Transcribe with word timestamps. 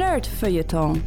Nerd 0.00 0.26
Feuilleton. 0.26 1.02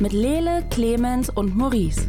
Mit 0.00 0.12
Lele, 0.12 0.66
Clemens 0.68 1.30
und 1.30 1.56
Maurice. 1.56 2.06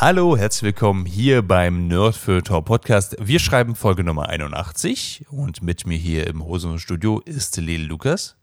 Hallo, 0.00 0.36
herzlich 0.36 0.64
willkommen 0.64 1.06
hier 1.06 1.42
beim 1.42 1.86
Nerdfilter 1.86 2.60
Podcast. 2.60 3.14
Wir 3.20 3.38
schreiben 3.38 3.76
Folge 3.76 4.02
Nummer 4.02 4.28
81 4.28 5.26
und 5.30 5.62
mit 5.62 5.86
mir 5.86 5.96
hier 5.96 6.26
im 6.26 6.44
Hosenstudio 6.44 7.20
ist 7.20 7.56
Lele 7.56 7.84
Lukas. 7.84 8.34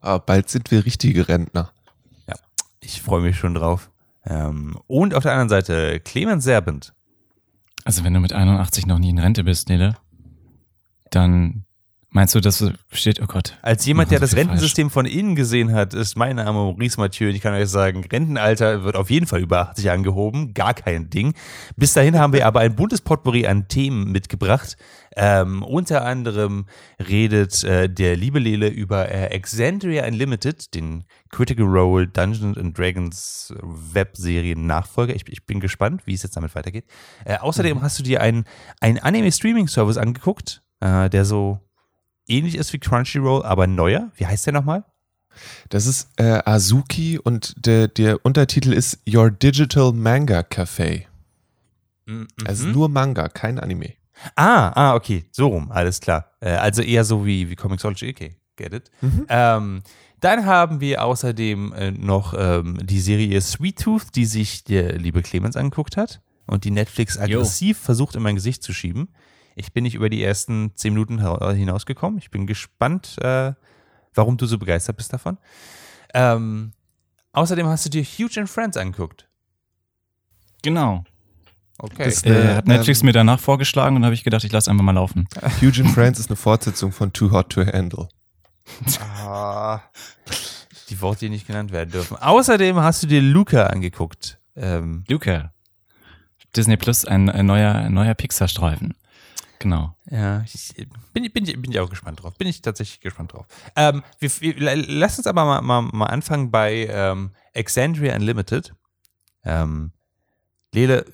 Aber 0.00 0.18
bald 0.18 0.48
sind 0.48 0.72
wir 0.72 0.84
richtige 0.84 1.28
Rentner. 1.28 1.70
Ja, 2.26 2.34
ich 2.80 3.00
freue 3.00 3.22
mich 3.22 3.36
schon 3.36 3.54
drauf. 3.54 3.92
Ähm, 4.26 4.76
und 4.88 5.14
auf 5.14 5.22
der 5.22 5.30
anderen 5.30 5.50
Seite 5.50 6.00
Clemens 6.00 6.42
Serbent. 6.42 6.92
Also 7.84 8.04
wenn 8.04 8.14
du 8.14 8.20
mit 8.20 8.32
81 8.32 8.86
noch 8.86 8.98
nie 8.98 9.10
in 9.10 9.18
Rente 9.18 9.44
bist, 9.44 9.68
Nele, 9.68 9.96
dann 11.10 11.64
Meinst 12.14 12.34
du, 12.34 12.40
das 12.40 12.62
steht, 12.92 13.22
oh 13.22 13.26
Gott. 13.26 13.58
Als 13.62 13.86
jemand, 13.86 14.10
der 14.10 14.20
das 14.20 14.36
Rentensystem 14.36 14.90
falsch. 14.90 14.92
von 14.92 15.18
innen 15.18 15.34
gesehen 15.34 15.72
hat, 15.72 15.94
ist 15.94 16.14
mein 16.14 16.36
Name 16.36 16.52
Maurice 16.52 17.00
Mathieu 17.00 17.28
und 17.28 17.34
ich 17.34 17.40
kann 17.40 17.54
euch 17.54 17.70
sagen, 17.70 18.04
Rentenalter 18.04 18.84
wird 18.84 18.96
auf 18.96 19.08
jeden 19.08 19.26
Fall 19.26 19.40
über 19.40 19.60
80 19.60 19.90
angehoben, 19.90 20.52
gar 20.52 20.74
kein 20.74 21.08
Ding. 21.08 21.32
Bis 21.76 21.94
dahin 21.94 22.18
haben 22.18 22.34
wir 22.34 22.46
aber 22.46 22.60
ein 22.60 22.76
buntes 22.76 23.00
Potpourri 23.00 23.46
an 23.46 23.66
Themen 23.66 24.12
mitgebracht. 24.12 24.76
Ähm, 25.16 25.62
unter 25.62 26.04
anderem 26.04 26.66
redet 26.98 27.64
äh, 27.64 27.88
der 27.88 28.14
liebe 28.16 28.38
Lele 28.38 28.68
über 28.68 29.08
äh, 29.08 29.28
Exandria 29.28 30.06
Unlimited, 30.06 30.74
den 30.74 31.04
Critical 31.30 31.64
Role 31.64 32.08
Dungeons 32.08 32.58
and 32.58 32.76
Dragons 32.76 33.54
Webserien 33.62 34.66
Nachfolger. 34.66 35.16
Ich, 35.16 35.26
ich, 35.28 35.46
bin 35.46 35.60
gespannt, 35.60 36.02
wie 36.04 36.12
es 36.12 36.22
jetzt 36.22 36.36
damit 36.36 36.54
weitergeht. 36.54 36.84
Äh, 37.24 37.38
außerdem 37.38 37.78
mhm. 37.78 37.82
hast 37.82 37.98
du 37.98 38.02
dir 38.02 38.20
einen, 38.20 38.44
einen 38.80 38.98
Anime-Streaming-Service 38.98 39.96
angeguckt, 39.96 40.62
äh, 40.80 41.08
der 41.08 41.24
so 41.24 41.60
ähnlich 42.28 42.56
ist 42.56 42.72
wie 42.72 42.78
Crunchyroll, 42.78 43.44
aber 43.44 43.66
neuer. 43.66 44.10
Wie 44.16 44.26
heißt 44.26 44.46
der 44.46 44.52
nochmal? 44.52 44.84
Das 45.68 45.86
ist 45.86 46.08
äh, 46.16 46.40
Azuki 46.44 47.18
und 47.18 47.54
der, 47.64 47.88
der 47.88 48.24
Untertitel 48.24 48.72
ist 48.72 48.98
Your 49.08 49.30
Digital 49.30 49.92
Manga 49.92 50.40
Café. 50.40 51.06
Mhm. 52.06 52.28
Also 52.44 52.66
nur 52.66 52.88
Manga, 52.88 53.28
kein 53.28 53.58
Anime. 53.58 53.94
Ah, 54.36 54.68
ah, 54.74 54.94
okay, 54.94 55.24
so 55.32 55.48
rum, 55.48 55.72
alles 55.72 56.00
klar. 56.00 56.30
Äh, 56.40 56.50
also 56.50 56.82
eher 56.82 57.04
so 57.04 57.26
wie, 57.26 57.50
wie 57.50 57.56
Comixology, 57.56 58.10
okay, 58.10 58.36
get 58.56 58.72
it. 58.72 58.90
Mhm. 59.00 59.26
Ähm, 59.28 59.82
dann 60.20 60.46
haben 60.46 60.80
wir 60.80 61.02
außerdem 61.02 61.72
äh, 61.72 61.90
noch 61.90 62.34
ähm, 62.36 62.78
die 62.82 63.00
Serie 63.00 63.40
Sweet 63.40 63.80
Tooth, 63.80 64.14
die 64.14 64.24
sich 64.24 64.64
der 64.64 64.96
liebe 64.98 65.22
Clemens 65.22 65.56
angeguckt 65.56 65.96
hat 65.96 66.20
und 66.46 66.64
die 66.64 66.70
Netflix 66.70 67.18
aggressiv 67.18 67.78
Yo. 67.78 67.84
versucht 67.84 68.14
in 68.14 68.22
mein 68.22 68.36
Gesicht 68.36 68.62
zu 68.62 68.72
schieben. 68.72 69.08
Ich 69.54 69.72
bin 69.72 69.84
nicht 69.84 69.94
über 69.94 70.08
die 70.08 70.22
ersten 70.22 70.72
zehn 70.74 70.94
Minuten 70.94 71.18
hinausgekommen. 71.54 72.18
Ich 72.18 72.30
bin 72.30 72.46
gespannt, 72.46 73.16
äh, 73.20 73.52
warum 74.14 74.36
du 74.36 74.46
so 74.46 74.58
begeistert 74.58 74.96
bist 74.96 75.12
davon. 75.12 75.38
Ähm, 76.14 76.72
außerdem 77.32 77.66
hast 77.66 77.84
du 77.86 77.90
dir 77.90 78.02
Huge 78.02 78.40
and 78.40 78.48
Friends 78.48 78.76
angeguckt. 78.76 79.28
Genau. 80.62 81.04
Okay. 81.78 82.04
Das, 82.04 82.24
äh, 82.24 82.54
hat 82.54 82.66
Netflix 82.66 83.00
ähm, 83.00 83.06
mir 83.06 83.12
danach 83.12 83.40
vorgeschlagen 83.40 83.96
und 83.96 84.04
habe 84.04 84.14
ich 84.14 84.24
gedacht, 84.24 84.44
ich 84.44 84.52
lasse 84.52 84.70
einfach 84.70 84.84
mal 84.84 84.92
laufen. 84.92 85.26
Huge 85.60 85.82
and 85.82 85.90
Friends 85.90 86.20
ist 86.20 86.28
eine 86.28 86.36
Fortsetzung 86.36 86.92
von 86.92 87.12
Too 87.12 87.30
Hot 87.32 87.50
to 87.50 87.66
Handle. 87.66 88.08
Ah, 89.00 89.80
die 90.88 91.00
Worte, 91.00 91.20
die 91.20 91.30
nicht 91.30 91.46
genannt 91.46 91.72
werden 91.72 91.90
dürfen. 91.90 92.16
Außerdem 92.16 92.76
hast 92.76 93.02
du 93.02 93.06
dir 93.06 93.20
Luca 93.20 93.66
angeguckt. 93.66 94.38
Ähm, 94.54 95.04
Luca. 95.08 95.52
Disney 96.54 96.76
Plus, 96.76 97.04
ein, 97.04 97.30
ein 97.30 97.46
neuer, 97.46 97.74
ein 97.74 97.94
neuer 97.94 98.14
Pixar-Streifen. 98.14 98.94
Genau. 99.62 99.94
Ja, 100.10 100.42
ich 100.42 100.74
bin, 101.12 101.32
bin, 101.32 101.44
bin 101.44 101.70
ich 101.70 101.78
auch 101.78 101.88
gespannt 101.88 102.22
drauf. 102.22 102.34
Bin 102.36 102.48
ich 102.48 102.62
tatsächlich 102.62 103.00
gespannt 103.00 103.32
drauf. 103.32 103.46
Ähm, 103.76 104.02
wir, 104.18 104.30
wir, 104.40 104.76
lass 104.76 105.18
uns 105.18 105.28
aber 105.28 105.44
mal, 105.44 105.62
mal, 105.62 105.82
mal 105.82 106.06
anfangen 106.06 106.50
bei 106.50 106.88
ähm, 106.90 107.30
Exandria 107.52 108.16
Unlimited. 108.16 108.74
Ähm, 109.44 109.92
Lele, 110.74 111.04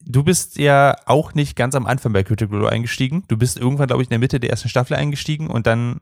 du 0.00 0.22
bist 0.22 0.56
ja 0.56 0.96
auch 1.04 1.34
nicht 1.34 1.54
ganz 1.54 1.74
am 1.74 1.86
Anfang 1.86 2.14
bei 2.14 2.22
Critical 2.22 2.56
Role 2.58 2.70
eingestiegen. 2.70 3.24
Du 3.28 3.36
bist 3.36 3.58
irgendwann, 3.58 3.88
glaube 3.88 4.02
ich, 4.02 4.08
in 4.08 4.12
der 4.12 4.20
Mitte 4.20 4.40
der 4.40 4.48
ersten 4.48 4.70
Staffel 4.70 4.96
eingestiegen 4.96 5.48
und 5.48 5.66
dann 5.66 6.00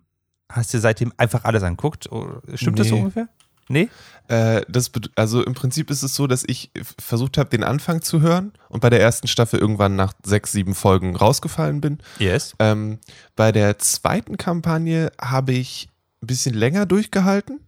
hast 0.49 0.73
du 0.73 0.79
seitdem 0.79 1.13
einfach 1.17 1.45
alles 1.45 1.65
angeguckt. 1.65 2.11
Oh, 2.13 2.41
stimmt 2.55 2.77
nee. 2.77 2.83
das 2.83 2.89
so 2.89 2.97
ungefähr? 2.99 3.29
Nee? 3.69 3.89
Äh, 4.29 4.63
das, 4.69 4.91
also 5.15 5.43
im 5.43 5.55
Prinzip 5.55 5.91
ist 5.91 6.03
es 6.03 6.15
so, 6.15 6.27
dass 6.27 6.45
ich 6.47 6.71
versucht 6.99 7.39
habe, 7.39 7.51
den 7.51 7.65
Anfang 7.65 8.03
zu 8.03 8.21
hören 8.21 8.53
und 8.69 8.81
bei 8.81 8.91
der 8.91 9.01
ersten 9.01 9.29
Staffel 9.29 9.61
irgendwann 9.61 9.97
nach 9.97 10.13
sechs, 10.25 10.53
sieben 10.53 10.75
Folgen 10.75 11.17
rausgefallen 11.17 11.81
bin. 11.81 11.99
Yes. 12.19 12.55
Ähm, 12.59 12.99
bei 13.35 13.53
der 13.53 13.79
zweiten 13.79 14.37
Kampagne 14.37 15.13
habe 15.21 15.53
ich 15.53 15.89
ein 16.23 16.27
bisschen 16.27 16.55
länger 16.55 16.87
durchgehalten. 16.87 17.61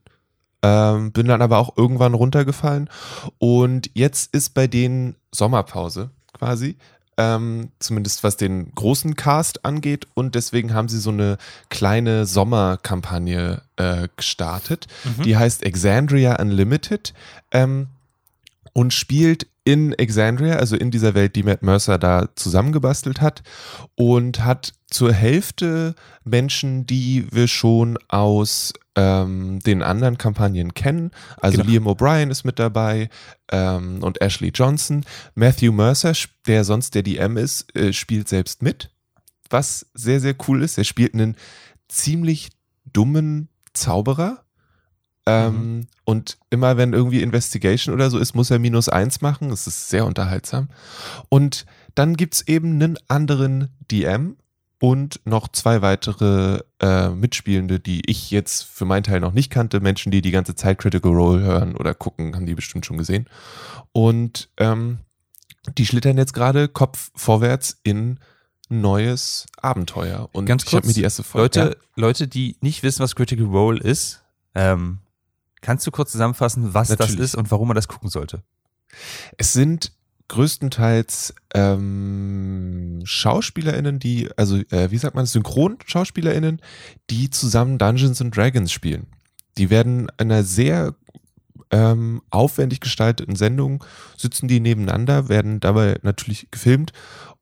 Ähm, 0.61 1.13
bin 1.13 1.29
dann 1.29 1.43
aber 1.43 1.59
auch 1.59 1.77
irgendwann 1.77 2.15
runtergefallen. 2.15 2.91
Und 3.39 3.91
jetzt 3.95 4.35
ist 4.35 4.55
bei 4.55 4.67
denen 4.67 5.15
Sommerpause 5.31 6.11
quasi 6.33 6.77
ähm, 7.19 7.71
zumindest 7.81 8.25
was 8.25 8.37
den 8.37 8.73
großen 8.75 9.17
Cast 9.17 9.65
angeht. 9.65 10.07
Und 10.15 10.35
deswegen 10.37 10.73
haben 10.73 10.89
sie 10.89 11.01
so 11.01 11.11
eine 11.11 11.37
kleine 11.69 12.25
Sommerkampagne 12.25 13.63
äh, 13.77 14.09
gestartet. 14.17 14.87
Mhm. 15.05 15.25
Die 15.25 15.37
heißt 15.37 15.65
Exandria 15.65 16.41
Unlimited 16.41 17.13
ähm, 17.51 17.89
und 18.73 18.95
spielt 18.95 19.49
in 19.65 19.93
Exandria, 19.93 20.57
also 20.57 20.77
in 20.77 20.91
dieser 20.91 21.15
Welt, 21.15 21.37
die 21.37 21.43
Matt 21.43 21.63
Mercer 21.63 21.99
da 21.99 22.29
zusammengebastelt 22.37 23.21
hat 23.21 23.43
und 23.97 24.45
hat 24.45 24.73
zur 24.87 25.13
Hälfte 25.13 25.95
Menschen, 26.25 26.87
die 26.87 27.27
wir 27.31 27.49
schon 27.49 27.99
aus 28.09 28.73
ähm, 28.99 29.61
den 29.61 29.83
anderen 29.83 30.19
Kampagnen 30.19 30.75
kennen. 30.75 31.13
Also 31.37 31.59
genau. 31.59 31.71
Liam 31.71 31.87
O'Brien 31.87 32.31
ist 32.31 32.43
mit 32.45 32.59
dabei 32.59 33.09
ähm, 33.53 34.03
und 34.03 34.21
Ashley 34.21 34.51
Johnson. 34.53 35.05
Matthew 35.37 35.73
Mercer, 35.73 36.15
der 36.49 36.65
sonst 36.65 36.97
der 36.97 37.05
DM 37.05 37.37
ist, 37.37 37.75
äh, 37.77 37.93
spielt 37.93 38.29
selbst 38.29 38.61
mit, 38.61 38.91
was 39.51 39.87
sehr, 39.95 40.21
sehr 40.21 40.35
cool 40.49 40.63
ist. 40.63 40.79
Er 40.79 40.85
spielt 40.85 41.15
einen 41.15 41.37
ziemlich 41.89 42.51
dummen 42.93 43.49
Zauberer 43.73 44.45
ähm, 45.29 45.53
mhm. 45.53 45.87
Und 46.07 46.39
immer 46.49 46.79
wenn 46.79 46.95
irgendwie 46.95 47.21
Investigation 47.21 47.95
oder 47.95 48.09
so 48.09 48.19
ist, 48.19 48.35
muss 48.35 48.51
er 48.51 48.59
minus 48.59 48.89
eins 48.89 49.21
machen. 49.21 49.51
Das 49.51 49.67
ist 49.67 49.91
sehr 49.91 50.07
unterhaltsam. 50.07 50.69
Und 51.29 51.67
dann 51.95 52.17
gibt 52.17 52.35
es 52.35 52.49
eben 52.49 52.73
einen 52.73 52.99
anderen 53.09 53.69
DM 53.91 54.37
und 54.81 55.21
noch 55.25 55.49
zwei 55.49 55.83
weitere 55.83 56.63
äh, 56.81 57.09
Mitspielende, 57.09 57.81
die 57.81 58.03
ich 58.07 58.31
jetzt 58.31 58.63
für 58.65 58.85
meinen 58.85 59.03
Teil 59.03 59.21
noch 59.21 59.33
nicht 59.33 59.51
kannte. 59.51 59.81
Menschen, 59.81 60.13
die 60.13 60.23
die 60.23 60.31
ganze 60.31 60.55
Zeit 60.55 60.79
Critical 60.79 61.13
Role 61.13 61.43
hören 61.43 61.77
oder 61.77 61.95
gucken, 61.95 62.37
haben 62.37 62.47
die 62.47 62.55
bestimmt 62.55 62.87
schon 62.87 62.99
gesehen. 62.99 63.29
Und 63.93 64.49
ähm, 64.57 64.99
die 65.77 65.87
schlittern 65.87 66.17
jetzt 66.17 66.33
gerade 66.33 66.69
Kopf 66.69 67.11
vorwärts 67.15 67.79
in 67.83 68.21
neues 68.69 69.47
Abenteuer. 69.57 70.29
Und 70.33 70.47
Ganz 70.47 70.65
kurz, 70.65 70.73
ich 70.73 70.77
habe 70.77 70.87
mir 70.87 70.93
die 70.93 71.03
erste 71.03 71.23
Folge. 71.25 71.61
Leute, 71.61 71.77
ja. 71.77 71.85
Leute, 71.97 72.29
die 72.29 72.57
nicht 72.61 72.83
wissen, 72.83 73.01
was 73.01 73.17
Critical 73.17 73.47
Role 73.47 73.81
ist, 73.81 74.23
ähm, 74.55 75.01
Kannst 75.61 75.87
du 75.87 75.91
kurz 75.91 76.13
zusammenfassen, 76.13 76.75
was 76.75 76.89
Natürlich. 76.89 77.17
das 77.17 77.25
ist 77.25 77.35
und 77.35 77.51
warum 77.51 77.69
man 77.69 77.75
das 77.75 77.89
gucken 77.89 78.09
sollte? 78.09 78.43
Es 79.37 79.53
sind 79.53 79.93
größtenteils 80.29 81.35
ähm, 81.55 83.01
SchauspielerInnen, 83.05 83.99
die, 83.99 84.29
also 84.37 84.59
äh, 84.71 84.91
wie 84.91 84.99
sagt 84.99 85.15
man, 85.15 85.27
SynchronschauspielerInnen, 85.27 86.61
die 87.11 87.31
zusammen 87.31 87.79
Dungeons 87.79 88.21
and 88.21 88.37
Dragons 88.37 88.71
spielen. 88.71 89.07
Die 89.57 89.71
werden 89.71 90.03
in 90.03 90.31
einer 90.31 90.45
sehr 90.45 90.95
ähm, 91.71 92.23
aufwendig 92.31 92.81
gestalteten 92.81 93.37
Sendung, 93.37 93.85
sitzen 94.17 94.49
die 94.49 94.61
nebeneinander, 94.61 95.29
werden 95.29 95.61
dabei 95.61 95.99
natürlich 96.03 96.51
gefilmt 96.51 96.93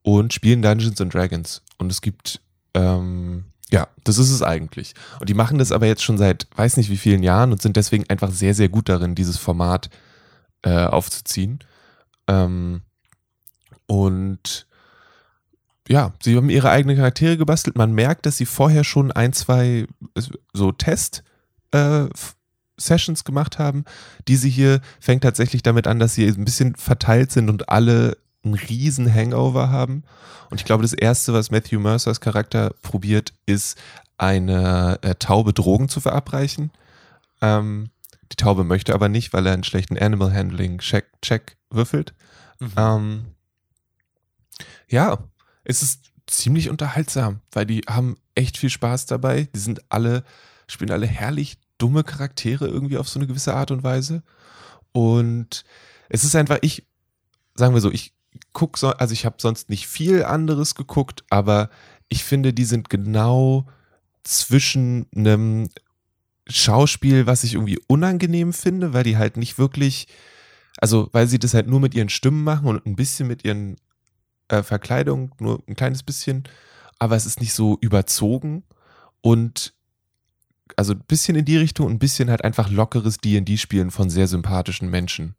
und 0.02 0.32
spielen 0.32 0.62
Dungeons 0.62 1.00
and 1.00 1.12
Dragons. 1.12 1.62
Und 1.78 1.90
es 1.90 2.00
gibt 2.00 2.40
ähm, 2.74 3.44
ja, 3.70 3.88
das 4.04 4.18
ist 4.18 4.30
es 4.30 4.42
eigentlich. 4.42 4.94
Und 5.18 5.28
die 5.28 5.34
machen 5.34 5.58
das 5.58 5.72
aber 5.72 5.86
jetzt 5.86 6.04
schon 6.04 6.18
seit 6.18 6.46
weiß 6.54 6.76
nicht 6.76 6.90
wie 6.90 6.96
vielen 6.96 7.22
Jahren 7.22 7.50
und 7.52 7.60
sind 7.60 7.76
deswegen 7.76 8.08
einfach 8.08 8.30
sehr, 8.30 8.54
sehr 8.54 8.68
gut 8.68 8.88
darin, 8.88 9.14
dieses 9.14 9.38
Format 9.38 9.90
äh, 10.62 10.84
aufzuziehen. 10.84 11.58
Ähm, 12.28 12.82
und 13.86 14.66
ja, 15.88 16.12
sie 16.20 16.36
haben 16.36 16.50
ihre 16.50 16.70
eigenen 16.70 16.96
Charaktere 16.96 17.36
gebastelt. 17.36 17.76
Man 17.76 17.92
merkt, 17.92 18.26
dass 18.26 18.36
sie 18.36 18.46
vorher 18.46 18.84
schon 18.84 19.12
ein, 19.12 19.32
zwei 19.32 19.86
so 20.52 20.72
Test 20.72 21.22
äh, 21.70 22.06
Sessions 22.76 23.24
gemacht 23.24 23.58
haben. 23.58 23.84
Diese 24.28 24.48
hier 24.48 24.80
fängt 25.00 25.22
tatsächlich 25.22 25.62
damit 25.62 25.86
an, 25.86 25.98
dass 25.98 26.14
sie 26.14 26.26
ein 26.26 26.44
bisschen 26.44 26.74
verteilt 26.74 27.30
sind 27.30 27.48
und 27.48 27.68
alle 27.68 28.18
einen 28.44 28.54
riesen 28.54 29.12
Hangover 29.12 29.70
haben. 29.70 30.04
Und 30.50 30.60
ich 30.60 30.64
glaube, 30.64 30.82
das 30.82 30.92
Erste, 30.92 31.32
was 31.32 31.50
Matthew 31.50 31.80
Mercers 31.80 32.20
Charakter 32.20 32.74
probiert, 32.82 33.32
ist 33.46 33.78
eine 34.18 34.98
äh, 35.02 35.14
Taube 35.16 35.52
Drogen 35.52 35.88
zu 35.88 36.00
verabreichen. 36.00 36.70
Ähm, 37.40 37.90
die 38.32 38.36
Taube 38.36 38.64
möchte 38.64 38.94
aber 38.94 39.08
nicht, 39.08 39.32
weil 39.32 39.46
er 39.46 39.52
einen 39.52 39.64
schlechten 39.64 39.98
Animal 39.98 40.32
Handling 40.32 40.78
Check, 40.78 41.06
Check 41.22 41.56
würfelt. 41.70 42.14
Mhm. 42.58 42.72
Ähm, 42.76 43.24
Ja, 44.88 45.18
es 45.64 45.82
ist 45.82 46.12
ziemlich 46.26 46.70
unterhaltsam, 46.70 47.40
weil 47.52 47.66
die 47.66 47.82
haben 47.88 48.16
echt 48.34 48.56
viel 48.56 48.70
Spaß 48.70 49.06
dabei. 49.06 49.48
Die 49.54 49.58
sind 49.58 49.80
alle, 49.90 50.24
spielen 50.66 50.90
alle 50.90 51.06
herrlich 51.06 51.58
dumme 51.78 52.04
Charaktere 52.04 52.66
irgendwie 52.66 52.98
auf 52.98 53.08
so 53.08 53.18
eine 53.18 53.26
gewisse 53.26 53.54
Art 53.54 53.70
und 53.70 53.82
Weise. 53.82 54.22
Und 54.92 55.64
es 56.08 56.24
ist 56.24 56.34
einfach, 56.34 56.58
ich, 56.62 56.86
sagen 57.54 57.74
wir 57.74 57.80
so, 57.80 57.90
ich 57.90 58.14
guck 58.52 58.78
so, 58.78 58.88
also 58.88 59.12
ich 59.12 59.26
habe 59.26 59.36
sonst 59.38 59.70
nicht 59.70 59.86
viel 59.86 60.24
anderes 60.24 60.74
geguckt, 60.74 61.24
aber 61.30 61.70
ich 62.08 62.24
finde, 62.24 62.52
die 62.52 62.64
sind 62.64 62.90
genau 62.90 63.66
zwischen 64.22 65.06
einem 65.14 65.68
Schauspiel, 66.48 67.26
was 67.26 67.44
ich 67.44 67.54
irgendwie 67.54 67.78
unangenehm 67.88 68.52
finde, 68.52 68.92
weil 68.92 69.04
die 69.04 69.16
halt 69.16 69.36
nicht 69.36 69.58
wirklich, 69.58 70.06
also 70.78 71.08
weil 71.12 71.26
sie 71.26 71.38
das 71.38 71.54
halt 71.54 71.66
nur 71.66 71.80
mit 71.80 71.94
ihren 71.94 72.08
Stimmen 72.08 72.44
machen 72.44 72.68
und 72.68 72.86
ein 72.86 72.96
bisschen 72.96 73.26
mit 73.26 73.44
ihren 73.44 73.76
äh, 74.48 74.62
Verkleidungen, 74.62 75.32
nur 75.40 75.62
ein 75.66 75.74
kleines 75.74 76.02
bisschen, 76.02 76.44
aber 76.98 77.16
es 77.16 77.26
ist 77.26 77.40
nicht 77.40 77.52
so 77.52 77.78
überzogen 77.80 78.62
und 79.20 79.74
also 80.76 80.92
ein 80.92 81.04
bisschen 81.06 81.36
in 81.36 81.44
die 81.44 81.56
Richtung 81.56 81.86
und 81.86 81.92
ein 81.92 81.98
bisschen 81.98 82.30
halt 82.30 82.44
einfach 82.44 82.70
lockeres 82.70 83.18
D&D-Spielen 83.18 83.90
von 83.90 84.10
sehr 84.10 84.26
sympathischen 84.26 84.90
Menschen. 84.90 85.36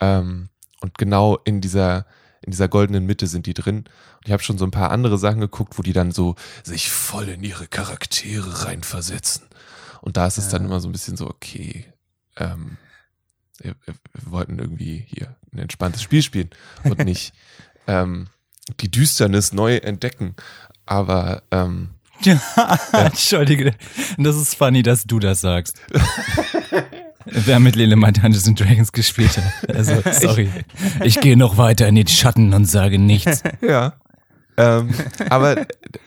Ähm, 0.00 0.48
und 0.80 0.98
genau 0.98 1.38
in 1.44 1.60
dieser, 1.60 2.06
in 2.42 2.50
dieser 2.50 2.68
goldenen 2.68 3.06
Mitte 3.06 3.26
sind 3.26 3.46
die 3.46 3.54
drin. 3.54 3.78
Und 3.78 4.26
ich 4.26 4.32
habe 4.32 4.42
schon 4.42 4.58
so 4.58 4.64
ein 4.64 4.70
paar 4.70 4.90
andere 4.90 5.16
Sachen 5.16 5.40
geguckt, 5.40 5.78
wo 5.78 5.82
die 5.82 5.92
dann 5.92 6.12
so 6.12 6.34
sich 6.64 6.90
voll 6.90 7.28
in 7.28 7.42
ihre 7.44 7.66
Charaktere 7.66 8.66
reinversetzen. 8.66 9.44
Und 10.02 10.16
da 10.18 10.26
ist 10.26 10.36
es 10.36 10.48
dann 10.48 10.64
immer 10.64 10.80
so 10.80 10.88
ein 10.88 10.92
bisschen 10.92 11.16
so, 11.16 11.26
okay, 11.26 11.86
ähm, 12.36 12.76
wir, 13.58 13.74
wir 13.86 13.94
wollten 14.30 14.58
irgendwie 14.58 15.06
hier 15.08 15.36
ein 15.52 15.58
entspanntes 15.58 16.02
Spiel 16.02 16.22
spielen 16.22 16.50
und 16.84 16.98
nicht 17.04 17.32
ähm, 17.86 18.28
die 18.80 18.90
Düsternis 18.90 19.52
neu 19.52 19.76
entdecken. 19.76 20.34
Aber 20.84 21.42
ähm, 21.50 21.90
Ja, 22.24 22.40
entschuldige. 22.92 23.74
Das 24.18 24.36
ist 24.36 24.54
funny, 24.54 24.82
dass 24.82 25.04
du 25.04 25.18
das 25.18 25.40
sagst. 25.40 25.80
Wer 27.24 27.60
mit 27.60 27.76
Lele 27.76 27.96
mal 27.96 28.12
Dungeons 28.12 28.48
and 28.48 28.58
Dragons 28.58 28.92
gespielt 28.92 29.36
hat. 29.38 29.76
Also, 29.76 30.02
sorry. 30.10 30.50
Ich 31.04 31.20
gehe 31.20 31.36
noch 31.36 31.56
weiter 31.56 31.86
in 31.86 31.94
den 31.94 32.08
Schatten 32.08 32.52
und 32.52 32.64
sage 32.64 32.98
nichts. 32.98 33.42
Ja. 33.60 33.94
ähm, 34.56 34.90
aber 35.30 35.66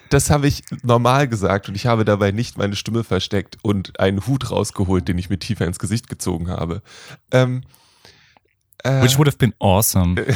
das 0.10 0.30
habe 0.30 0.48
ich 0.48 0.64
normal 0.84 1.28
gesagt 1.28 1.68
und 1.70 1.76
ich 1.76 1.86
habe 1.88 2.06
dabei 2.06 2.32
nicht 2.32 2.58
meine 2.58 2.76
Stimme 2.76 3.04
versteckt 3.04 3.58
und 3.64 4.00
einen 4.00 4.26
Hut 4.28 4.52
rausgeholt, 4.52 5.08
den 5.08 5.18
ich 5.18 5.30
mir 5.30 5.40
tiefer 5.40 5.66
ins 5.66 5.80
Gesicht 5.80 6.10
gezogen 6.10 6.50
habe. 6.50 6.82
Ähm, 7.32 7.64
äh, 8.84 9.02
Which 9.02 9.18
would 9.18 9.28
have 9.28 9.38
been 9.38 9.54
awesome. 9.60 10.26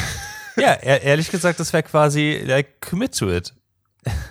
Ja, 0.57 0.73
e- 0.73 1.01
ehrlich 1.03 1.31
gesagt, 1.31 1.59
das 1.61 1.71
wäre 1.71 1.83
quasi 1.83 2.41
like, 2.45 2.81
commit 2.81 3.17
to 3.17 3.31
it. 3.31 3.53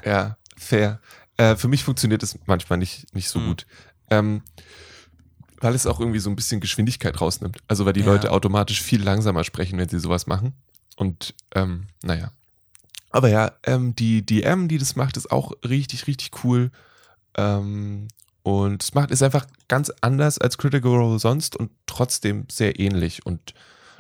ja, 0.05 0.37
fair. 0.59 1.01
Äh, 1.39 1.57
für 1.57 1.69
mich 1.69 1.85
funktioniert 1.85 2.23
es 2.23 2.39
manchmal 2.45 2.79
nicht, 2.79 3.15
nicht 3.15 3.31
so 3.31 3.39
Hm. 3.41 3.47
gut. 3.47 3.67
Ähm, 4.11 4.43
weil 5.61 5.75
es 5.75 5.87
auch 5.87 6.01
irgendwie 6.01 6.19
so 6.19 6.29
ein 6.29 6.37
bisschen 6.37 6.61
Geschwindigkeit 6.61 7.19
rausnimmt. 7.19 7.59
Also 7.67 7.87
weil 7.87 7.95
die 7.95 8.01
Ja. 8.01 8.07
Leute 8.07 8.31
automatisch 8.31 8.83
viel 8.83 9.03
langsamer 9.03 9.43
sprechen, 9.43 9.79
wenn 9.79 9.89
sie 9.89 9.99
sowas 10.01 10.27
machen. 10.27 10.53
Und 10.97 11.35
ähm, 11.55 11.87
naja. 12.03 12.31
Aber 13.11 13.29
ja, 13.29 13.53
ähm, 13.65 13.95
die 13.97 14.25
DM, 14.25 14.69
die 14.69 14.79
das 14.79 14.97
macht, 14.97 15.17
ist 15.17 15.31
auch 15.31 15.53
richtig, 15.67 16.07
richtig 16.07 16.45
cool. 16.45 16.71
Ähm, 17.37 18.09
und 18.43 18.83
es 18.83 18.95
macht 18.95 19.11
ist 19.11 19.23
einfach 19.23 19.47
ganz 19.69 19.93
anders 20.01 20.39
als 20.39 20.59
Critical 20.59 20.93
Role 20.93 21.19
sonst 21.19 21.57
und 21.57 21.71
trotzdem 21.87 22.47
sehr 22.51 22.81
ähnlich. 22.81 23.27
Und 23.27 23.55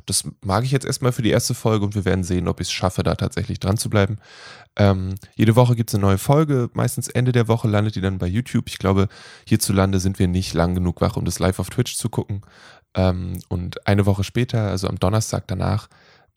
das 0.06 0.24
mag 0.42 0.64
ich 0.64 0.70
jetzt 0.70 0.86
erstmal 0.86 1.12
für 1.12 1.22
die 1.22 1.30
erste 1.30 1.54
Folge 1.54 1.84
und 1.84 1.94
wir 1.94 2.04
werden 2.04 2.24
sehen, 2.24 2.48
ob 2.48 2.60
ich 2.60 2.68
es 2.68 2.72
schaffe, 2.72 3.02
da 3.02 3.14
tatsächlich 3.14 3.60
dran 3.60 3.76
zu 3.76 3.90
bleiben. 3.90 4.16
Ähm, 4.76 5.16
jede 5.34 5.54
Woche 5.56 5.76
gibt 5.76 5.90
es 5.90 5.94
eine 5.94 6.02
neue 6.02 6.18
Folge. 6.18 6.70
Meistens 6.72 7.08
Ende 7.08 7.32
der 7.32 7.48
Woche 7.48 7.68
landet 7.68 7.94
die 7.94 8.00
dann 8.00 8.18
bei 8.18 8.26
YouTube. 8.26 8.68
Ich 8.68 8.78
glaube, 8.78 9.08
hierzulande 9.46 10.00
sind 10.00 10.18
wir 10.18 10.28
nicht 10.28 10.54
lang 10.54 10.74
genug 10.74 11.00
wach, 11.00 11.16
um 11.16 11.24
das 11.24 11.38
live 11.38 11.58
auf 11.58 11.68
Twitch 11.68 11.96
zu 11.96 12.08
gucken. 12.08 12.40
Ähm, 12.94 13.38
und 13.48 13.86
eine 13.86 14.06
Woche 14.06 14.24
später, 14.24 14.68
also 14.68 14.88
am 14.88 14.98
Donnerstag 14.98 15.46
danach, 15.46 15.88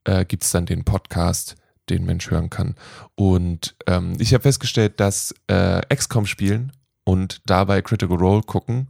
äh, 0.03 0.25
gibt 0.25 0.43
es 0.43 0.51
dann 0.51 0.65
den 0.65 0.83
Podcast, 0.83 1.55
den 1.89 2.05
Mensch 2.05 2.29
hören 2.29 2.49
kann. 2.49 2.75
Und 3.15 3.75
ähm, 3.87 4.15
ich 4.19 4.33
habe 4.33 4.43
festgestellt, 4.43 4.99
dass 4.99 5.33
äh, 5.47 5.81
XCOM 5.93 6.25
spielen 6.25 6.71
und 7.03 7.41
dabei 7.45 7.81
Critical 7.81 8.17
Role 8.17 8.41
gucken, 8.41 8.87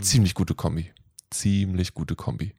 ziemlich 0.00 0.34
gute 0.34 0.54
Kombi. 0.54 0.92
Ziemlich 1.30 1.94
gute 1.94 2.16
Kombi. 2.16 2.54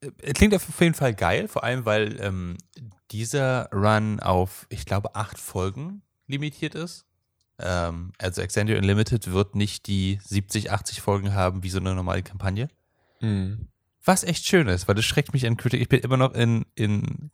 Äh, 0.00 0.32
Klingt 0.32 0.54
auf 0.54 0.80
jeden 0.80 0.94
Fall 0.94 1.14
geil, 1.14 1.48
vor 1.48 1.64
allem 1.64 1.84
weil 1.84 2.20
ähm, 2.20 2.56
dieser 3.10 3.70
Run 3.72 4.20
auf, 4.20 4.66
ich 4.68 4.84
glaube, 4.84 5.14
acht 5.14 5.38
Folgen 5.38 6.02
limitiert 6.26 6.74
ist. 6.74 7.06
Ähm, 7.58 8.12
also 8.18 8.42
Extended 8.42 8.78
Unlimited 8.78 9.32
wird 9.32 9.54
nicht 9.54 9.86
die 9.86 10.18
70, 10.24 10.70
80 10.70 11.00
Folgen 11.00 11.34
haben 11.34 11.62
wie 11.62 11.70
so 11.70 11.78
eine 11.78 11.94
normale 11.94 12.22
Kampagne. 12.22 12.68
Was 14.04 14.24
echt 14.24 14.44
schön 14.46 14.68
ist, 14.68 14.86
weil 14.88 14.94
das 14.94 15.04
schreckt 15.04 15.32
mich 15.32 15.46
an 15.46 15.56
Kritik. 15.56 15.80
Ich 15.80 15.88
bin 15.88 16.00
immer 16.00 16.16
noch 16.16 16.34
in, 16.34 16.66
in 16.74 17.30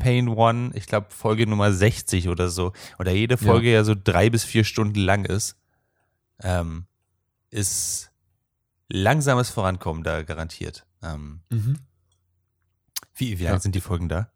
Campaign 0.00 0.28
One, 0.28 0.70
ich 0.74 0.86
glaube 0.86 1.08
Folge 1.10 1.46
Nummer 1.46 1.72
60 1.72 2.28
oder 2.28 2.48
so. 2.48 2.72
Oder 2.98 3.12
jede 3.12 3.36
Folge 3.36 3.70
ja, 3.72 3.84
so 3.84 3.94
drei 3.94 4.30
bis 4.30 4.44
vier 4.44 4.64
Stunden 4.64 4.98
lang 4.98 5.24
ist. 5.24 5.56
Ähm, 6.42 6.86
ist 7.50 8.10
langsames 8.88 9.50
Vorankommen 9.50 10.02
da 10.02 10.22
garantiert. 10.22 10.86
Ähm, 11.02 11.40
Mhm. 11.50 11.78
wie 13.14 13.38
wie 13.38 13.44
lang 13.44 13.54
Ja. 13.54 13.60
sind 13.60 13.74
die 13.74 13.80
Folgen 13.80 14.08
da? 14.08 14.30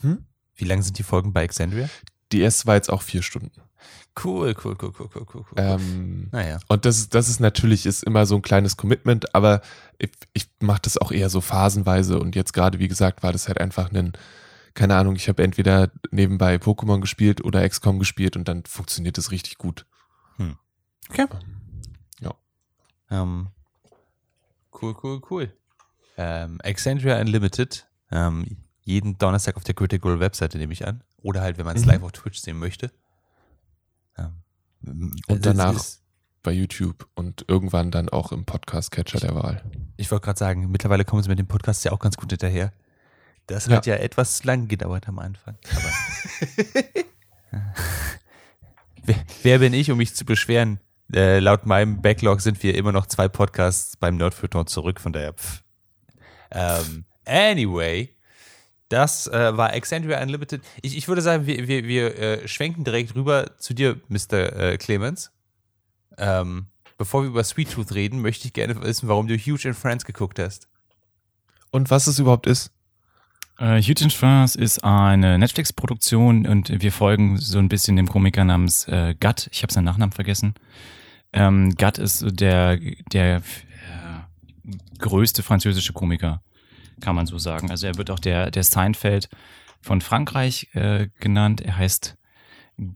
Hm? 0.00 0.24
Wie 0.54 0.64
lang 0.64 0.82
sind 0.82 0.98
die 0.98 1.02
Folgen 1.04 1.32
bei 1.32 1.44
Exandria? 1.44 1.88
Die 2.32 2.40
erste 2.40 2.66
war 2.66 2.74
jetzt 2.74 2.90
auch 2.90 3.02
vier 3.02 3.22
Stunden. 3.22 3.52
Cool, 4.22 4.54
cool, 4.64 4.76
cool, 4.80 4.92
cool, 4.98 5.08
cool, 5.14 5.26
cool. 5.34 5.44
cool. 5.50 5.54
Ähm, 5.56 6.28
naja. 6.32 6.58
Und 6.68 6.84
das, 6.84 7.08
das 7.08 7.28
ist 7.28 7.40
natürlich 7.40 7.86
ist 7.86 8.04
immer 8.04 8.26
so 8.26 8.36
ein 8.36 8.42
kleines 8.42 8.76
Commitment, 8.76 9.34
aber 9.34 9.62
ich, 9.98 10.10
ich 10.34 10.48
mache 10.60 10.80
das 10.82 10.98
auch 10.98 11.12
eher 11.12 11.30
so 11.30 11.40
phasenweise 11.40 12.18
und 12.18 12.36
jetzt 12.36 12.52
gerade, 12.52 12.78
wie 12.78 12.88
gesagt, 12.88 13.22
war 13.22 13.32
das 13.32 13.48
halt 13.48 13.58
einfach 13.60 13.90
ein, 13.92 14.12
keine 14.74 14.96
Ahnung, 14.96 15.16
ich 15.16 15.28
habe 15.28 15.42
entweder 15.42 15.90
nebenbei 16.10 16.56
Pokémon 16.56 17.00
gespielt 17.00 17.44
oder 17.44 17.68
XCOM 17.68 17.98
gespielt 17.98 18.36
und 18.36 18.48
dann 18.48 18.64
funktioniert 18.64 19.18
das 19.18 19.30
richtig 19.30 19.58
gut. 19.58 19.86
Okay. 21.10 21.26
Ja. 22.20 22.34
Ähm, 23.10 23.48
cool, 24.80 24.94
cool, 25.02 25.20
cool. 25.30 25.52
Ähm, 26.16 26.58
Exandria 26.62 27.20
Unlimited, 27.20 27.86
ähm, 28.10 28.58
jeden 28.84 29.18
Donnerstag 29.18 29.56
auf 29.56 29.64
der 29.64 29.74
Critical 29.74 30.20
Webseite 30.20 30.58
nehme 30.58 30.72
ich 30.72 30.86
an. 30.86 31.02
Oder 31.22 31.40
halt, 31.42 31.58
wenn 31.58 31.64
man 31.66 31.76
es 31.76 31.82
Mhm. 31.82 31.88
live 31.88 32.02
auf 32.04 32.12
Twitch 32.12 32.38
sehen 32.40 32.58
möchte. 32.58 32.90
Ähm, 34.16 35.12
Und 35.28 35.46
danach- 35.46 35.82
Bei 36.44 36.50
YouTube 36.50 37.08
und 37.14 37.44
irgendwann 37.46 37.92
dann 37.92 38.08
auch 38.08 38.32
im 38.32 38.44
Podcast-Catcher 38.44 39.20
der 39.20 39.34
Wahl. 39.36 39.62
ich 39.96 40.10
wollte 40.10 40.24
gerade 40.24 40.38
sagen, 40.40 40.70
mittlerweile 40.72 41.04
kommen 41.04 41.22
sie 41.22 41.28
mit 41.28 41.38
dem 41.38 41.46
Podcast 41.46 41.84
ja 41.84 41.92
auch 41.92 42.00
ganz 42.00 42.16
gut 42.16 42.30
hinterher. 42.30 42.72
Das 43.46 43.66
Ja. 43.66 43.76
hat 43.76 43.86
ja 43.86 43.96
etwas 43.96 44.44
lang 44.44 44.68
gedauert 44.68 45.08
am 45.08 45.18
Anfang. 45.18 45.56
Wer, 49.04 49.16
wer 49.42 49.58
bin 49.58 49.74
ich, 49.74 49.90
um 49.90 49.98
mich 49.98 50.14
zu 50.14 50.24
beschweren? 50.24 50.78
Äh, 51.12 51.40
laut 51.40 51.66
meinem 51.66 52.00
Backlog 52.00 52.40
sind 52.40 52.62
wir 52.62 52.76
immer 52.76 52.92
noch 52.92 53.06
zwei 53.06 53.26
Podcasts 53.28 53.96
beim 53.96 54.16
Nerdfeuilleton 54.16 54.66
zurück, 54.68 55.00
von 55.00 55.12
daher 55.12 55.32
pff. 55.34 55.62
Ähm, 56.52 57.04
anyway, 57.24 58.14
das 58.88 59.26
äh, 59.26 59.56
war 59.56 59.74
Exandria 59.74 60.22
Unlimited. 60.22 60.62
Ich, 60.82 60.96
ich 60.96 61.08
würde 61.08 61.20
sagen, 61.20 61.46
wir, 61.46 61.66
wir, 61.66 61.84
wir 61.84 62.16
äh, 62.18 62.48
schwenken 62.48 62.84
direkt 62.84 63.14
rüber 63.16 63.58
zu 63.58 63.74
dir, 63.74 64.00
Mr. 64.08 64.52
Äh, 64.56 64.78
Clemens. 64.78 65.32
Ähm, 66.16 66.66
bevor 66.96 67.22
wir 67.22 67.28
über 67.28 67.42
Sweet 67.42 67.72
Tooth 67.72 67.92
reden, 67.94 68.22
möchte 68.22 68.46
ich 68.46 68.52
gerne 68.52 68.80
wissen, 68.82 69.08
warum 69.08 69.26
du 69.26 69.36
Huge 69.36 69.66
in 69.68 69.74
Friends 69.74 70.04
geguckt 70.04 70.38
hast. 70.38 70.68
Und 71.70 71.90
was 71.90 72.06
es 72.06 72.18
überhaupt 72.20 72.46
ist? 72.46 72.70
Äh, 73.58 73.80
Huge 73.80 74.04
in 74.04 74.10
France 74.10 74.58
ist 74.58 74.82
eine 74.82 75.38
Netflix-Produktion 75.38 76.46
und 76.46 76.82
wir 76.82 76.92
folgen 76.92 77.38
so 77.38 77.58
ein 77.58 77.68
bisschen 77.68 77.96
dem 77.96 78.08
Komiker 78.08 78.44
namens 78.44 78.88
äh, 78.88 79.14
Gutt. 79.18 79.48
Ich 79.52 79.62
habe 79.62 79.72
seinen 79.72 79.84
Nachnamen 79.84 80.12
vergessen. 80.12 80.54
Ähm, 81.32 81.74
Gutt 81.76 81.98
ist 81.98 82.24
der, 82.28 82.78
der 83.12 83.36
äh, 83.36 83.40
größte 84.98 85.42
französische 85.42 85.92
Komiker, 85.92 86.42
kann 87.00 87.14
man 87.14 87.26
so 87.26 87.38
sagen. 87.38 87.70
Also 87.70 87.86
er 87.86 87.96
wird 87.96 88.10
auch 88.10 88.18
der, 88.18 88.50
der 88.50 88.64
Seinfeld 88.64 89.28
von 89.80 90.00
Frankreich 90.00 90.68
äh, 90.74 91.08
genannt. 91.20 91.60
Er 91.60 91.76
heißt 91.76 92.16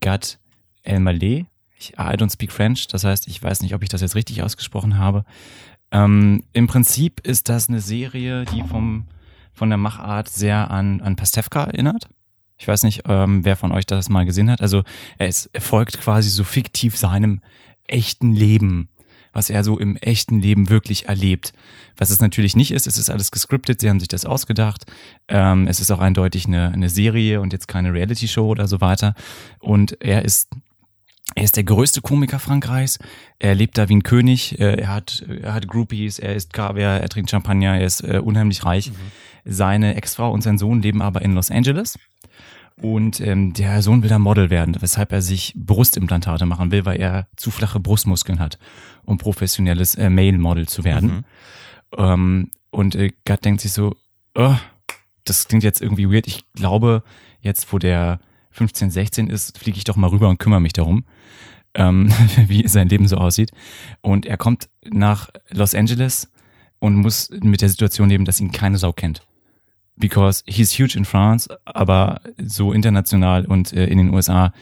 Gutt 0.01 0.39
Elmaleh. 0.83 1.45
Ich, 1.79 1.93
I 1.93 2.15
don't 2.15 2.31
speak 2.31 2.51
French, 2.51 2.87
das 2.87 3.03
heißt, 3.03 3.27
ich 3.27 3.41
weiß 3.41 3.61
nicht, 3.61 3.75
ob 3.75 3.83
ich 3.83 3.89
das 3.89 4.01
jetzt 4.01 4.15
richtig 4.15 4.41
ausgesprochen 4.41 4.97
habe. 4.97 5.25
Ähm, 5.91 6.43
Im 6.53 6.67
Prinzip 6.67 7.19
ist 7.19 7.49
das 7.49 7.69
eine 7.69 7.81
Serie, 7.81 8.45
die 8.45 8.63
vom 8.63 9.05
von 9.57 9.69
der 9.69 9.77
Machart 9.77 10.29
sehr 10.29 10.69
an, 10.69 11.01
an 11.01 11.15
Pastewka 11.15 11.63
erinnert. 11.63 12.07
Ich 12.59 12.67
weiß 12.67 12.83
nicht, 12.83 13.03
ähm, 13.07 13.43
wer 13.43 13.55
von 13.55 13.71
euch 13.71 13.85
das 13.85 14.07
mal 14.07 14.25
gesehen 14.25 14.49
hat. 14.51 14.61
Also 14.61 14.83
er, 15.17 15.27
ist, 15.27 15.49
er 15.53 15.61
folgt 15.61 15.99
quasi 15.99 16.29
so 16.29 16.43
fiktiv 16.43 16.95
seinem 16.95 17.41
echten 17.87 18.33
Leben. 18.33 18.89
was 19.33 19.51
er 19.51 19.63
so 19.63 19.77
im 19.77 19.97
echten 19.97 20.39
Leben 20.39 20.69
wirklich 20.69 21.07
erlebt. 21.09 21.53
Was 21.95 22.09
es 22.09 22.19
natürlich 22.19 22.55
nicht 22.55 22.71
ist, 22.71 22.87
es 22.87 22.97
ist 22.97 23.11
alles 23.11 23.29
gescriptet, 23.29 23.81
sie 23.81 23.89
haben 23.89 23.99
sich 23.99 24.07
das 24.07 24.25
ausgedacht. 24.25 24.85
Ähm, 25.27 25.67
es 25.67 25.79
ist 25.79 25.91
auch 25.91 25.99
eindeutig 25.99 26.47
eine, 26.47 26.71
eine 26.71 26.89
Serie 26.89 27.39
und 27.39 27.53
jetzt 27.53 27.67
keine 27.67 27.93
Reality-Show 27.93 28.47
oder 28.47 28.67
so 28.67 28.81
weiter. 28.81 29.13
Und 29.59 30.01
er 30.01 30.25
ist 30.25 30.49
er 31.35 31.43
ist 31.43 31.55
der 31.55 31.63
größte 31.63 32.01
Komiker 32.01 32.39
Frankreichs. 32.39 32.99
Er 33.39 33.53
lebt 33.53 33.77
da 33.77 33.89
wie 33.89 33.95
ein 33.95 34.03
König. 34.03 34.59
Äh, 34.59 34.81
er 34.81 34.93
hat, 34.93 35.25
er 35.27 35.53
hat 35.53 35.67
Groupies, 35.67 36.19
er 36.19 36.35
isst 36.35 36.53
Kaviar, 36.53 36.99
er 36.99 37.09
trinkt 37.09 37.29
Champagner, 37.29 37.77
er 37.77 37.85
ist 37.85 38.01
äh, 38.03 38.19
unheimlich 38.23 38.65
reich. 38.65 38.91
Mhm. 38.91 38.95
Seine 39.45 39.95
Ex-Frau 39.95 40.31
und 40.31 40.41
sein 40.41 40.57
Sohn 40.57 40.81
leben 40.81 41.01
aber 41.01 41.21
in 41.21 41.33
Los 41.33 41.51
Angeles. 41.51 41.97
Und 42.81 43.19
ähm, 43.21 43.53
der 43.53 43.81
Sohn 43.81 44.03
will 44.03 44.09
da 44.09 44.19
Model 44.19 44.49
werden, 44.49 44.77
weshalb 44.79 45.11
er 45.11 45.21
sich 45.21 45.53
Brustimplantate 45.55 46.45
machen 46.45 46.71
will, 46.71 46.85
weil 46.85 46.99
er 46.99 47.27
zu 47.35 47.49
flache 47.49 47.79
Brustmuskeln 47.79 48.39
hat, 48.39 48.59
um 49.03 49.17
professionelles 49.17 49.95
äh, 49.95 50.09
Male-Model 50.09 50.67
zu 50.67 50.83
werden. 50.83 51.09
Mhm. 51.09 51.23
Ähm, 51.97 52.51
und 52.69 52.95
äh, 52.95 53.13
Gott 53.25 53.43
denkt 53.43 53.61
sich 53.61 53.73
so, 53.73 53.95
oh, 54.35 54.55
das 55.25 55.47
klingt 55.47 55.63
jetzt 55.63 55.81
irgendwie 55.81 56.11
weird. 56.11 56.27
Ich 56.27 56.51
glaube, 56.53 57.03
jetzt 57.41 57.73
wo 57.73 57.79
der 57.79 58.19
15, 58.57 58.91
16 58.91 59.29
ist, 59.29 59.57
fliege 59.57 59.77
ich 59.77 59.83
doch 59.83 59.95
mal 59.95 60.09
rüber 60.09 60.29
und 60.29 60.39
kümmere 60.39 60.61
mich 60.61 60.73
darum, 60.73 61.05
ähm, 61.73 62.11
wie 62.47 62.67
sein 62.67 62.89
Leben 62.89 63.07
so 63.07 63.17
aussieht. 63.17 63.51
Und 64.01 64.25
er 64.25 64.37
kommt 64.37 64.69
nach 64.89 65.29
Los 65.49 65.75
Angeles 65.75 66.31
und 66.79 66.95
muss 66.95 67.29
mit 67.41 67.61
der 67.61 67.69
Situation 67.69 68.09
leben, 68.09 68.25
dass 68.25 68.39
ihn 68.39 68.51
keine 68.51 68.77
Sau 68.77 68.93
kennt 68.93 69.21
because 69.97 70.43
he's 70.45 70.71
huge 70.71 70.95
in 70.95 71.05
France, 71.05 71.49
aber 71.65 72.21
so 72.37 72.71
international 72.71 73.45
und 73.45 73.73
äh, 73.73 73.87
in 73.87 73.97
den 73.97 74.13
USA, 74.13 74.53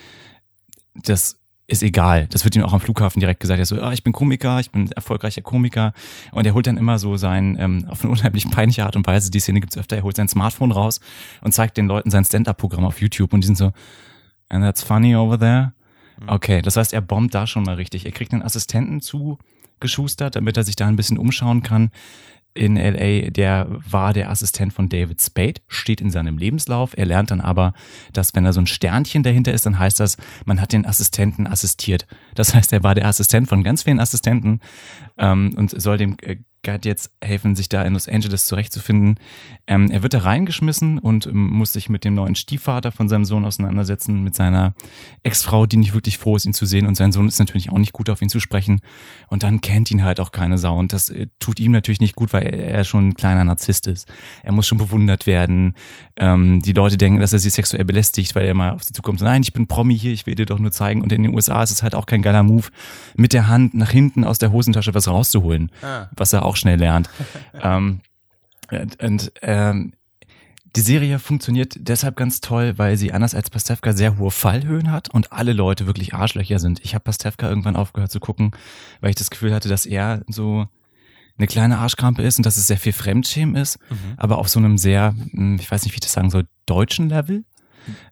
das 0.95 1.39
ist 1.67 1.81
egal. 1.81 2.27
Das 2.27 2.43
wird 2.43 2.55
ihm 2.55 2.63
auch 2.63 2.73
am 2.73 2.79
Flughafen 2.79 3.19
direkt 3.19 3.39
gesagt. 3.39 3.59
Er 3.59 3.65
so, 3.65 3.81
ah, 3.81 3.91
ich 3.91 4.03
bin 4.03 4.13
Komiker, 4.13 4.59
ich 4.59 4.71
bin 4.71 4.91
erfolgreicher 4.91 5.41
Komiker. 5.41 5.93
Und 6.31 6.45
er 6.45 6.53
holt 6.53 6.67
dann 6.67 6.77
immer 6.77 6.99
so 6.99 7.17
sein, 7.17 7.57
ähm, 7.59 7.85
auf 7.87 8.03
eine 8.03 8.11
unheimlich 8.11 8.49
peinliche 8.49 8.85
Art 8.85 8.95
und 8.95 9.07
Weise, 9.07 9.31
die 9.31 9.39
Szene 9.39 9.61
gibt's 9.61 9.77
öfter, 9.77 9.95
er 9.95 10.03
holt 10.03 10.15
sein 10.15 10.27
Smartphone 10.27 10.71
raus 10.71 10.99
und 11.41 11.53
zeigt 11.53 11.77
den 11.77 11.87
Leuten 11.87 12.11
sein 12.11 12.23
Stand-Up-Programm 12.23 12.85
auf 12.85 13.01
YouTube 13.01 13.33
und 13.33 13.41
die 13.41 13.47
sind 13.47 13.57
so, 13.57 13.71
and 14.49 14.63
that's 14.63 14.83
funny 14.83 15.15
over 15.15 15.39
there. 15.39 15.73
Mhm. 16.21 16.29
Okay, 16.29 16.61
das 16.61 16.77
heißt, 16.77 16.93
er 16.93 17.01
bombt 17.01 17.33
da 17.33 17.47
schon 17.47 17.63
mal 17.63 17.75
richtig. 17.75 18.05
Er 18.05 18.11
kriegt 18.11 18.31
einen 18.31 18.43
Assistenten 18.43 19.01
zugeschustert, 19.01 20.35
damit 20.35 20.57
er 20.57 20.63
sich 20.63 20.75
da 20.75 20.87
ein 20.87 20.95
bisschen 20.95 21.17
umschauen 21.17 21.63
kann 21.63 21.89
in 22.55 22.77
LA, 22.77 23.29
der 23.29 23.67
war 23.69 24.13
der 24.13 24.29
Assistent 24.29 24.73
von 24.73 24.87
David 24.89 25.21
Spade, 25.21 25.61
steht 25.67 25.99
in 25.99 26.09
seinem 26.09 26.37
Lebenslauf. 26.37 26.97
Er 26.97 27.05
lernt 27.05 27.29
dann 27.29 27.41
aber, 27.41 27.73
dass 28.13 28.33
wenn 28.33 28.45
da 28.45 28.53
so 28.53 28.61
ein 28.61 28.67
Sternchen 28.67 29.23
dahinter 29.23 29.53
ist, 29.53 29.65
dann 29.65 29.77
heißt 29.77 29.99
das, 29.99 30.17
man 30.45 30.61
hat 30.61 30.71
den 30.71 30.85
Assistenten 30.85 31.47
assistiert. 31.47 32.07
Das 32.33 32.55
heißt, 32.55 32.71
er 32.71 32.81
war 32.81 32.95
der 32.95 33.07
Assistent 33.07 33.49
von 33.49 33.63
ganz 33.63 33.83
vielen 33.83 33.99
Assistenten 33.99 34.61
ähm, 35.17 35.53
und 35.57 35.79
soll 35.79 35.97
dem 35.97 36.15
jetzt 36.85 37.11
helfen, 37.23 37.55
sich 37.55 37.69
da 37.69 37.83
in 37.83 37.93
Los 37.93 38.07
Angeles 38.07 38.47
zurechtzufinden. 38.47 39.19
Ähm, 39.67 39.89
er 39.91 40.03
wird 40.03 40.13
da 40.13 40.19
reingeschmissen 40.19 40.99
und 40.99 41.27
ähm, 41.27 41.49
muss 41.51 41.73
sich 41.73 41.89
mit 41.89 42.03
dem 42.03 42.13
neuen 42.13 42.35
Stiefvater 42.35 42.91
von 42.91 43.07
seinem 43.07 43.25
Sohn 43.25 43.45
auseinandersetzen, 43.45 44.23
mit 44.23 44.35
seiner 44.35 44.73
Ex-Frau, 45.23 45.65
die 45.65 45.77
nicht 45.77 45.93
wirklich 45.93 46.17
froh 46.17 46.35
ist, 46.35 46.45
ihn 46.45 46.53
zu 46.53 46.65
sehen. 46.65 46.87
Und 46.87 46.95
sein 46.95 47.11
Sohn 47.11 47.27
ist 47.27 47.39
natürlich 47.39 47.71
auch 47.71 47.77
nicht 47.77 47.93
gut 47.93 48.09
auf 48.09 48.21
ihn 48.21 48.29
zu 48.29 48.39
sprechen. 48.39 48.81
Und 49.27 49.43
dann 49.43 49.61
kennt 49.61 49.91
ihn 49.91 50.03
halt 50.03 50.19
auch 50.19 50.31
keine 50.31 50.57
Sau. 50.57 50.77
Und 50.77 50.93
das 50.93 51.09
äh, 51.09 51.27
tut 51.39 51.59
ihm 51.59 51.71
natürlich 51.71 52.01
nicht 52.01 52.15
gut, 52.15 52.33
weil 52.33 52.43
er, 52.43 52.53
er, 52.53 52.83
schon 52.83 53.09
ein 53.09 53.13
kleiner 53.13 53.43
Narzisst 53.43 53.87
ist. 53.87 54.07
Er 54.43 54.51
muss 54.51 54.67
schon 54.67 54.77
bewundert 54.77 55.27
werden. 55.27 55.75
Ähm, 56.17 56.61
die 56.61 56.73
Leute 56.73 56.97
denken, 56.97 57.19
dass 57.19 57.33
er 57.33 57.39
sie 57.39 57.49
sexuell 57.49 57.85
belästigt, 57.85 58.35
weil 58.35 58.45
er 58.45 58.53
mal 58.53 58.71
auf 58.71 58.83
sie 58.83 58.93
zukommt. 58.93 59.21
Nein, 59.21 59.41
ich 59.41 59.53
bin 59.53 59.67
Promi 59.67 59.97
hier, 59.97 60.11
ich 60.11 60.25
will 60.25 60.35
dir 60.35 60.45
doch 60.45 60.59
nur 60.59 60.71
zeigen. 60.71 61.01
Und 61.01 61.11
in 61.11 61.23
den 61.23 61.33
USA 61.33 61.63
ist 61.63 61.71
es 61.71 61.83
halt 61.83 61.95
auch 61.95 62.05
kein 62.05 62.21
geiler 62.21 62.43
Move, 62.43 62.67
mit 63.15 63.33
der 63.33 63.47
Hand 63.47 63.73
nach 63.73 63.91
hinten 63.91 64.23
aus 64.23 64.39
der 64.39 64.51
Hosentasche 64.51 64.93
was 64.93 65.07
rauszuholen, 65.07 65.71
ah. 65.81 66.07
was 66.15 66.33
er 66.33 66.45
auch 66.45 66.54
schnell 66.55 66.79
lernt. 66.79 67.09
ähm, 67.61 68.01
und, 68.71 69.03
und 69.03 69.31
ähm, 69.41 69.93
die 70.75 70.81
Serie 70.81 71.19
funktioniert 71.19 71.75
deshalb 71.77 72.17
ganz 72.17 72.41
toll, 72.41 72.73
weil 72.77 72.97
sie 72.97 73.13
anders 73.13 73.33
als 73.33 73.49
Pastewka 73.49 73.93
sehr 73.93 74.17
hohe 74.17 74.31
Fallhöhen 74.31 74.91
hat 74.91 75.09
und 75.09 75.31
alle 75.31 75.53
Leute 75.53 75.85
wirklich 75.87 76.13
Arschlöcher 76.13 76.59
sind. 76.59 76.81
Ich 76.83 76.93
habe 76.93 77.03
Pastewka 77.03 77.47
irgendwann 77.47 77.77
aufgehört 77.77 78.11
zu 78.11 78.19
gucken, 78.19 78.51
weil 78.99 79.09
ich 79.09 79.15
das 79.15 79.29
Gefühl 79.29 79.53
hatte, 79.53 79.69
dass 79.69 79.85
er 79.85 80.23
so 80.27 80.67
eine 81.37 81.47
kleine 81.47 81.77
Arschkrampe 81.79 82.21
ist 82.21 82.37
und 82.37 82.45
dass 82.45 82.57
es 82.57 82.67
sehr 82.67 82.77
viel 82.77 82.93
Fremdschämen 82.93 83.55
ist, 83.55 83.79
mhm. 83.89 84.13
aber 84.17 84.37
auf 84.37 84.49
so 84.49 84.59
einem 84.59 84.77
sehr, 84.77 85.15
hm, 85.31 85.57
ich 85.59 85.69
weiß 85.69 85.83
nicht, 85.83 85.93
wie 85.93 85.97
ich 85.97 86.01
das 86.01 86.13
sagen 86.13 86.29
soll, 86.29 86.47
deutschen 86.65 87.09
Level. 87.09 87.43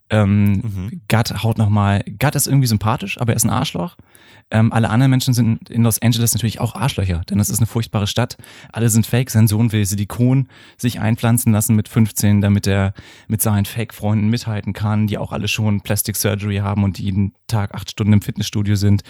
Ähm, 0.10 0.52
mhm. 0.52 1.02
Gatt 1.08 1.44
haut 1.44 1.58
nochmal, 1.58 2.04
Gatt 2.20 2.36
ist 2.36 2.48
irgendwie 2.48 2.68
sympathisch, 2.68 3.20
aber 3.20 3.34
er 3.34 3.38
ist 3.38 3.46
ein 3.46 3.50
Arschloch. 3.50 3.98
Ähm, 4.54 4.72
alle 4.72 4.92
anderen 4.92 5.10
Menschen 5.10 5.34
sind 5.34 5.70
in 5.72 5.84
Los 5.84 6.00
Angeles 6.02 6.34
natürlich 6.34 6.62
auch 6.62 6.76
Arschlöcher, 6.76 7.24
denn 7.28 7.40
es 7.40 7.50
ist 7.50 7.58
eine 7.58 7.66
furchtbare 7.66 8.06
Stadt. 8.06 8.38
Alle 8.72 8.88
sind 8.88 9.08
fake. 9.08 9.32
Sein 9.32 9.48
Sohn 9.48 9.72
will 9.72 9.84
Silikon 9.84 10.48
sich 10.78 11.00
einpflanzen 11.00 11.52
lassen 11.52 11.76
mit 11.76 11.90
15, 11.90 12.40
damit 12.40 12.68
er 12.68 12.94
mit 13.28 13.42
seinen 13.42 13.66
Fake-Freunden 13.66 14.30
mithalten 14.30 14.74
kann, 14.74 15.08
die 15.08 15.18
auch 15.18 15.32
alle 15.32 15.48
schon 15.48 15.82
Plastic 15.82 16.16
Surgery 16.16 16.58
haben 16.58 16.84
und 16.84 17.00
jeden 17.00 17.34
Tag 17.48 17.74
acht 17.74 17.90
Stunden 17.90 18.14
im 18.14 18.22
Fitnessstudio 18.22 18.76
sind, 18.76 19.02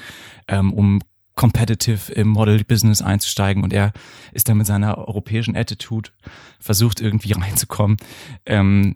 ähm, 0.47 0.71
um 0.71 1.01
competitive 1.35 2.13
im 2.13 2.29
Model-Business 2.29 3.01
einzusteigen 3.01 3.63
und 3.63 3.73
er 3.73 3.91
ist 4.31 4.47
dann 4.47 4.57
mit 4.57 4.67
seiner 4.67 4.97
europäischen 4.97 5.57
Attitude 5.57 6.11
versucht 6.59 7.01
irgendwie 7.01 7.31
reinzukommen. 7.33 7.97
Ähm, 8.45 8.95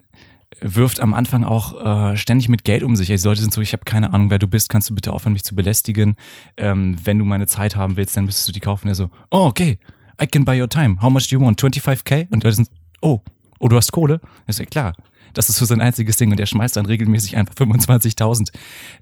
wirft 0.61 0.99
am 0.99 1.13
Anfang 1.13 1.43
auch 1.43 2.11
äh, 2.11 2.17
ständig 2.17 2.49
mit 2.49 2.63
Geld 2.63 2.83
um 2.83 2.95
sich. 2.95 3.07
Die 3.07 3.15
Leute 3.15 3.41
sind 3.41 3.53
so, 3.53 3.61
ich 3.61 3.73
habe 3.73 3.83
keine 3.85 4.13
Ahnung, 4.13 4.29
wer 4.29 4.39
du 4.39 4.47
bist, 4.47 4.69
kannst 4.69 4.89
du 4.89 4.95
bitte 4.95 5.11
aufhören, 5.13 5.33
mich 5.33 5.43
zu 5.43 5.55
belästigen. 5.55 6.15
Ähm, 6.55 6.97
wenn 7.03 7.19
du 7.19 7.25
meine 7.25 7.47
Zeit 7.47 7.75
haben 7.75 7.97
willst, 7.97 8.15
dann 8.15 8.25
müsstest 8.25 8.47
du 8.47 8.51
die 8.53 8.59
kaufen. 8.59 8.87
Er 8.87 8.95
so, 8.95 9.09
oh, 9.29 9.45
okay, 9.45 9.77
I 10.21 10.25
can 10.25 10.45
buy 10.45 10.59
your 10.59 10.69
time. 10.69 11.01
How 11.01 11.09
much 11.09 11.27
do 11.29 11.37
you 11.37 11.45
want? 11.45 11.61
25k? 11.61 12.31
Und 12.31 12.43
Leute 12.43 12.55
sind, 12.55 12.69
oh, 13.01 13.21
oh, 13.59 13.67
du 13.67 13.75
hast 13.75 13.91
Kohle? 13.91 14.21
ist 14.47 14.59
ja 14.59 14.65
klar. 14.65 14.93
Das 15.33 15.49
ist 15.49 15.57
so 15.57 15.65
sein 15.65 15.81
einziges 15.81 16.17
Ding 16.17 16.31
und 16.31 16.39
er 16.39 16.45
schmeißt 16.45 16.77
dann 16.77 16.85
regelmäßig 16.85 17.35
einfach 17.35 17.53
25.000 17.53 18.51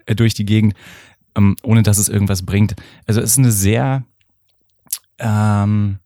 äh, 0.05 0.15
durch 0.15 0.33
die 0.33 0.45
Gegend, 0.45 0.73
ähm, 1.35 1.55
ohne 1.63 1.83
dass 1.83 1.99
es 1.99 2.09
irgendwas 2.09 2.41
bringt. 2.41 2.75
Also 3.05 3.21
es 3.21 3.31
ist 3.31 3.37
eine 3.37 3.51
sehr 3.51 4.03
ähm, 5.19 5.99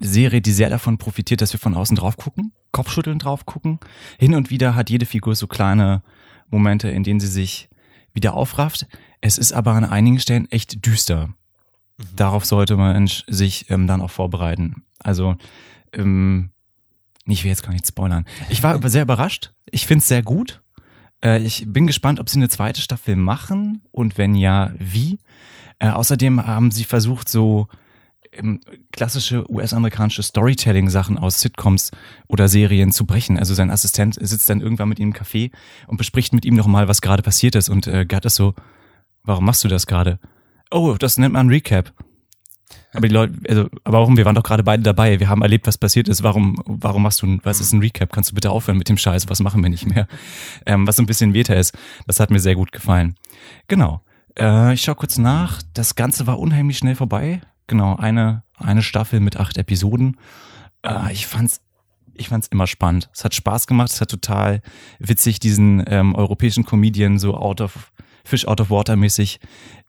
Serie, 0.00 0.40
die 0.40 0.52
sehr 0.52 0.70
davon 0.70 0.98
profitiert, 0.98 1.42
dass 1.42 1.52
wir 1.52 1.60
von 1.60 1.74
außen 1.74 1.94
drauf 1.94 2.16
gucken 2.16 2.52
Kopfschütteln 2.72 3.18
drauf 3.18 3.46
gucken. 3.46 3.78
Hin 4.18 4.34
und 4.34 4.50
wieder 4.50 4.74
hat 4.74 4.90
jede 4.90 5.06
Figur 5.06 5.34
so 5.34 5.46
kleine 5.46 6.02
Momente, 6.50 6.88
in 6.88 7.02
denen 7.02 7.20
sie 7.20 7.26
sich 7.26 7.68
wieder 8.12 8.34
aufrafft. 8.34 8.86
Es 9.20 9.38
ist 9.38 9.52
aber 9.52 9.72
an 9.72 9.84
einigen 9.84 10.20
Stellen 10.20 10.50
echt 10.50 10.84
düster. 10.86 11.28
Mhm. 11.28 11.34
Darauf 12.16 12.44
sollte 12.44 12.76
man 12.76 13.08
sich 13.26 13.70
ähm, 13.70 13.86
dann 13.86 14.00
auch 14.00 14.10
vorbereiten. 14.10 14.84
Also, 14.98 15.36
ähm, 15.92 16.50
ich 17.26 17.44
will 17.44 17.50
jetzt 17.50 17.62
gar 17.62 17.72
nicht 17.72 17.86
spoilern. 17.86 18.24
Ich 18.48 18.62
war 18.62 18.80
sehr 18.88 19.02
überrascht. 19.02 19.52
Ich 19.70 19.86
finde 19.86 20.02
es 20.02 20.08
sehr 20.08 20.22
gut. 20.22 20.62
Äh, 21.22 21.40
ich 21.42 21.64
bin 21.66 21.86
gespannt, 21.86 22.20
ob 22.20 22.28
sie 22.28 22.38
eine 22.38 22.48
zweite 22.48 22.80
Staffel 22.80 23.16
machen 23.16 23.82
und 23.92 24.18
wenn 24.18 24.34
ja, 24.34 24.72
wie. 24.78 25.18
Äh, 25.78 25.90
außerdem 25.90 26.46
haben 26.46 26.70
sie 26.70 26.84
versucht, 26.84 27.28
so 27.28 27.68
klassische 28.92 29.50
US-amerikanische 29.50 30.22
Storytelling-Sachen 30.22 31.18
aus 31.18 31.40
Sitcoms 31.40 31.90
oder 32.28 32.48
Serien 32.48 32.92
zu 32.92 33.04
brechen. 33.04 33.38
Also 33.38 33.54
sein 33.54 33.70
Assistent 33.70 34.16
sitzt 34.20 34.48
dann 34.48 34.60
irgendwann 34.60 34.88
mit 34.88 34.98
ihm 34.98 35.08
im 35.08 35.14
Café 35.14 35.50
und 35.88 35.96
bespricht 35.96 36.32
mit 36.32 36.44
ihm 36.44 36.54
nochmal, 36.54 36.88
was 36.88 37.00
gerade 37.00 37.22
passiert 37.22 37.54
ist. 37.56 37.68
Und 37.68 37.86
äh, 37.86 38.06
Gerd 38.06 38.24
ist 38.24 38.36
so, 38.36 38.54
warum 39.24 39.44
machst 39.44 39.64
du 39.64 39.68
das 39.68 39.86
gerade? 39.86 40.20
Oh, 40.70 40.96
das 40.98 41.18
nennt 41.18 41.34
man 41.34 41.48
Recap. 41.48 41.92
Aber 42.92 43.08
die 43.08 43.14
Leute, 43.14 43.34
also, 43.48 43.68
aber 43.84 43.98
warum? 43.98 44.16
Wir 44.16 44.24
waren 44.24 44.34
doch 44.34 44.42
gerade 44.42 44.62
beide 44.62 44.82
dabei. 44.82 45.18
Wir 45.18 45.28
haben 45.28 45.42
erlebt, 45.42 45.66
was 45.66 45.78
passiert 45.78 46.08
ist. 46.08 46.22
Warum, 46.22 46.56
warum 46.64 47.02
machst 47.02 47.22
du, 47.22 47.38
was 47.42 47.60
ist 47.60 47.72
ein 47.72 47.80
Recap? 47.80 48.12
Kannst 48.12 48.30
du 48.30 48.34
bitte 48.34 48.50
aufhören 48.50 48.78
mit 48.78 48.88
dem 48.88 48.96
Scheiß? 48.96 49.28
Was 49.28 49.40
machen 49.40 49.62
wir 49.62 49.70
nicht 49.70 49.86
mehr? 49.86 50.06
Ähm, 50.66 50.86
was 50.86 50.96
so 50.96 51.02
ein 51.02 51.06
bisschen 51.06 51.32
Meta 51.32 51.54
ist. 51.54 51.76
Das 52.06 52.20
hat 52.20 52.30
mir 52.30 52.40
sehr 52.40 52.54
gut 52.54 52.72
gefallen. 52.72 53.16
Genau. 53.68 54.02
Äh, 54.38 54.74
ich 54.74 54.82
schau 54.82 54.94
kurz 54.94 55.18
nach. 55.18 55.62
Das 55.74 55.94
Ganze 55.94 56.26
war 56.26 56.38
unheimlich 56.38 56.78
schnell 56.78 56.94
vorbei. 56.94 57.40
Genau, 57.70 57.94
eine, 57.94 58.42
eine 58.56 58.82
Staffel 58.82 59.20
mit 59.20 59.36
acht 59.36 59.56
Episoden. 59.56 60.16
Äh, 60.82 61.12
ich 61.12 61.28
fand's 61.28 61.60
ich 62.14 62.28
fand's 62.28 62.48
immer 62.48 62.66
spannend. 62.66 63.08
Es 63.14 63.24
hat 63.24 63.32
Spaß 63.32 63.68
gemacht, 63.68 63.92
es 63.92 64.00
hat 64.00 64.10
total 64.10 64.60
witzig, 64.98 65.38
diesen 65.38 65.84
ähm, 65.86 66.16
europäischen 66.16 66.64
Comedian 66.64 67.20
so 67.20 67.36
out 67.36 67.60
of, 67.60 67.92
Fish 68.24 68.44
out 68.48 68.60
of 68.60 68.70
water 68.70 68.96
mäßig 68.96 69.38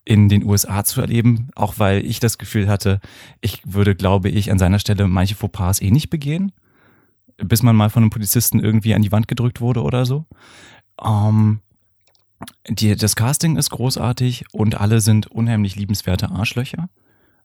in 0.05 0.29
den 0.29 0.43
USA 0.43 0.83
zu 0.83 1.01
erleben, 1.01 1.49
auch 1.55 1.79
weil 1.79 2.05
ich 2.05 2.19
das 2.19 2.37
Gefühl 2.37 2.67
hatte, 2.67 2.99
ich 3.41 3.63
würde, 3.65 3.95
glaube 3.95 4.29
ich, 4.29 4.51
an 4.51 4.59
seiner 4.59 4.77
Stelle 4.77 5.07
manche 5.07 5.33
Fauxpas 5.33 5.81
eh 5.81 5.89
nicht 5.89 6.11
begehen, 6.11 6.51
bis 7.37 7.63
man 7.63 7.75
mal 7.75 7.89
von 7.89 8.03
einem 8.03 8.11
Polizisten 8.11 8.59
irgendwie 8.59 8.93
an 8.93 9.01
die 9.01 9.11
Wand 9.11 9.27
gedrückt 9.27 9.59
wurde 9.59 9.81
oder 9.81 10.05
so. 10.05 10.27
Ähm, 11.03 11.61
die, 12.69 12.95
das 12.95 13.15
Casting 13.15 13.57
ist 13.57 13.71
großartig 13.71 14.45
und 14.51 14.79
alle 14.79 15.01
sind 15.01 15.25
unheimlich 15.25 15.75
liebenswerte 15.75 16.29
Arschlöcher. 16.29 16.87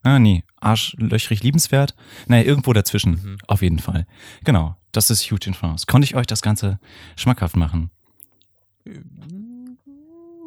Ah, 0.07 0.19
nee, 0.19 0.45
arschlöchrig 0.61 1.43
liebenswert. 1.43 1.93
Naja, 2.27 2.45
irgendwo 2.45 2.71
dazwischen, 2.71 3.11
mhm. 3.11 3.37
auf 3.45 3.61
jeden 3.61 3.79
Fall. 3.79 4.07
Genau, 4.45 4.77
das 4.93 5.09
ist 5.09 5.29
Huge 5.29 5.47
in 5.47 5.53
France. 5.53 5.85
Konnte 5.85 6.05
ich 6.05 6.15
euch 6.15 6.25
das 6.25 6.41
Ganze 6.41 6.79
schmackhaft 7.17 7.57
machen? 7.57 7.91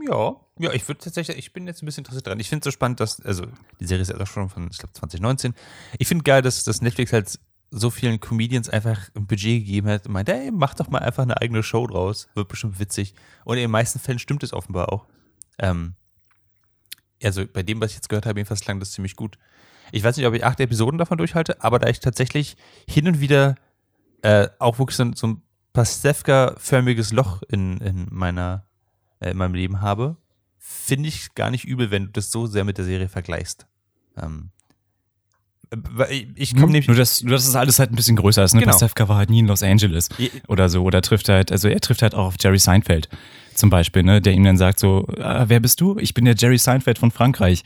Ja. 0.08 0.36
Ja, 0.58 0.72
ich 0.72 0.88
würde 0.88 1.02
tatsächlich, 1.02 1.36
ich 1.36 1.52
bin 1.52 1.66
jetzt 1.66 1.82
ein 1.82 1.86
bisschen 1.86 2.02
interessiert 2.02 2.26
dran. 2.26 2.40
Ich 2.40 2.48
finde 2.48 2.60
es 2.60 2.64
so 2.64 2.70
spannend, 2.70 3.00
dass, 3.00 3.20
also 3.20 3.44
die 3.80 3.86
Serie 3.86 4.00
ist 4.00 4.08
ja 4.08 4.18
auch 4.18 4.26
schon 4.26 4.48
von, 4.48 4.68
ich 4.70 4.78
glaube, 4.78 4.94
2019. 4.94 5.52
Ich 5.98 6.08
finde 6.08 6.24
geil, 6.24 6.40
dass, 6.40 6.64
dass 6.64 6.80
Netflix 6.80 7.12
halt 7.12 7.38
so 7.70 7.90
vielen 7.90 8.18
Comedians 8.18 8.70
einfach 8.70 9.10
ein 9.14 9.26
Budget 9.26 9.60
gegeben 9.60 9.88
hat 9.88 10.06
und 10.06 10.12
meint, 10.12 10.30
ey, 10.30 10.50
mach 10.50 10.72
doch 10.72 10.88
mal 10.88 11.00
einfach 11.00 11.22
eine 11.22 11.38
eigene 11.38 11.62
Show 11.62 11.86
draus. 11.86 12.28
Wird 12.34 12.48
bestimmt 12.48 12.78
witzig. 12.78 13.14
Und 13.44 13.58
in 13.58 13.64
den 13.64 13.70
meisten 13.70 13.98
Fällen 13.98 14.18
stimmt 14.18 14.42
es 14.42 14.54
offenbar 14.54 14.90
auch. 14.90 15.06
Ähm, 15.58 15.96
also 17.22 17.46
bei 17.46 17.62
dem, 17.62 17.78
was 17.80 17.90
ich 17.90 17.96
jetzt 17.96 18.08
gehört 18.08 18.24
habe, 18.24 18.38
jedenfalls 18.38 18.62
klang 18.62 18.80
das 18.80 18.92
ziemlich 18.92 19.16
gut. 19.16 19.38
Ich 19.92 20.04
weiß 20.04 20.16
nicht, 20.16 20.26
ob 20.26 20.34
ich 20.34 20.44
acht 20.44 20.60
Episoden 20.60 20.98
davon 20.98 21.18
durchhalte, 21.18 21.62
aber 21.62 21.78
da 21.78 21.88
ich 21.88 22.00
tatsächlich 22.00 22.56
hin 22.88 23.06
und 23.08 23.20
wieder 23.20 23.56
äh, 24.22 24.48
auch 24.58 24.78
wirklich 24.78 24.96
so, 24.96 25.10
so 25.14 25.26
ein 25.26 25.42
Pastewka-förmiges 25.72 27.12
Loch 27.12 27.42
in, 27.48 27.78
in 27.78 28.08
meiner, 28.10 28.66
äh, 29.20 29.30
in 29.30 29.36
meinem 29.36 29.54
Leben 29.54 29.80
habe, 29.80 30.16
finde 30.58 31.08
ich 31.08 31.34
gar 31.34 31.50
nicht 31.50 31.64
übel, 31.64 31.90
wenn 31.90 32.06
du 32.06 32.12
das 32.12 32.30
so 32.30 32.46
sehr 32.46 32.64
mit 32.64 32.78
der 32.78 32.84
Serie 32.84 33.08
vergleichst. 33.08 33.66
Ähm, 34.16 34.50
äh, 35.72 36.26
ich 36.34 36.54
komme 36.54 36.66
nämlich. 36.66 36.88
Nur 36.88 36.96
dass, 36.96 37.22
nur, 37.22 37.32
dass 37.32 37.46
es 37.46 37.54
alles 37.54 37.78
halt 37.78 37.92
ein 37.92 37.96
bisschen 37.96 38.16
größer 38.16 38.42
ist. 38.44 38.54
Ne? 38.54 38.60
Genau. 38.60 38.72
Pastewka 38.72 39.08
war 39.08 39.16
halt 39.16 39.30
nie 39.30 39.40
in 39.40 39.46
Los 39.46 39.62
Angeles 39.62 40.08
oder 40.48 40.68
so. 40.68 40.82
Oder 40.82 41.02
trifft 41.02 41.28
halt, 41.28 41.52
also 41.52 41.68
er 41.68 41.80
trifft 41.80 42.02
halt 42.02 42.14
auch 42.14 42.26
auf 42.26 42.34
Jerry 42.40 42.58
Seinfeld 42.58 43.08
zum 43.54 43.70
Beispiel, 43.70 44.02
ne? 44.02 44.20
der 44.20 44.32
ihm 44.32 44.44
dann 44.44 44.56
sagt 44.56 44.78
so, 44.78 45.06
ah, 45.18 45.44
wer 45.48 45.60
bist 45.60 45.80
du? 45.80 45.96
Ich 45.98 46.14
bin 46.14 46.24
der 46.24 46.34
Jerry 46.34 46.58
Seinfeld 46.58 46.98
von 46.98 47.10
Frankreich. 47.10 47.62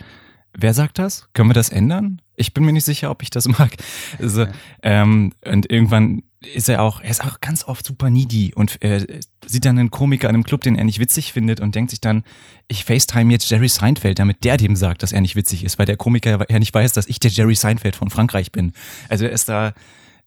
Wer 0.56 0.74
sagt 0.74 0.98
das? 0.98 1.28
Können 1.32 1.50
wir 1.50 1.54
das 1.54 1.68
ändern? 1.68 2.22
Ich 2.36 2.54
bin 2.54 2.64
mir 2.64 2.72
nicht 2.72 2.84
sicher, 2.84 3.10
ob 3.10 3.22
ich 3.22 3.30
das 3.30 3.48
mag. 3.58 3.76
Also, 4.18 4.46
ähm, 4.82 5.32
und 5.44 5.70
irgendwann 5.70 6.22
ist 6.54 6.68
er 6.68 6.82
auch, 6.82 7.00
er 7.00 7.10
ist 7.10 7.24
auch 7.24 7.40
ganz 7.40 7.64
oft 7.64 7.86
super 7.86 8.10
needy 8.10 8.52
und 8.54 8.82
äh, 8.82 9.20
sieht 9.46 9.64
dann 9.64 9.78
einen 9.78 9.90
Komiker 9.90 10.28
in 10.28 10.34
einem 10.34 10.44
Club, 10.44 10.60
den 10.60 10.76
er 10.76 10.84
nicht 10.84 10.98
witzig 10.98 11.32
findet 11.32 11.60
und 11.60 11.74
denkt 11.74 11.90
sich 11.90 12.00
dann, 12.00 12.22
ich 12.68 12.84
FaceTime 12.84 13.32
jetzt 13.32 13.48
Jerry 13.50 13.68
Seinfeld, 13.68 14.18
damit 14.18 14.44
der 14.44 14.56
dem 14.56 14.76
sagt, 14.76 15.02
dass 15.02 15.12
er 15.12 15.20
nicht 15.20 15.36
witzig 15.36 15.64
ist, 15.64 15.78
weil 15.78 15.86
der 15.86 15.96
Komiker 15.96 16.44
ja 16.48 16.58
nicht 16.58 16.74
weiß, 16.74 16.92
dass 16.92 17.06
ich 17.06 17.18
der 17.18 17.30
Jerry 17.30 17.54
Seinfeld 17.54 17.96
von 17.96 18.10
Frankreich 18.10 18.52
bin. 18.52 18.72
Also 19.08 19.24
er 19.24 19.32
ist 19.32 19.48
da 19.48 19.72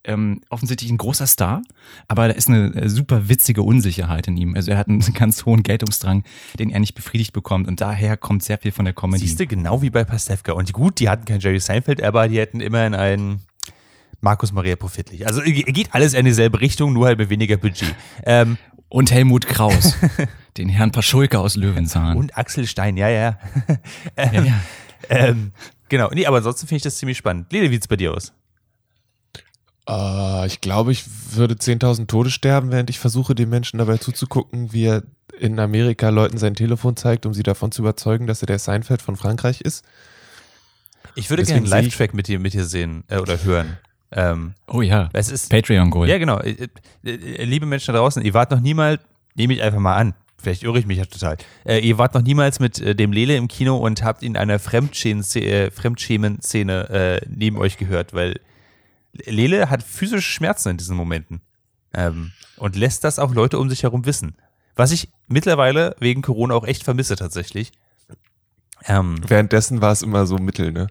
ähm, 0.08 0.42
offensichtlich 0.50 0.90
ein 0.90 0.98
großer 0.98 1.28
Star, 1.28 1.62
aber 2.08 2.28
da 2.28 2.34
ist 2.34 2.48
eine 2.48 2.74
äh, 2.74 2.90
super 2.90 3.30
witzige 3.30 3.62
Unsicherheit 3.62 4.28
in 4.28 4.38
ihm. 4.38 4.56
Also 4.56 4.72
er 4.72 4.78
hat 4.78 4.88
einen 4.88 5.00
ganz 5.14 5.46
hohen 5.46 5.64
Geltungsdrang, 5.64 6.24
den 6.58 6.70
er 6.72 6.80
nicht 6.80 6.96
befriedigt 6.96 7.34
bekommt 7.34 7.68
und 7.68 7.82
daher 7.82 8.18
kommt 8.18 8.44
sehr 8.44 8.58
viel 8.58 8.72
von 8.72 8.86
der 8.86 8.94
Comedy. 8.94 9.26
Siehst 9.26 9.40
du, 9.40 9.48
genau 9.48 9.82
wie 9.82 9.90
bei 9.90 10.04
Pastewka. 10.04 10.54
Und 10.54 10.74
gut, 10.74 11.00
die 11.00 11.10
hatten 11.10 11.26
keinen 11.26 11.40
Jerry 11.42 11.60
Seinfeld, 11.60 12.02
aber 12.02 12.28
die 12.28 12.40
hätten 12.40 12.62
immerhin 12.62 12.96
einen 12.96 13.42
Markus 14.22 14.52
Maria 14.52 14.76
Profitlich. 14.76 15.28
Also 15.28 15.42
geht 15.42 15.94
alles 15.94 16.14
in 16.14 16.26
dieselbe 16.26 16.60
Richtung, 16.62 16.94
nur 16.94 17.06
halt 17.06 17.20
mit 17.20 17.30
weniger 17.30 17.58
Budget. 17.58 17.94
Ähm, 18.26 18.58
Und 18.90 19.12
Helmut 19.12 19.48
Kraus, 19.48 19.96
den 20.58 20.70
Herrn 20.70 20.92
Paschulke 20.92 21.40
aus 21.40 21.56
Löwenzahn. 21.56 22.18
und 22.18 22.38
Axel 22.38 22.66
Stein, 22.66 22.98
ja, 22.98 23.10
ja. 23.10 23.38
ähm, 24.16 24.34
ja, 24.34 24.44
ja. 24.44 24.54
Ähm, 25.10 25.52
genau, 25.88 26.10
nee, 26.12 26.26
aber 26.26 26.38
ansonsten 26.38 26.68
finde 26.68 26.78
ich 26.78 26.84
das 26.84 26.98
ziemlich 26.98 27.18
spannend. 27.18 27.54
Lele, 27.54 27.70
wie 27.70 27.76
sieht's 27.76 27.88
bei 27.88 27.96
dir 27.96 28.14
aus? 28.14 28.34
Äh, 29.88 30.48
ich 30.48 30.62
glaube, 30.62 30.92
ich 30.92 31.06
würde 31.32 31.56
10.000 31.56 32.08
Tode 32.08 32.30
sterben, 32.30 32.72
während 32.72 32.90
ich 32.90 33.00
versuche, 33.00 33.36
dem 33.36 33.50
Menschen 33.50 33.78
dabei 33.78 33.98
zuzugucken, 33.98 34.74
wie 34.74 34.86
er 34.86 35.04
in 35.40 35.60
Amerika 35.60 36.10
Leuten 36.10 36.38
sein 36.38 36.56
Telefon 36.56 36.98
zeigt, 36.98 37.26
um 37.26 37.34
sie 37.34 37.44
davon 37.44 37.72
zu 37.72 37.84
überzeugen, 37.84 38.28
dass 38.28 38.42
er 38.42 38.48
der 38.48 38.60
Seinfeld 38.60 39.02
von 39.02 39.16
Frankreich 39.16 39.62
ist. 39.62 39.86
Ich 41.16 41.30
würde 41.30 41.44
Deswegen 41.44 41.64
gerne 41.64 41.76
einen 41.76 41.86
Live-Track 41.86 42.14
mit 42.14 42.28
dir, 42.28 42.40
mit 42.40 42.54
dir 42.54 42.66
sehen 42.66 43.06
äh, 43.08 43.18
oder 43.18 43.42
hören. 43.44 43.78
Ähm, 44.12 44.54
Oh 44.68 44.82
ja, 44.82 45.10
es 45.14 45.30
ist, 45.30 45.50
Patreon-Goal. 45.50 46.10
ja, 46.10 46.18
genau. 46.18 46.40
Äh, 46.40 46.68
äh, 47.04 47.44
liebe 47.44 47.66
Menschen 47.66 47.94
da 47.94 48.00
draußen, 48.00 48.24
ihr 48.24 48.34
wart 48.34 48.52
noch 48.52 48.62
niemals, 48.62 49.02
nehme 49.36 49.54
ich 49.54 49.62
einfach 49.62 49.80
mal 49.80 49.96
an, 49.96 50.14
vielleicht 50.38 50.64
irre 50.64 50.80
ich 50.80 50.86
mich 50.86 50.98
ja 50.98 51.06
total, 51.06 51.38
äh, 51.66 51.80
ihr 51.80 51.98
wart 51.98 52.14
noch 52.14 52.22
niemals 52.22 52.60
mit 52.60 52.80
äh, 52.80 52.96
dem 52.96 53.12
Lele 53.12 53.36
im 53.36 53.50
Kino 53.50 53.78
und 53.78 54.04
habt 54.04 54.24
ihn 54.24 54.34
in 54.34 54.38
einer 54.38 54.60
Fremdschämen-Szene 54.60 57.22
neben 57.30 57.58
euch 57.58 57.78
gehört, 57.78 58.14
weil 58.14 58.40
Lele 59.26 59.70
hat 59.70 59.84
physische 59.84 60.22
Schmerzen 60.32 60.70
in 60.70 60.78
diesen 60.78 60.96
Momenten 60.98 61.42
ähm, 61.94 62.32
und 62.58 62.76
lässt 62.76 63.04
das 63.04 63.20
auch 63.20 63.34
Leute 63.34 63.60
um 63.60 63.70
sich 63.70 63.84
herum 63.84 64.06
wissen. 64.06 64.36
Was 64.76 64.92
ich 64.92 65.10
mittlerweile 65.28 65.96
wegen 66.00 66.22
Corona 66.22 66.54
auch 66.54 66.66
echt 66.66 66.84
vermisse 66.84 67.16
tatsächlich. 67.16 67.72
Ähm, 68.86 69.20
Währenddessen 69.28 69.82
war 69.82 69.92
es 69.92 70.02
immer 70.04 70.26
so 70.28 70.38
mittel, 70.38 70.72
ne? 70.72 70.88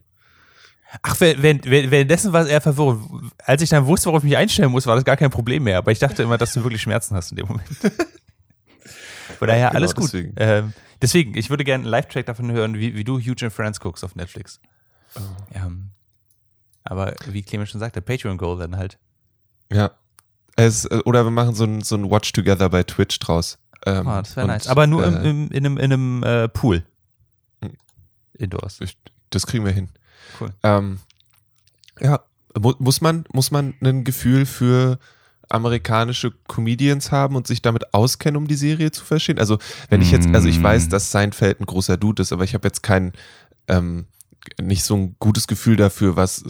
Ach, 1.03 1.19
während- 1.21 1.43
während- 1.43 1.67
während- 1.67 1.91
währenddessen 1.91 2.33
war 2.33 2.43
es 2.43 2.49
eher 2.49 2.61
verwirrend. 2.61 3.33
Als 3.45 3.63
ich 3.63 3.71
dann 3.71 3.87
wusste, 3.87 4.07
worauf 4.09 4.23
ich 4.25 4.31
mich 4.31 4.37
einstellen 4.39 4.71
muss, 4.71 4.87
war 4.87 4.95
das 4.97 5.05
gar 5.05 5.17
kein 5.17 5.31
Problem 5.31 5.65
mehr. 5.65 5.79
Aber 5.79 5.93
ich 5.93 5.99
dachte 5.99 6.23
immer, 6.23 6.39
dass 6.39 6.53
du 6.53 6.63
wirklich 6.65 6.83
Schmerzen 6.83 7.15
hast 7.15 7.31
in 7.33 7.37
dem 7.37 7.47
Moment. 7.47 7.69
Von 9.39 9.49
daher, 9.49 9.69
Genau 9.69 9.77
alles 9.79 9.95
gut. 9.95 10.05
deswegen. 10.05 10.33
Ähm, 10.37 10.73
deswegen, 11.03 11.37
ich 11.37 11.51
würde 11.51 11.65
gerne 11.65 11.83
einen 11.83 11.91
Live-Track 11.91 12.27
davon 12.27 12.51
hören, 12.53 12.75
wie, 12.79 12.95
wie 12.95 13.05
du 13.05 13.19
Huge 13.19 13.47
and 13.47 13.53
Friends 13.53 13.81
guckst 13.81 14.05
auf 14.05 14.15
Netflix. 14.17 14.61
Oh. 15.17 15.21
Ähm, 15.55 15.91
aber 16.87 17.15
wie 17.27 17.43
Clemens 17.43 17.71
schon 17.71 17.81
sagte, 17.81 18.01
Patreon-Goal 18.01 18.59
dann 18.59 18.77
halt. 18.77 18.99
Ja. 19.73 19.91
Es, 20.57 20.85
äh, 20.87 21.01
oder 21.05 21.25
wir 21.25 21.31
machen 21.31 21.55
so 21.55 21.65
ein, 21.65 21.83
so 21.83 21.97
ein 21.97 22.11
Watch 22.11 22.33
Together 22.33 22.69
bei 22.71 22.83
Twitch 22.83 23.19
draus. 23.19 23.59
Ähm, 23.85 24.07
Ah, 24.09 24.23
das 24.23 24.37
wäre 24.37 24.47
nice. 24.47 24.69
Aber 24.69 24.87
nur 24.87 25.05
im, 25.05 25.15
äh, 25.15 25.31
im, 25.31 25.51
in 25.51 25.67
einem, 25.67 25.79
in 25.79 25.93
einem 25.93 26.23
äh, 26.23 26.49
Pool. 26.49 26.85
Hm. 27.63 27.73
Indoors. 28.39 28.81
Ich, 28.81 28.97
das 29.31 29.47
kriegen 29.47 29.65
wir 29.65 29.73
hin. 29.73 29.89
Cool. 30.41 30.51
Ähm, 30.63 30.99
ja, 32.01 32.21
mu 32.59 32.73
muss 32.79 33.01
man, 33.01 33.25
muss 33.33 33.51
man 33.51 33.75
ein 33.83 34.05
Gefühl 34.05 34.47
für 34.47 34.99
amerikanische 35.49 36.33
Comedians 36.49 37.13
haben 37.13 37.37
und 37.37 37.47
sich 37.47 37.63
damit 37.63 37.95
auskennen, 37.95 38.37
um 38.37 38.49
die 38.49 38.57
Serie 38.57 38.91
zu 38.91 39.05
verstehen? 39.05 39.39
Also, 39.39 39.59
wenn 39.91 40.03
ich 40.03 40.11
jetzt, 40.11 40.29
also 40.35 40.49
ich 40.49 40.61
weiß, 40.61 40.87
Mm. 40.87 40.91
dass 40.91 41.11
Seinfeld 41.13 41.61
ein 41.61 41.67
großer 41.67 41.97
Dude 41.97 42.23
ist, 42.23 42.33
aber 42.33 42.45
ich 42.45 42.55
habe 42.55 42.67
jetzt 42.67 42.83
kein, 42.83 43.13
ähm, 43.69 44.07
nicht 44.61 44.85
so 44.85 44.97
ein 44.97 45.17
gutes 45.19 45.47
Gefühl 45.47 45.77
dafür, 45.77 46.17
was, 46.17 46.45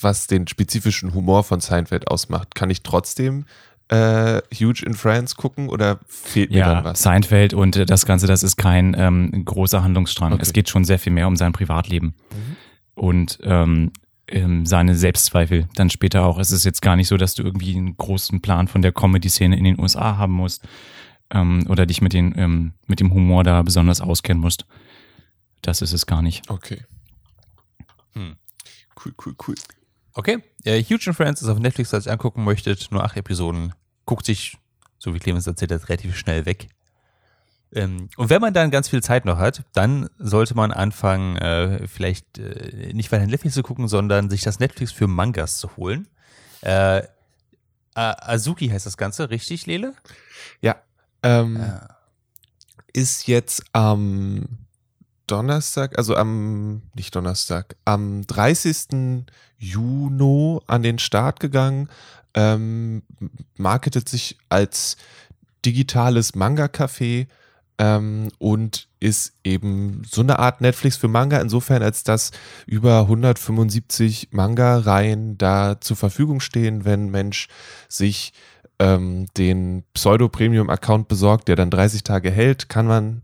was 0.00 0.26
den 0.26 0.46
spezifischen 0.46 1.14
Humor 1.14 1.44
von 1.44 1.60
Seinfeld 1.60 2.08
ausmacht. 2.08 2.54
Kann 2.54 2.70
ich 2.70 2.82
trotzdem 2.82 3.46
äh, 3.88 4.40
Huge 4.54 4.82
in 4.84 4.94
France 4.94 5.36
gucken 5.36 5.68
oder 5.68 6.00
fehlt 6.06 6.50
mir 6.50 6.64
dann 6.64 6.76
Ja, 6.78 6.84
was? 6.84 7.02
Seinfeld 7.02 7.54
und 7.54 7.76
äh, 7.76 7.86
das 7.86 8.06
Ganze, 8.06 8.26
das 8.26 8.42
ist 8.42 8.56
kein 8.56 8.96
ähm, 8.98 9.44
großer 9.44 9.82
Handlungsstrang. 9.82 10.32
Okay. 10.32 10.42
Es 10.42 10.52
geht 10.52 10.68
schon 10.68 10.84
sehr 10.84 10.98
viel 10.98 11.12
mehr 11.12 11.28
um 11.28 11.36
sein 11.36 11.52
Privatleben 11.52 12.14
und 12.94 13.38
ähm, 13.42 13.92
ähm, 14.28 14.64
seine 14.64 14.94
Selbstzweifel 14.94 15.68
dann 15.74 15.90
später 15.90 16.24
auch. 16.24 16.38
Es 16.38 16.50
ist 16.50 16.64
jetzt 16.64 16.80
gar 16.80 16.96
nicht 16.96 17.08
so, 17.08 17.16
dass 17.16 17.34
du 17.34 17.42
irgendwie 17.42 17.76
einen 17.76 17.96
großen 17.96 18.40
Plan 18.40 18.68
von 18.68 18.82
der 18.82 18.92
Comedy-Szene 18.92 19.56
in 19.56 19.64
den 19.64 19.78
USA 19.78 20.16
haben 20.16 20.32
musst 20.32 20.66
ähm, 21.30 21.66
oder 21.68 21.84
dich 21.84 22.00
mit, 22.00 22.14
den, 22.14 22.34
ähm, 22.38 22.72
mit 22.86 23.00
dem 23.00 23.12
Humor 23.12 23.44
da 23.44 23.62
besonders 23.62 24.00
auskennen 24.00 24.40
musst. 24.40 24.64
Das 25.60 25.82
ist 25.82 25.92
es 25.92 26.06
gar 26.06 26.22
nicht. 26.22 26.48
Okay. 26.50 26.82
Hm. 28.14 28.36
Cool, 29.04 29.12
cool, 29.24 29.34
cool. 29.46 29.54
Okay. 30.14 30.42
Äh, 30.64 30.82
Huge 30.82 31.04
and 31.08 31.16
Friends 31.16 31.42
ist 31.42 31.48
auf 31.48 31.58
Netflix, 31.58 31.90
falls 31.90 32.06
ihr 32.06 32.12
angucken 32.12 32.44
möchtet. 32.44 32.90
Nur 32.90 33.04
acht 33.04 33.16
Episoden. 33.16 33.74
Guckt 34.06 34.24
sich, 34.26 34.56
so 34.98 35.14
wie 35.14 35.18
Clemens 35.18 35.46
erzählt 35.46 35.72
hat, 35.72 35.88
relativ 35.88 36.16
schnell 36.16 36.46
weg. 36.46 36.68
Ähm, 37.72 38.08
und 38.16 38.30
wenn 38.30 38.40
man 38.40 38.54
dann 38.54 38.70
ganz 38.70 38.88
viel 38.88 39.02
Zeit 39.02 39.24
noch 39.24 39.38
hat, 39.38 39.64
dann 39.72 40.08
sollte 40.18 40.54
man 40.54 40.70
anfangen, 40.70 41.36
äh, 41.36 41.88
vielleicht 41.88 42.38
äh, 42.38 42.92
nicht 42.92 43.10
weiter 43.10 43.26
Netflix 43.26 43.54
zu 43.56 43.64
gucken, 43.64 43.88
sondern 43.88 44.30
sich 44.30 44.42
das 44.42 44.60
Netflix 44.60 44.92
für 44.92 45.08
Mangas 45.08 45.58
zu 45.58 45.76
holen. 45.76 46.06
Äh, 46.60 47.02
A- 47.94 48.32
Azuki 48.32 48.68
heißt 48.68 48.86
das 48.86 48.96
Ganze, 48.96 49.30
richtig, 49.30 49.66
Lele? 49.66 49.94
Ja. 50.60 50.76
Ähm, 51.22 51.56
Äh, 51.56 51.80
ist 52.92 53.26
jetzt 53.26 53.64
am 53.72 54.46
Donnerstag, 55.26 55.96
also 55.98 56.16
am, 56.16 56.82
nicht 56.94 57.14
Donnerstag, 57.14 57.76
am 57.84 58.26
30. 58.26 59.24
Juni 59.58 60.60
an 60.66 60.82
den 60.82 60.98
Start 60.98 61.40
gegangen, 61.40 61.88
ähm, 62.34 63.02
marketet 63.56 64.08
sich 64.08 64.38
als 64.48 64.96
digitales 65.64 66.34
Manga-Café 66.34 67.28
ähm, 67.78 68.28
und 68.38 68.88
ist 69.00 69.34
eben 69.44 70.02
so 70.08 70.20
eine 70.20 70.38
Art 70.38 70.60
Netflix 70.60 70.96
für 70.96 71.08
Manga, 71.08 71.38
insofern 71.38 71.82
als 71.82 72.04
dass 72.04 72.30
über 72.66 73.00
175 73.00 74.28
Manga-Reihen 74.30 75.38
da 75.38 75.80
zur 75.80 75.96
Verfügung 75.96 76.40
stehen, 76.40 76.84
wenn 76.84 77.10
Mensch 77.10 77.48
sich 77.88 78.32
ähm, 78.78 79.26
den 79.36 79.84
Pseudo-Premium-Account 79.94 81.08
besorgt, 81.08 81.48
der 81.48 81.56
dann 81.56 81.70
30 81.70 82.02
Tage 82.02 82.30
hält, 82.30 82.68
kann 82.68 82.86
man 82.86 83.22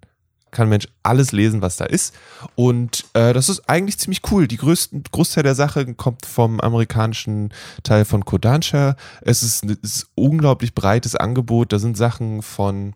kann 0.50 0.68
Mensch 0.68 0.88
alles 1.02 1.32
lesen, 1.32 1.62
was 1.62 1.76
da 1.76 1.84
ist. 1.84 2.14
Und 2.54 3.04
äh, 3.14 3.32
das 3.32 3.48
ist 3.48 3.68
eigentlich 3.68 3.98
ziemlich 3.98 4.22
cool. 4.30 4.48
Die 4.48 4.56
größten, 4.56 5.04
Großteil 5.10 5.42
der 5.42 5.54
Sache 5.54 5.94
kommt 5.94 6.26
vom 6.26 6.60
amerikanischen 6.60 7.52
Teil 7.82 8.04
von 8.04 8.24
Kodansha. 8.24 8.96
Es 9.22 9.42
ist 9.42 9.64
ein 9.64 9.76
es 9.82 9.96
ist 9.96 10.02
ein 10.04 10.10
unglaublich 10.14 10.74
breites 10.74 11.14
Angebot. 11.16 11.72
Da 11.72 11.78
sind 11.78 11.96
Sachen 11.96 12.42
von 12.42 12.94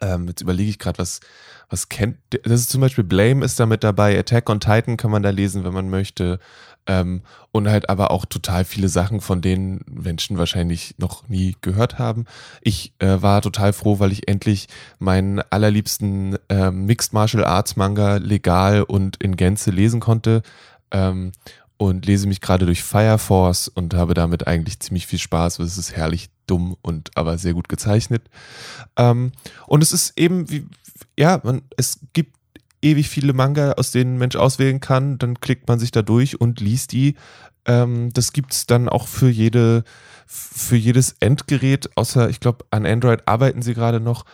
Ähm, 0.00 0.26
jetzt 0.28 0.40
überlege 0.40 0.70
ich 0.70 0.78
gerade, 0.78 0.98
was, 0.98 1.20
was 1.70 1.88
kennt. 1.88 2.18
Das 2.42 2.60
ist 2.60 2.70
zum 2.70 2.80
Beispiel 2.80 3.04
Blame 3.04 3.44
ist 3.44 3.60
da 3.60 3.66
mit 3.66 3.84
dabei, 3.84 4.18
Attack 4.18 4.50
on 4.50 4.60
Titan 4.60 4.96
kann 4.96 5.10
man 5.10 5.22
da 5.22 5.30
lesen, 5.30 5.64
wenn 5.64 5.72
man 5.72 5.88
möchte. 5.88 6.40
Ähm, 6.86 7.22
und 7.50 7.68
halt 7.68 7.88
aber 7.88 8.10
auch 8.10 8.26
total 8.26 8.64
viele 8.64 8.88
Sachen, 8.88 9.20
von 9.20 9.40
denen 9.40 9.80
Menschen 9.90 10.36
wahrscheinlich 10.36 10.94
noch 10.98 11.28
nie 11.28 11.56
gehört 11.62 11.98
haben. 11.98 12.26
Ich 12.60 12.92
äh, 12.98 13.22
war 13.22 13.40
total 13.40 13.72
froh, 13.72 13.98
weil 14.00 14.12
ich 14.12 14.28
endlich 14.28 14.68
meinen 14.98 15.40
allerliebsten 15.50 16.36
äh, 16.48 16.70
Mixed 16.70 17.12
Martial 17.12 17.44
Arts 17.44 17.76
Manga 17.76 18.16
legal 18.16 18.82
und 18.82 19.16
in 19.22 19.36
Gänze 19.36 19.70
lesen 19.70 20.00
konnte. 20.00 20.42
Ähm, 20.90 21.32
und 21.76 22.06
lese 22.06 22.28
mich 22.28 22.40
gerade 22.40 22.66
durch 22.66 22.82
Fire 22.82 23.18
Force 23.18 23.68
und 23.68 23.94
habe 23.94 24.14
damit 24.14 24.46
eigentlich 24.46 24.78
ziemlich 24.80 25.06
viel 25.06 25.18
Spaß. 25.18 25.58
Es 25.58 25.76
ist 25.76 25.96
herrlich 25.96 26.30
dumm 26.46 26.76
und 26.82 27.10
aber 27.16 27.38
sehr 27.38 27.54
gut 27.54 27.68
gezeichnet. 27.68 28.22
Ähm, 28.96 29.32
und 29.66 29.82
es 29.82 29.92
ist 29.92 30.18
eben 30.18 30.50
wie, 30.50 30.66
ja, 31.18 31.40
man, 31.42 31.62
es 31.76 32.00
gibt 32.12 32.36
ewig 32.84 33.08
viele 33.08 33.32
Manga, 33.32 33.72
aus 33.72 33.90
denen 33.90 34.14
ein 34.14 34.18
Mensch 34.18 34.36
auswählen 34.36 34.80
kann. 34.80 35.18
Dann 35.18 35.40
klickt 35.40 35.66
man 35.68 35.78
sich 35.78 35.90
da 35.90 36.02
durch 36.02 36.40
und 36.40 36.60
liest 36.60 36.92
die. 36.92 37.16
Ähm, 37.66 38.12
das 38.12 38.32
es 38.50 38.66
dann 38.66 38.88
auch 38.88 39.08
für 39.08 39.28
jede, 39.28 39.84
für 40.26 40.76
jedes 40.76 41.16
Endgerät, 41.20 41.90
außer 41.96 42.28
ich 42.28 42.40
glaube, 42.40 42.64
an 42.70 42.86
Android 42.86 43.22
arbeiten 43.26 43.62
sie 43.62 43.74
gerade 43.74 44.00
noch. 44.00 44.24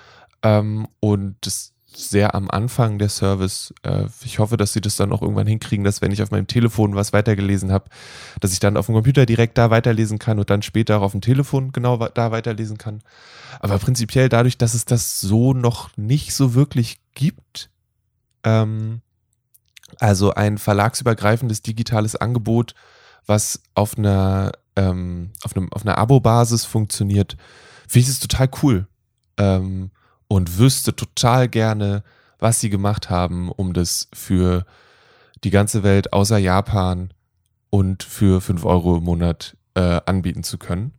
Ähm, 0.42 0.88
und 1.00 1.36
das 1.42 1.72
sehr 1.92 2.34
am 2.34 2.50
Anfang 2.50 2.98
der 2.98 3.08
Service. 3.08 3.74
Äh, 3.82 4.06
ich 4.24 4.38
hoffe, 4.38 4.56
dass 4.56 4.72
sie 4.72 4.80
das 4.80 4.96
dann 4.96 5.12
auch 5.12 5.22
irgendwann 5.22 5.46
hinkriegen, 5.46 5.84
dass 5.84 6.00
wenn 6.00 6.12
ich 6.12 6.22
auf 6.22 6.30
meinem 6.30 6.46
Telefon 6.46 6.94
was 6.94 7.12
weitergelesen 7.12 7.72
habe, 7.72 7.86
dass 8.40 8.52
ich 8.52 8.60
dann 8.60 8.76
auf 8.76 8.86
dem 8.86 8.94
Computer 8.94 9.26
direkt 9.26 9.58
da 9.58 9.70
weiterlesen 9.70 10.18
kann 10.18 10.38
und 10.38 10.50
dann 10.50 10.62
später 10.62 10.98
auch 10.98 11.02
auf 11.02 11.12
dem 11.12 11.20
Telefon 11.20 11.72
genau 11.72 11.96
da 11.96 12.30
weiterlesen 12.30 12.78
kann. 12.78 13.02
Aber 13.58 13.78
prinzipiell 13.78 14.28
dadurch, 14.28 14.58
dass 14.58 14.74
es 14.74 14.84
das 14.84 15.20
so 15.20 15.52
noch 15.52 15.96
nicht 15.96 16.34
so 16.34 16.54
wirklich 16.54 17.00
gibt, 17.14 17.69
ähm, 18.44 19.00
also 19.98 20.32
ein 20.34 20.58
verlagsübergreifendes 20.58 21.62
digitales 21.62 22.16
Angebot, 22.16 22.74
was 23.26 23.62
auf 23.74 23.98
einer, 23.98 24.52
ähm, 24.76 25.30
auf 25.42 25.56
einem, 25.56 25.72
auf 25.72 25.84
einer 25.84 25.98
Abo-Basis 25.98 26.64
funktioniert, 26.64 27.36
finde 27.88 28.00
ich 28.00 28.06
das 28.06 28.20
total 28.20 28.48
cool. 28.62 28.86
Ähm, 29.36 29.90
und 30.28 30.58
wüsste 30.58 30.94
total 30.94 31.48
gerne, 31.48 32.04
was 32.38 32.60
sie 32.60 32.70
gemacht 32.70 33.10
haben, 33.10 33.50
um 33.50 33.72
das 33.72 34.08
für 34.12 34.64
die 35.42 35.50
ganze 35.50 35.82
Welt 35.82 36.12
außer 36.12 36.38
Japan 36.38 37.12
und 37.68 38.02
für 38.02 38.40
5 38.40 38.64
Euro 38.64 38.98
im 38.98 39.04
Monat 39.04 39.56
äh, 39.74 40.00
anbieten 40.06 40.44
zu 40.44 40.58
können. 40.58 40.92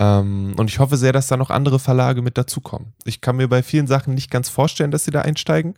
Ähm, 0.00 0.54
und 0.56 0.70
ich 0.70 0.78
hoffe 0.78 0.96
sehr, 0.96 1.12
dass 1.12 1.26
da 1.26 1.36
noch 1.36 1.50
andere 1.50 1.78
Verlage 1.78 2.22
mit 2.22 2.38
dazukommen. 2.38 2.94
Ich 3.04 3.20
kann 3.20 3.36
mir 3.36 3.48
bei 3.48 3.62
vielen 3.62 3.86
Sachen 3.86 4.14
nicht 4.14 4.30
ganz 4.30 4.48
vorstellen, 4.48 4.90
dass 4.90 5.04
sie 5.04 5.10
da 5.10 5.22
einsteigen, 5.22 5.74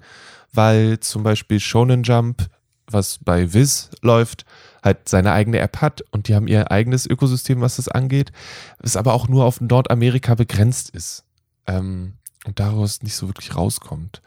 weil 0.53 1.01
zum 1.01 1.23
Beispiel 1.23 1.61
Shonen 1.61 2.03
Jump, 2.03 2.49
was 2.87 3.19
bei 3.23 3.53
Viz 3.53 3.91
läuft, 4.03 4.45
halt 4.83 5.09
seine 5.09 5.33
eigene 5.33 5.59
App 5.59 5.81
hat 5.81 6.03
und 6.11 6.29
die 6.29 6.35
haben 6.35 6.49
ihr 6.49 6.71
eigenes 6.71 7.07
Ökosystem, 7.07 7.61
was 7.61 7.77
das 7.77 7.88
angeht, 7.88 8.33
es 8.81 8.97
aber 8.97 9.15
auch 9.15 9.29
nur 9.29 9.45
auf 9.45 9.61
Nordamerika 9.61 10.35
begrenzt 10.35 10.91
ist. 10.91 11.25
Ähm, 11.67 12.15
und 12.45 12.59
daraus 12.59 13.03
nicht 13.03 13.15
so 13.15 13.29
wirklich 13.29 13.55
rauskommt. 13.55 14.21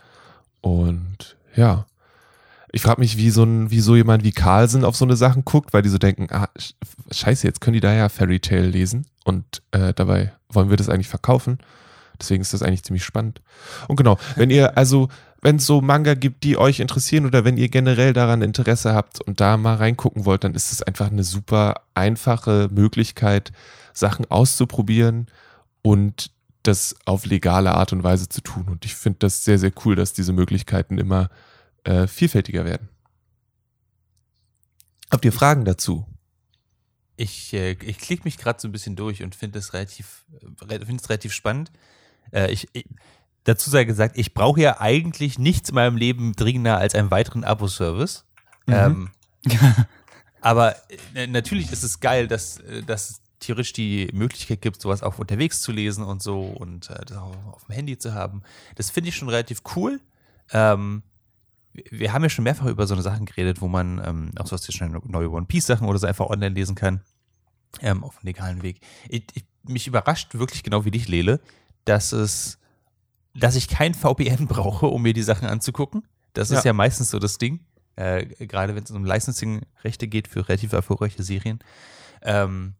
Und 0.61 1.35
ja, 1.55 1.85
ich 2.71 2.81
frage 2.81 3.01
mich, 3.01 3.17
wie 3.17 3.29
so, 3.29 3.43
ein, 3.43 3.71
wie 3.71 3.79
so 3.79 3.95
jemand 3.95 4.23
wie 4.23 4.31
Carlsen 4.31 4.83
auf 4.83 4.95
so 4.95 5.05
eine 5.05 5.15
Sachen 5.15 5.45
guckt, 5.45 5.73
weil 5.73 5.81
die 5.81 5.89
so 5.89 5.97
denken, 5.97 6.27
ah, 6.31 6.49
scheiße, 7.11 7.45
jetzt 7.45 7.61
können 7.61 7.75
die 7.75 7.81
da 7.81 7.93
ja 7.93 8.09
Fairy 8.09 8.39
Tale 8.39 8.67
lesen 8.67 9.05
und 9.23 9.61
äh, 9.71 9.93
dabei 9.93 10.33
wollen 10.49 10.69
wir 10.69 10.77
das 10.77 10.89
eigentlich 10.89 11.07
verkaufen. 11.07 11.59
Deswegen 12.19 12.41
ist 12.41 12.53
das 12.53 12.63
eigentlich 12.63 12.83
ziemlich 12.83 13.03
spannend. 13.03 13.41
Und 13.87 13.97
genau, 13.97 14.17
wenn 14.35 14.49
ihr 14.49 14.77
also, 14.77 15.09
wenn 15.45 15.57
es 15.57 15.67
so 15.67 15.79
Manga 15.79 16.15
gibt, 16.15 16.43
die 16.43 16.57
euch 16.57 16.79
interessieren 16.79 17.27
oder 17.27 17.45
wenn 17.45 17.55
ihr 17.55 17.69
generell 17.69 18.13
daran 18.13 18.41
Interesse 18.41 18.95
habt 18.95 19.21
und 19.21 19.39
da 19.39 19.57
mal 19.57 19.75
reingucken 19.75 20.25
wollt, 20.25 20.43
dann 20.43 20.55
ist 20.55 20.71
es 20.71 20.81
einfach 20.81 21.11
eine 21.11 21.23
super 21.23 21.83
einfache 21.93 22.67
Möglichkeit, 22.71 23.51
Sachen 23.93 24.25
auszuprobieren 24.31 25.27
und 25.83 26.31
das 26.63 26.95
auf 27.05 27.27
legale 27.27 27.75
Art 27.75 27.93
und 27.93 28.03
Weise 28.03 28.27
zu 28.27 28.41
tun. 28.41 28.69
Und 28.69 28.85
ich 28.85 28.95
finde 28.95 29.19
das 29.19 29.45
sehr, 29.45 29.59
sehr 29.59 29.71
cool, 29.85 29.95
dass 29.95 30.13
diese 30.13 30.33
Möglichkeiten 30.33 30.97
immer 30.97 31.29
äh, 31.83 32.07
vielfältiger 32.07 32.65
werden. 32.65 32.89
Habt 35.11 35.25
ihr 35.25 35.31
Fragen 35.31 35.63
dazu? 35.63 36.07
Ich, 37.17 37.53
äh, 37.53 37.73
ich 37.73 37.99
klicke 37.99 38.23
mich 38.23 38.39
gerade 38.39 38.59
so 38.59 38.67
ein 38.67 38.71
bisschen 38.71 38.95
durch 38.95 39.21
und 39.21 39.35
finde 39.35 39.59
es 39.59 39.73
relativ, 39.73 40.25
äh, 40.67 40.73
relativ 40.73 41.33
spannend. 41.33 41.71
Äh, 42.31 42.51
ich, 42.51 42.67
ich, 42.73 42.85
dazu 43.45 43.69
sei 43.69 43.85
gesagt, 43.85 44.17
ich 44.17 44.33
brauche 44.33 44.59
ja 44.59 44.81
eigentlich 44.81 45.39
nichts 45.39 45.69
in 45.69 45.75
meinem 45.75 45.97
Leben 45.97 46.33
dringender 46.33 46.77
als 46.77 46.93
einen 46.93 47.11
weiteren 47.11 47.43
Abo-Service. 47.43 48.25
Mhm. 48.67 48.73
Ähm, 48.73 49.09
aber 50.41 50.75
äh, 51.13 51.27
natürlich 51.27 51.71
ist 51.71 51.83
es 51.83 51.99
geil, 51.99 52.27
dass, 52.27 52.59
äh, 52.59 52.83
dass 52.83 53.21
theoretisch 53.39 53.73
die 53.73 54.09
Möglichkeit 54.13 54.61
gibt, 54.61 54.81
sowas 54.81 55.03
auch 55.03 55.19
unterwegs 55.19 55.61
zu 55.61 55.71
lesen 55.71 56.03
und 56.03 56.21
so 56.21 56.41
und 56.41 56.89
äh, 56.89 57.05
das 57.05 57.17
auch 57.17 57.35
auf 57.53 57.65
dem 57.65 57.75
Handy 57.75 57.97
zu 57.97 58.13
haben. 58.13 58.41
Das 58.75 58.89
finde 58.89 59.09
ich 59.09 59.15
schon 59.15 59.29
relativ 59.29 59.61
cool. 59.75 60.01
Ähm, 60.51 61.03
wir 61.73 62.13
haben 62.13 62.23
ja 62.23 62.29
schon 62.29 62.43
mehrfach 62.43 62.67
über 62.67 62.87
so 62.87 62.93
eine 62.93 63.03
Sachen 63.03 63.25
geredet, 63.25 63.61
wo 63.61 63.67
man 63.67 64.01
ähm, 64.03 64.31
auch 64.37 64.47
so 64.47 64.57
schnell 64.57 64.89
neue 65.03 65.29
One 65.29 65.45
Piece 65.45 65.67
Sachen 65.67 65.87
oder 65.87 65.99
so 65.99 66.07
einfach 66.07 66.27
online 66.27 66.55
lesen 66.55 66.75
kann. 66.75 67.01
Ähm, 67.81 68.03
auf 68.03 68.17
einem 68.17 68.27
legalen 68.27 68.63
Weg. 68.63 68.79
Ich, 69.09 69.25
ich, 69.33 69.45
mich 69.63 69.87
überrascht 69.87 70.35
wirklich 70.35 70.63
genau 70.63 70.85
wie 70.85 70.91
dich, 70.91 71.07
Lele, 71.07 71.41
dass 71.83 72.13
es, 72.13 72.59
dass 73.35 73.55
ich 73.55 73.67
kein 73.67 73.93
VPN 73.93 74.47
brauche, 74.47 74.87
um 74.87 75.01
mir 75.01 75.13
die 75.13 75.23
Sachen 75.23 75.47
anzugucken. 75.47 76.07
Das 76.33 76.49
ja. 76.49 76.57
ist 76.57 76.65
ja 76.65 76.73
meistens 76.73 77.11
so 77.11 77.19
das 77.19 77.37
Ding. 77.37 77.61
Äh, 77.95 78.25
gerade 78.45 78.75
wenn 78.75 78.83
es 78.83 78.91
um 78.91 79.05
Licensing-Rechte 79.05 80.07
geht 80.07 80.27
für 80.27 80.47
relativ 80.49 80.73
erfolgreiche 80.73 81.23
Serien. 81.23 81.59
Ähm, 82.21 82.73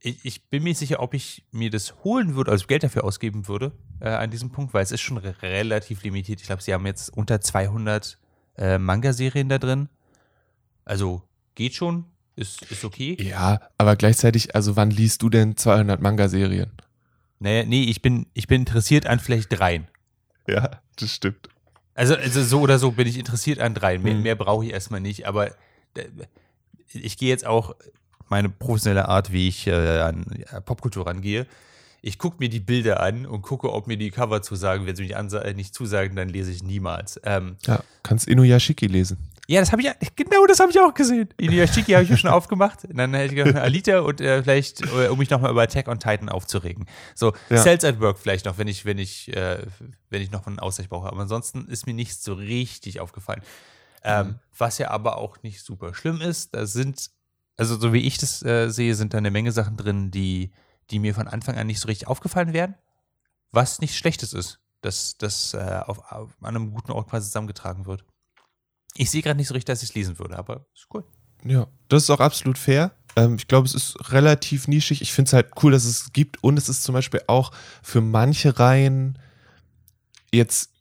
ich, 0.00 0.24
ich, 0.24 0.48
bin 0.48 0.62
mir 0.62 0.74
sicher, 0.74 1.00
ob 1.00 1.14
ich 1.14 1.44
mir 1.50 1.70
das 1.70 2.04
holen 2.04 2.34
würde, 2.34 2.50
also 2.50 2.66
Geld 2.66 2.82
dafür 2.82 3.04
ausgeben 3.04 3.48
würde 3.48 3.72
äh, 4.00 4.08
an 4.08 4.30
diesem 4.30 4.50
Punkt, 4.50 4.72
weil 4.74 4.82
es 4.82 4.92
ist 4.92 5.00
schon 5.00 5.18
re 5.18 5.34
relativ 5.42 6.02
limitiert. 6.02 6.40
Ich 6.40 6.46
glaube, 6.46 6.62
sie 6.62 6.72
haben 6.72 6.86
jetzt 6.86 7.10
unter 7.10 7.40
200 7.40 8.18
äh, 8.56 8.78
Manga-Serien 8.78 9.48
da 9.48 9.58
drin. 9.58 9.88
Also 10.84 11.22
geht 11.54 11.74
schon, 11.74 12.06
ist, 12.36 12.62
ist 12.70 12.84
okay. 12.84 13.16
Ja, 13.20 13.60
aber 13.78 13.96
gleichzeitig, 13.96 14.54
also 14.54 14.76
wann 14.76 14.90
liest 14.90 15.22
du 15.22 15.30
denn 15.30 15.56
200 15.56 16.00
Manga-Serien? 16.00 16.70
Naja, 17.38 17.64
nee, 17.64 17.84
ich 17.84 18.00
bin, 18.00 18.26
ich 18.34 18.46
bin 18.46 18.62
interessiert 18.62 19.06
an 19.06 19.20
vielleicht 19.20 19.52
dreien. 19.52 19.88
Ja, 20.46 20.70
das 20.96 21.10
stimmt. 21.14 21.48
Also, 21.94 22.16
also 22.16 22.42
so 22.42 22.60
oder 22.60 22.78
so 22.78 22.90
bin 22.92 23.06
ich 23.06 23.18
interessiert 23.18 23.60
an 23.60 23.74
dreien. 23.74 24.02
Mehr, 24.02 24.14
hm. 24.14 24.22
mehr 24.22 24.34
brauche 24.34 24.64
ich 24.64 24.72
erstmal 24.72 25.00
nicht, 25.00 25.26
aber 25.26 25.48
äh, 25.94 26.08
ich 26.92 27.16
gehe 27.16 27.28
jetzt 27.28 27.46
auch 27.46 27.74
meine 28.28 28.48
professionelle 28.48 29.08
Art, 29.08 29.32
wie 29.32 29.48
ich 29.48 29.66
äh, 29.66 30.00
an 30.00 30.24
Popkultur 30.64 31.06
rangehe. 31.06 31.46
Ich 32.02 32.18
gucke 32.18 32.36
mir 32.38 32.48
die 32.48 32.60
Bilder 32.60 33.00
an 33.00 33.26
und 33.26 33.42
gucke, 33.42 33.72
ob 33.72 33.86
mir 33.86 33.96
die 33.96 34.10
Cover 34.10 34.42
zusagen. 34.42 34.86
Wenn 34.86 34.96
sie 34.96 35.04
mich 35.04 35.14
äh, 35.14 35.54
nicht 35.54 35.74
zusagen, 35.74 36.16
dann 36.16 36.28
lese 36.28 36.50
ich 36.50 36.62
niemals. 36.62 37.18
Ähm, 37.24 37.56
ja, 37.66 37.82
kannst 38.02 38.28
Inuyashiki 38.28 38.86
lesen. 38.86 39.16
Ja, 39.46 39.60
das 39.60 39.72
habe 39.72 39.82
ich 39.82 39.86
ja, 39.86 39.94
genau 40.16 40.46
das 40.46 40.60
habe 40.60 40.70
ich 40.70 40.80
auch 40.80 40.94
gesehen. 40.94 41.28
Inuyashiki 41.36 41.92
habe 41.92 42.04
ich 42.04 42.10
ja 42.10 42.16
schon 42.16 42.30
aufgemacht. 42.30 42.84
Und 42.84 42.96
dann 42.96 43.12
hätte 43.12 43.34
ich 43.34 43.44
gedacht, 43.44 43.62
Alita 43.62 44.00
und 44.00 44.20
äh, 44.20 44.42
vielleicht, 44.42 44.80
äh, 44.80 45.08
um 45.08 45.18
mich 45.18 45.28
nochmal 45.28 45.50
über 45.50 45.62
Attack 45.62 45.88
on 45.88 45.98
Titan 45.98 46.28
aufzuregen. 46.28 46.86
So, 47.14 47.34
ja. 47.50 47.58
Cells 47.58 47.84
at 47.84 48.00
Work 48.00 48.18
vielleicht 48.18 48.46
noch, 48.46 48.56
wenn 48.56 48.68
ich, 48.68 48.84
wenn 48.84 48.98
ich, 48.98 49.34
äh, 49.36 49.66
wenn 50.08 50.22
ich 50.22 50.30
noch 50.30 50.46
einen 50.46 50.58
Ausgleich 50.58 50.88
brauche. 50.88 51.08
Aber 51.08 51.20
ansonsten 51.20 51.66
ist 51.68 51.86
mir 51.86 51.94
nichts 51.94 52.24
so 52.24 52.32
richtig 52.32 53.00
aufgefallen. 53.00 53.42
Ähm, 54.02 54.26
mhm. 54.26 54.34
Was 54.56 54.78
ja 54.78 54.90
aber 54.90 55.18
auch 55.18 55.42
nicht 55.42 55.62
super 55.62 55.94
schlimm 55.94 56.20
ist, 56.20 56.54
da 56.54 56.66
sind 56.66 57.10
also 57.56 57.78
so 57.78 57.92
wie 57.92 58.00
ich 58.00 58.18
das 58.18 58.42
äh, 58.42 58.68
sehe, 58.68 58.94
sind 58.94 59.14
da 59.14 59.18
eine 59.18 59.30
Menge 59.30 59.52
Sachen 59.52 59.76
drin, 59.76 60.10
die, 60.10 60.52
die 60.90 60.98
mir 60.98 61.14
von 61.14 61.28
Anfang 61.28 61.56
an 61.56 61.66
nicht 61.66 61.80
so 61.80 61.86
richtig 61.86 62.08
aufgefallen 62.08 62.52
wären. 62.52 62.74
Was 63.52 63.80
nichts 63.80 63.96
Schlechtes 63.96 64.32
ist, 64.32 64.60
dass 64.80 65.16
das 65.18 65.54
äh, 65.54 65.80
auf, 65.86 66.10
auf, 66.10 66.36
an 66.40 66.56
einem 66.56 66.72
guten 66.72 66.92
Ort 66.92 67.08
quasi 67.08 67.26
zusammengetragen 67.26 67.86
wird. 67.86 68.04
Ich 68.96 69.10
sehe 69.10 69.22
gerade 69.22 69.36
nicht 69.36 69.48
so 69.48 69.54
richtig, 69.54 69.66
dass 69.66 69.82
ich 69.82 69.90
es 69.90 69.94
lesen 69.94 70.18
würde, 70.18 70.38
aber 70.38 70.66
ist 70.74 70.86
cool. 70.94 71.04
Ja, 71.44 71.66
das 71.88 72.04
ist 72.04 72.10
auch 72.10 72.20
absolut 72.20 72.58
fair. 72.58 72.92
Ähm, 73.16 73.36
ich 73.36 73.48
glaube, 73.48 73.66
es 73.66 73.74
ist 73.74 74.12
relativ 74.12 74.68
nischig. 74.68 75.02
Ich 75.02 75.12
finde 75.12 75.28
es 75.28 75.32
halt 75.32 75.50
cool, 75.62 75.72
dass 75.72 75.84
es 75.84 76.12
gibt 76.12 76.42
und 76.42 76.56
es 76.56 76.68
ist 76.68 76.82
zum 76.82 76.94
Beispiel 76.94 77.22
auch 77.26 77.52
für 77.82 78.00
manche 78.00 78.58
Reihen 78.58 79.18
jetzt 80.32 80.73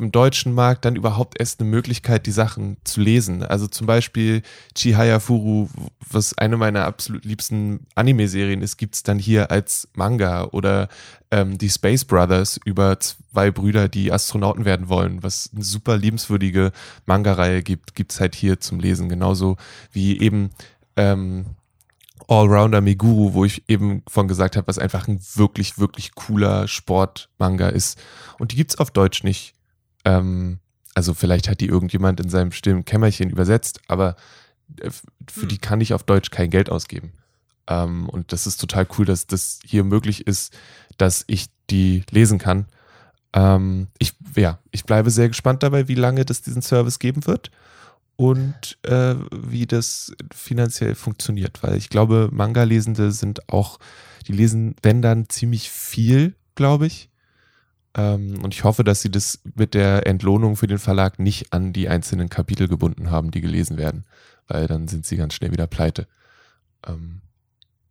im 0.00 0.12
deutschen 0.12 0.54
Markt 0.54 0.84
dann 0.84 0.96
überhaupt 0.96 1.38
erst 1.38 1.60
eine 1.60 1.68
Möglichkeit, 1.68 2.26
die 2.26 2.32
Sachen 2.32 2.76
zu 2.84 3.00
lesen. 3.00 3.42
Also 3.42 3.66
zum 3.66 3.86
Beispiel 3.86 4.42
Chihaya 4.74 5.20
Furu, 5.20 5.68
was 6.10 6.36
eine 6.38 6.56
meiner 6.56 6.84
absolut 6.84 7.24
liebsten 7.24 7.86
Anime-Serien 7.94 8.62
ist, 8.62 8.76
gibt 8.76 8.94
es 8.94 9.02
dann 9.02 9.18
hier 9.18 9.50
als 9.50 9.88
Manga 9.94 10.44
oder 10.44 10.88
ähm, 11.30 11.58
die 11.58 11.70
Space 11.70 12.04
Brothers 12.04 12.60
über 12.64 12.98
zwei 13.00 13.50
Brüder, 13.50 13.88
die 13.88 14.12
Astronauten 14.12 14.64
werden 14.64 14.88
wollen, 14.88 15.22
was 15.22 15.50
eine 15.54 15.64
super 15.64 15.96
liebenswürdige 15.96 16.72
Manga-Reihe 17.06 17.62
gibt, 17.62 17.94
gibt 17.94 18.12
es 18.12 18.20
halt 18.20 18.34
hier 18.34 18.60
zum 18.60 18.80
Lesen. 18.80 19.08
Genauso 19.08 19.56
wie 19.92 20.20
eben 20.20 20.50
ähm, 20.96 21.46
Allrounder 22.28 22.80
Meguru, 22.80 23.34
wo 23.34 23.44
ich 23.44 23.68
eben 23.68 24.02
von 24.08 24.28
gesagt 24.28 24.56
habe, 24.56 24.66
was 24.66 24.78
einfach 24.78 25.08
ein 25.08 25.20
wirklich, 25.34 25.78
wirklich 25.78 26.14
cooler 26.14 26.68
Sportmanga 26.68 27.68
ist. 27.68 27.98
Und 28.38 28.52
die 28.52 28.56
gibt's 28.56 28.78
auf 28.78 28.90
Deutsch 28.90 29.24
nicht. 29.24 29.54
Ähm, 30.04 30.58
also 30.94 31.14
vielleicht 31.14 31.48
hat 31.48 31.60
die 31.60 31.66
irgendjemand 31.66 32.20
in 32.20 32.28
seinem 32.28 32.52
stillen 32.52 32.84
Kämmerchen 32.84 33.30
übersetzt, 33.30 33.80
aber 33.88 34.16
äh, 34.80 34.90
für 35.30 35.46
die 35.46 35.58
kann 35.58 35.80
ich 35.80 35.94
auf 35.94 36.02
Deutsch 36.02 36.30
kein 36.30 36.50
Geld 36.50 36.70
ausgeben. 36.70 37.12
Ähm, 37.66 38.08
und 38.08 38.32
das 38.32 38.46
ist 38.46 38.60
total 38.60 38.86
cool, 38.98 39.04
dass 39.04 39.26
das 39.26 39.60
hier 39.64 39.84
möglich 39.84 40.26
ist, 40.26 40.56
dass 40.98 41.24
ich 41.26 41.46
die 41.70 42.04
lesen 42.10 42.38
kann. 42.38 42.66
Ähm, 43.32 43.88
ich, 43.98 44.14
ja, 44.36 44.58
ich 44.70 44.84
bleibe 44.84 45.10
sehr 45.10 45.28
gespannt 45.28 45.62
dabei, 45.62 45.88
wie 45.88 45.94
lange 45.94 46.24
das 46.24 46.42
diesen 46.42 46.62
Service 46.62 46.98
geben 46.98 47.26
wird 47.26 47.50
und 48.16 48.78
äh, 48.82 49.14
wie 49.32 49.66
das 49.66 50.12
finanziell 50.34 50.94
funktioniert, 50.94 51.62
weil 51.62 51.76
ich 51.76 51.88
glaube, 51.88 52.28
Manga-Lesende 52.30 53.12
sind 53.12 53.48
auch, 53.48 53.78
die 54.26 54.32
lesen, 54.32 54.76
wenn 54.82 55.02
dann, 55.02 55.28
ziemlich 55.28 55.70
viel, 55.70 56.34
glaube 56.54 56.86
ich. 56.86 57.08
Ähm, 57.94 58.42
und 58.42 58.54
ich 58.54 58.64
hoffe, 58.64 58.84
dass 58.84 59.02
sie 59.02 59.10
das 59.10 59.40
mit 59.54 59.74
der 59.74 60.06
Entlohnung 60.06 60.56
für 60.56 60.66
den 60.66 60.78
Verlag 60.78 61.18
nicht 61.18 61.52
an 61.52 61.72
die 61.72 61.88
einzelnen 61.88 62.28
Kapitel 62.28 62.68
gebunden 62.68 63.10
haben, 63.10 63.30
die 63.30 63.40
gelesen 63.40 63.76
werden, 63.76 64.04
weil 64.48 64.66
dann 64.66 64.88
sind 64.88 65.04
sie 65.04 65.16
ganz 65.16 65.34
schnell 65.34 65.52
wieder 65.52 65.66
pleite. 65.66 66.06
Ähm, 66.86 67.20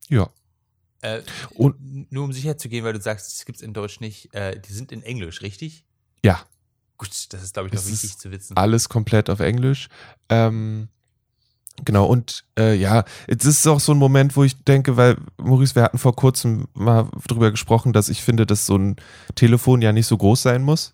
ja. 0.09 0.29
Äh, 1.01 1.21
und 1.53 2.11
nur 2.11 2.23
um 2.23 2.33
sicher 2.33 2.57
zu 2.57 2.69
gehen, 2.69 2.83
weil 2.83 2.93
du 2.93 3.01
sagst, 3.01 3.31
es 3.33 3.45
gibt 3.45 3.57
es 3.57 3.61
in 3.61 3.73
Deutsch 3.73 3.99
nicht, 3.99 4.33
äh, 4.33 4.59
die 4.59 4.73
sind 4.73 4.91
in 4.91 5.03
Englisch, 5.03 5.41
richtig? 5.41 5.85
Ja. 6.23 6.45
Gut, 6.97 7.33
das 7.33 7.43
ist, 7.43 7.53
glaube 7.53 7.69
ich, 7.69 7.73
noch 7.73 7.85
wichtig 7.85 8.17
zu 8.17 8.29
wissen. 8.31 8.55
Alles 8.57 8.89
komplett 8.89 9.29
auf 9.29 9.39
Englisch. 9.39 9.87
Ähm, 10.29 10.89
genau, 11.85 12.05
und 12.05 12.45
äh, 12.57 12.75
ja, 12.75 13.03
es 13.27 13.45
ist 13.45 13.67
auch 13.67 13.79
so 13.79 13.93
ein 13.93 13.97
Moment, 13.97 14.35
wo 14.35 14.43
ich 14.43 14.63
denke, 14.63 14.97
weil, 14.97 15.17
Maurice, 15.37 15.75
wir 15.75 15.83
hatten 15.83 15.97
vor 15.97 16.15
kurzem 16.15 16.67
mal 16.73 17.09
drüber 17.27 17.51
gesprochen, 17.51 17.93
dass 17.93 18.09
ich 18.09 18.21
finde, 18.21 18.45
dass 18.45 18.65
so 18.65 18.77
ein 18.77 18.95
Telefon 19.35 19.81
ja 19.81 19.91
nicht 19.91 20.07
so 20.07 20.17
groß 20.17 20.41
sein 20.41 20.63
muss, 20.63 20.93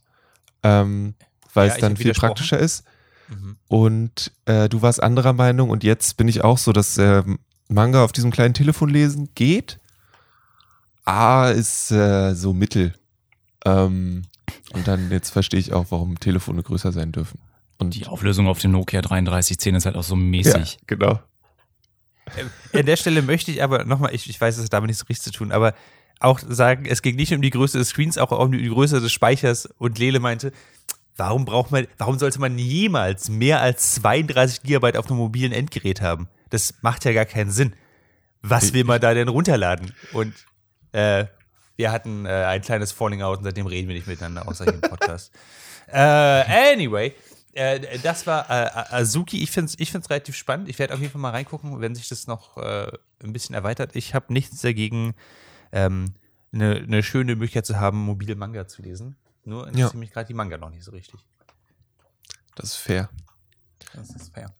ähm, 0.63 1.15
weil 1.53 1.67
ja, 1.69 1.75
es 1.75 1.81
dann 1.81 1.97
viel 1.97 2.13
praktischer 2.13 2.59
ist. 2.59 2.83
Mhm. 3.29 3.57
Und 3.67 4.31
äh, 4.45 4.69
du 4.69 4.81
warst 4.81 5.01
anderer 5.01 5.33
Meinung 5.33 5.69
und 5.69 5.83
jetzt 5.83 6.17
bin 6.17 6.27
ich 6.27 6.43
auch 6.43 6.57
so, 6.57 6.71
dass 6.71 6.97
äh, 6.97 7.23
Manga 7.69 8.03
auf 8.03 8.11
diesem 8.11 8.31
kleinen 8.31 8.53
Telefon 8.53 8.89
lesen 8.89 9.29
geht. 9.35 9.79
A 11.05 11.49
ist 11.49 11.91
äh, 11.91 12.33
so 12.33 12.53
mittel. 12.53 12.93
Ähm, 13.65 14.23
und 14.73 14.87
dann 14.87 15.11
jetzt 15.11 15.29
verstehe 15.29 15.59
ich 15.59 15.73
auch, 15.73 15.87
warum 15.89 16.19
Telefone 16.19 16.63
größer 16.63 16.91
sein 16.91 17.11
dürfen. 17.11 17.39
Und 17.79 17.93
die 17.93 18.07
Auflösung 18.07 18.47
auf 18.47 18.59
dem 18.59 18.71
Nokia 18.71 19.01
3310 19.01 19.75
ist 19.75 19.85
halt 19.85 19.95
auch 19.95 20.03
so 20.03 20.15
mäßig. 20.15 20.73
Ja, 20.73 20.79
genau. 20.87 21.19
An 22.73 22.85
der 22.85 22.97
Stelle 22.97 23.21
möchte 23.21 23.51
ich 23.51 23.63
aber 23.63 23.85
nochmal, 23.85 24.13
ich, 24.13 24.29
ich 24.29 24.39
weiß, 24.39 24.57
es 24.57 24.65
hat 24.65 24.73
damit 24.73 24.89
nicht 24.89 24.97
so 24.97 25.05
richtig 25.05 25.23
zu 25.23 25.31
tun, 25.31 25.51
aber 25.51 25.73
auch 26.19 26.39
sagen, 26.39 26.85
es 26.85 27.01
ging 27.01 27.15
nicht 27.15 27.33
um 27.33 27.41
die 27.41 27.51
Größe 27.51 27.77
des 27.77 27.89
Screens, 27.89 28.17
auch 28.17 28.31
um 28.31 28.51
die 28.51 28.67
Größe 28.67 28.99
des 28.99 29.11
Speichers. 29.11 29.69
Und 29.77 29.99
Lele 29.99 30.19
meinte, 30.19 30.51
warum 31.15 31.45
braucht 31.45 31.71
man, 31.71 31.87
warum 31.97 32.17
sollte 32.17 32.39
man 32.39 32.57
jemals 32.57 33.29
mehr 33.29 33.61
als 33.61 33.95
32 33.95 34.63
Gigabyte 34.63 34.97
auf 34.97 35.07
einem 35.07 35.17
mobilen 35.17 35.51
Endgerät 35.51 36.01
haben? 36.01 36.27
Das 36.49 36.75
macht 36.81 37.05
ja 37.05 37.13
gar 37.13 37.25
keinen 37.25 37.51
Sinn. 37.51 37.73
Was 38.41 38.73
will 38.73 38.83
man 38.83 39.01
da 39.01 39.13
denn 39.13 39.27
runterladen? 39.27 39.93
Und 40.13 40.33
äh, 40.93 41.25
wir 41.75 41.91
hatten 41.91 42.25
äh, 42.25 42.29
ein 42.29 42.61
kleines 42.61 42.91
Falling 42.91 43.21
Out 43.21 43.39
und 43.39 43.43
seitdem 43.43 43.67
reden 43.67 43.87
wir 43.87 43.95
nicht 43.95 44.07
miteinander, 44.07 44.47
außer 44.47 44.65
hier 44.65 44.75
im 44.75 44.81
Podcast. 44.81 45.31
äh, 45.91 46.73
anyway, 46.73 47.13
äh, 47.57 47.99
das 47.99 48.27
war 48.27 48.49
äh, 48.49 48.95
Azuki. 48.95 49.41
Ich 49.41 49.51
finde 49.51 49.71
es 49.71 49.79
ich 49.79 49.91
find's 49.91 50.09
relativ 50.09 50.35
spannend. 50.35 50.69
Ich 50.69 50.77
werde 50.79 50.93
auf 50.93 50.99
jeden 50.99 51.11
Fall 51.11 51.21
mal 51.21 51.31
reingucken, 51.31 51.81
wenn 51.81 51.95
sich 51.95 52.07
das 52.07 52.27
noch 52.27 52.57
äh, 52.57 52.91
ein 53.23 53.33
bisschen 53.33 53.55
erweitert. 53.55 53.95
Ich 53.95 54.13
habe 54.13 54.31
nichts 54.31 54.61
dagegen, 54.61 55.15
ähm, 55.71 56.13
eine, 56.53 56.75
eine 56.75 57.03
schöne 57.03 57.35
Möglichkeit 57.35 57.65
zu 57.65 57.79
haben, 57.79 57.97
mobile 57.97 58.35
Manga 58.35 58.67
zu 58.67 58.81
lesen. 58.81 59.15
Nur 59.43 59.67
interessiert 59.67 59.93
ja. 59.93 59.99
mich 59.99 60.11
gerade 60.11 60.27
die 60.27 60.33
Manga 60.33 60.57
noch 60.57 60.69
nicht 60.69 60.83
so 60.83 60.91
richtig. 60.91 61.19
Das 62.55 62.65
ist 62.71 62.75
fair. 62.75 63.09
Das 63.93 64.09
ist 64.11 64.33
fair. 64.33 64.53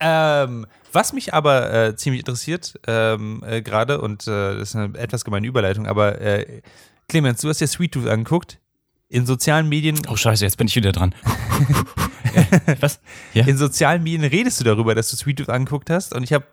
Ähm, 0.00 0.66
was 0.92 1.12
mich 1.12 1.34
aber 1.34 1.72
äh, 1.72 1.96
ziemlich 1.96 2.20
interessiert, 2.20 2.78
ähm, 2.86 3.42
äh, 3.44 3.62
gerade, 3.62 4.00
und 4.00 4.26
äh, 4.28 4.58
das 4.58 4.70
ist 4.70 4.76
eine 4.76 4.96
etwas 4.96 5.24
gemeine 5.24 5.46
Überleitung, 5.46 5.86
aber 5.86 6.20
äh, 6.20 6.62
Clemens, 7.08 7.40
du 7.40 7.48
hast 7.48 7.60
dir 7.60 7.66
Sweet 7.66 7.92
Tooth 7.92 8.06
angeguckt. 8.06 8.60
In 9.08 9.24
sozialen 9.24 9.68
Medien. 9.68 9.98
Oh, 10.08 10.16
Scheiße, 10.16 10.44
jetzt 10.44 10.58
bin 10.58 10.66
ich 10.66 10.76
wieder 10.76 10.92
dran. 10.92 11.14
was? 12.80 13.00
Ja? 13.34 13.46
In 13.46 13.56
sozialen 13.56 14.02
Medien 14.02 14.24
redest 14.24 14.60
du 14.60 14.64
darüber, 14.64 14.94
dass 14.94 15.10
du 15.10 15.16
Sweet 15.16 15.38
Tooth 15.38 15.48
angeguckt 15.50 15.90
hast, 15.90 16.14
und 16.14 16.22
ich 16.22 16.32
habe 16.32 16.46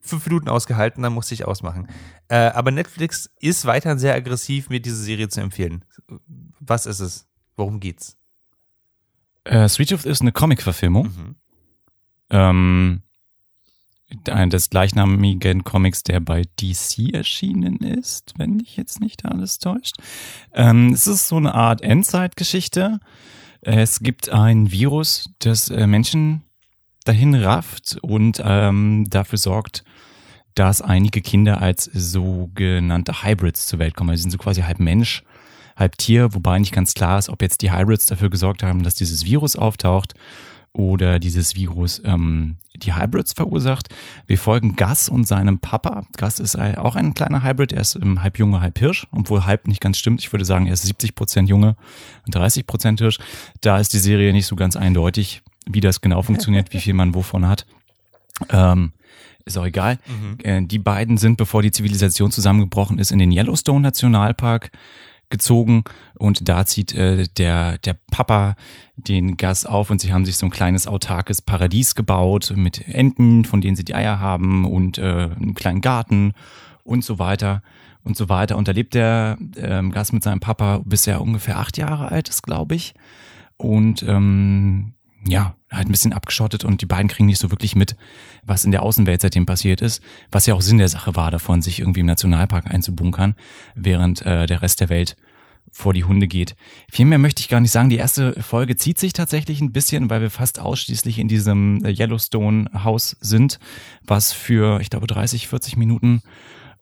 fünf 0.00 0.26
Minuten 0.26 0.48
ausgehalten, 0.48 1.02
dann 1.02 1.12
musste 1.12 1.34
ich 1.34 1.44
ausmachen. 1.44 1.88
Äh, 2.28 2.36
aber 2.36 2.70
Netflix 2.70 3.30
ist 3.40 3.66
weiterhin 3.66 3.98
sehr 3.98 4.14
aggressiv, 4.14 4.68
mir 4.68 4.80
diese 4.80 4.96
Serie 4.96 5.28
zu 5.28 5.40
empfehlen. 5.40 5.84
Was 6.60 6.86
ist 6.86 7.00
es? 7.00 7.28
Worum 7.56 7.80
geht's? 7.80 8.16
Äh, 9.44 9.68
Sweet 9.68 9.90
Tooth 9.90 10.04
ist 10.04 10.20
eine 10.20 10.32
Comic-Verfilmung. 10.32 11.06
Mhm 11.06 11.36
ähm, 12.32 13.02
des 14.26 14.68
gleichnamigen 14.68 15.64
Comics, 15.64 16.02
der 16.02 16.20
bei 16.20 16.42
DC 16.60 17.14
erschienen 17.14 17.78
ist, 17.78 18.34
wenn 18.36 18.60
ich 18.60 18.76
jetzt 18.76 19.00
nicht 19.00 19.24
alles 19.24 19.58
täuscht. 19.58 19.96
Ähm, 20.52 20.92
es 20.92 21.06
ist 21.06 21.28
so 21.28 21.36
eine 21.36 21.54
Art 21.54 21.80
Endzeitgeschichte. 21.80 23.00
Es 23.64 24.00
gibt 24.00 24.28
ein 24.28 24.72
Virus, 24.72 25.30
das 25.38 25.70
äh, 25.70 25.86
Menschen 25.86 26.42
dahin 27.04 27.34
rafft 27.36 27.96
und 28.02 28.42
ähm, 28.44 29.06
dafür 29.08 29.38
sorgt, 29.38 29.84
dass 30.54 30.82
einige 30.82 31.20
Kinder 31.20 31.62
als 31.62 31.84
sogenannte 31.84 33.22
Hybrids 33.22 33.68
zur 33.68 33.78
Welt 33.78 33.94
kommen. 33.94 34.10
Also 34.10 34.18
sie 34.18 34.22
sind 34.22 34.30
so 34.32 34.38
quasi 34.38 34.62
halb 34.62 34.80
Mensch, 34.80 35.22
halb 35.76 35.96
Tier, 35.96 36.34
wobei 36.34 36.58
nicht 36.58 36.74
ganz 36.74 36.92
klar 36.94 37.20
ist, 37.20 37.28
ob 37.28 37.40
jetzt 37.40 37.62
die 37.62 37.72
Hybrids 37.72 38.06
dafür 38.06 38.30
gesorgt 38.30 38.64
haben, 38.64 38.82
dass 38.82 38.96
dieses 38.96 39.24
Virus 39.24 39.54
auftaucht 39.54 40.14
oder 40.72 41.18
dieses 41.18 41.54
Virus 41.54 42.00
ähm, 42.04 42.56
die 42.76 42.94
Hybrids 42.94 43.34
verursacht. 43.34 43.88
Wir 44.26 44.38
folgen 44.38 44.76
Gus 44.76 45.08
und 45.08 45.26
seinem 45.26 45.58
Papa. 45.58 46.06
Gus 46.16 46.40
ist 46.40 46.58
auch 46.58 46.96
ein 46.96 47.14
kleiner 47.14 47.42
Hybrid, 47.42 47.72
er 47.72 47.82
ist 47.82 47.96
ähm, 47.96 48.22
halb 48.22 48.38
Junge, 48.38 48.60
halb 48.60 48.78
Hirsch, 48.78 49.06
obwohl 49.12 49.44
halb 49.44 49.68
nicht 49.68 49.80
ganz 49.80 49.98
stimmt. 49.98 50.20
Ich 50.20 50.32
würde 50.32 50.44
sagen, 50.44 50.66
er 50.66 50.72
ist 50.72 50.82
70 50.82 51.14
Prozent 51.14 51.48
Junge 51.48 51.76
und 52.26 52.34
30 52.34 52.66
Prozent 52.66 53.00
Hirsch. 53.00 53.18
Da 53.60 53.78
ist 53.78 53.92
die 53.92 53.98
Serie 53.98 54.32
nicht 54.32 54.46
so 54.46 54.56
ganz 54.56 54.76
eindeutig, 54.76 55.42
wie 55.66 55.80
das 55.80 56.00
genau 56.00 56.22
funktioniert, 56.22 56.72
wie 56.72 56.80
viel 56.80 56.94
man 56.94 57.14
wovon 57.14 57.46
hat. 57.46 57.66
Ähm, 58.48 58.92
ist 59.44 59.58
auch 59.58 59.66
egal. 59.66 59.98
Mhm. 60.06 60.38
Äh, 60.42 60.62
die 60.66 60.78
beiden 60.78 61.18
sind, 61.18 61.36
bevor 61.36 61.62
die 61.62 61.70
Zivilisation 61.70 62.30
zusammengebrochen 62.30 62.98
ist, 62.98 63.12
in 63.12 63.18
den 63.18 63.32
Yellowstone 63.32 63.80
Nationalpark 63.80 64.70
gezogen 65.32 65.82
und 66.16 66.48
da 66.48 66.64
zieht 66.64 66.94
äh, 66.94 67.26
der, 67.36 67.78
der 67.78 67.96
Papa 68.12 68.54
den 68.96 69.36
Gas 69.36 69.66
auf 69.66 69.90
und 69.90 70.00
sie 70.00 70.12
haben 70.12 70.24
sich 70.24 70.36
so 70.36 70.46
ein 70.46 70.50
kleines 70.50 70.86
autarkes 70.86 71.42
Paradies 71.42 71.96
gebaut 71.96 72.52
mit 72.54 72.86
Enten, 72.86 73.44
von 73.44 73.60
denen 73.60 73.74
sie 73.74 73.84
die 73.84 73.96
Eier 73.96 74.20
haben 74.20 74.64
und 74.64 74.98
äh, 74.98 75.30
einen 75.34 75.54
kleinen 75.54 75.80
Garten 75.80 76.34
und 76.84 77.04
so 77.04 77.18
weiter 77.18 77.62
und 78.04 78.16
so 78.16 78.28
weiter. 78.28 78.56
Und 78.56 78.68
da 78.68 78.72
lebt 78.72 78.94
der 78.94 79.38
ähm, 79.56 79.90
Gas 79.90 80.12
mit 80.12 80.22
seinem 80.22 80.40
Papa, 80.40 80.82
bis 80.84 81.06
er 81.06 81.20
ungefähr 81.20 81.58
acht 81.58 81.78
Jahre 81.78 82.12
alt 82.12 82.28
ist, 82.28 82.42
glaube 82.42 82.76
ich. 82.76 82.94
Und 83.56 84.04
ähm, 84.06 84.94
ja, 85.26 85.54
halt 85.70 85.88
ein 85.88 85.92
bisschen 85.92 86.12
abgeschottet 86.12 86.64
und 86.64 86.82
die 86.82 86.86
beiden 86.86 87.08
kriegen 87.08 87.26
nicht 87.26 87.38
so 87.38 87.50
wirklich 87.50 87.74
mit, 87.76 87.96
was 88.42 88.64
in 88.64 88.72
der 88.72 88.82
Außenwelt 88.82 89.20
seitdem 89.20 89.46
passiert 89.46 89.80
ist, 89.80 90.02
was 90.30 90.46
ja 90.46 90.54
auch 90.54 90.62
Sinn 90.62 90.78
der 90.78 90.88
Sache 90.88 91.14
war 91.16 91.30
davon, 91.30 91.62
sich 91.62 91.80
irgendwie 91.80 92.00
im 92.00 92.06
Nationalpark 92.06 92.66
einzubunkern, 92.66 93.36
während 93.74 94.22
äh, 94.22 94.46
der 94.46 94.62
Rest 94.62 94.80
der 94.80 94.88
Welt 94.88 95.16
vor 95.70 95.94
die 95.94 96.04
Hunde 96.04 96.26
geht. 96.26 96.54
Viel 96.90 97.06
mehr 97.06 97.18
möchte 97.18 97.40
ich 97.40 97.48
gar 97.48 97.60
nicht 97.60 97.70
sagen. 97.70 97.88
Die 97.88 97.96
erste 97.96 98.40
Folge 98.42 98.76
zieht 98.76 98.98
sich 98.98 99.14
tatsächlich 99.14 99.60
ein 99.60 99.72
bisschen, 99.72 100.10
weil 100.10 100.20
wir 100.20 100.30
fast 100.30 100.58
ausschließlich 100.58 101.18
in 101.18 101.28
diesem 101.28 101.82
äh, 101.84 101.90
Yellowstone-Haus 101.90 103.16
sind, 103.20 103.58
was 104.04 104.32
für, 104.32 104.80
ich 104.80 104.90
glaube, 104.90 105.06
30, 105.06 105.48
40 105.48 105.76
Minuten 105.76 106.22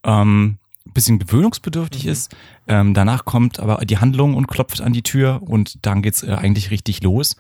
ähm, 0.03 0.59
bisschen 0.93 1.19
gewöhnungsbedürftig 1.19 2.05
mhm. 2.05 2.11
ist. 2.11 2.35
Ähm, 2.69 2.95
danach 2.95 3.25
kommt 3.25 3.61
aber 3.61 3.85
die 3.85 3.99
Handlung 3.99 4.35
und 4.35 4.47
klopft 4.49 4.81
an 4.81 4.93
die 4.93 5.03
Tür 5.03 5.41
und 5.43 5.85
dann 5.87 6.03
geht's 6.03 6.23
äh, 6.23 6.33
eigentlich 6.33 6.71
richtig 6.71 7.03
los. 7.03 7.37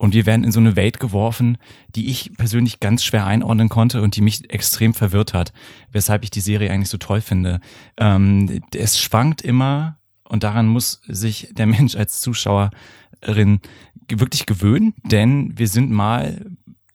Und 0.00 0.14
wir 0.14 0.24
werden 0.24 0.44
in 0.44 0.50
so 0.50 0.60
eine 0.60 0.76
Welt 0.76 0.98
geworfen, 0.98 1.58
die 1.94 2.08
ich 2.08 2.32
persönlich 2.38 2.80
ganz 2.80 3.04
schwer 3.04 3.26
einordnen 3.26 3.68
konnte 3.68 4.00
und 4.00 4.16
die 4.16 4.22
mich 4.22 4.50
extrem 4.50 4.94
verwirrt 4.94 5.34
hat, 5.34 5.52
weshalb 5.92 6.24
ich 6.24 6.30
die 6.30 6.40
Serie 6.40 6.70
eigentlich 6.70 6.88
so 6.88 6.96
toll 6.96 7.20
finde. 7.20 7.60
Ähm, 7.98 8.62
es 8.74 8.98
schwankt 8.98 9.42
immer 9.42 9.98
und 10.26 10.42
daran 10.42 10.68
muss 10.68 11.02
sich 11.06 11.50
der 11.52 11.66
Mensch 11.66 11.96
als 11.96 12.22
Zuschauerin 12.22 13.60
wirklich 14.08 14.46
gewöhnen, 14.46 14.94
denn 15.04 15.58
wir 15.58 15.68
sind 15.68 15.90
mal 15.90 16.46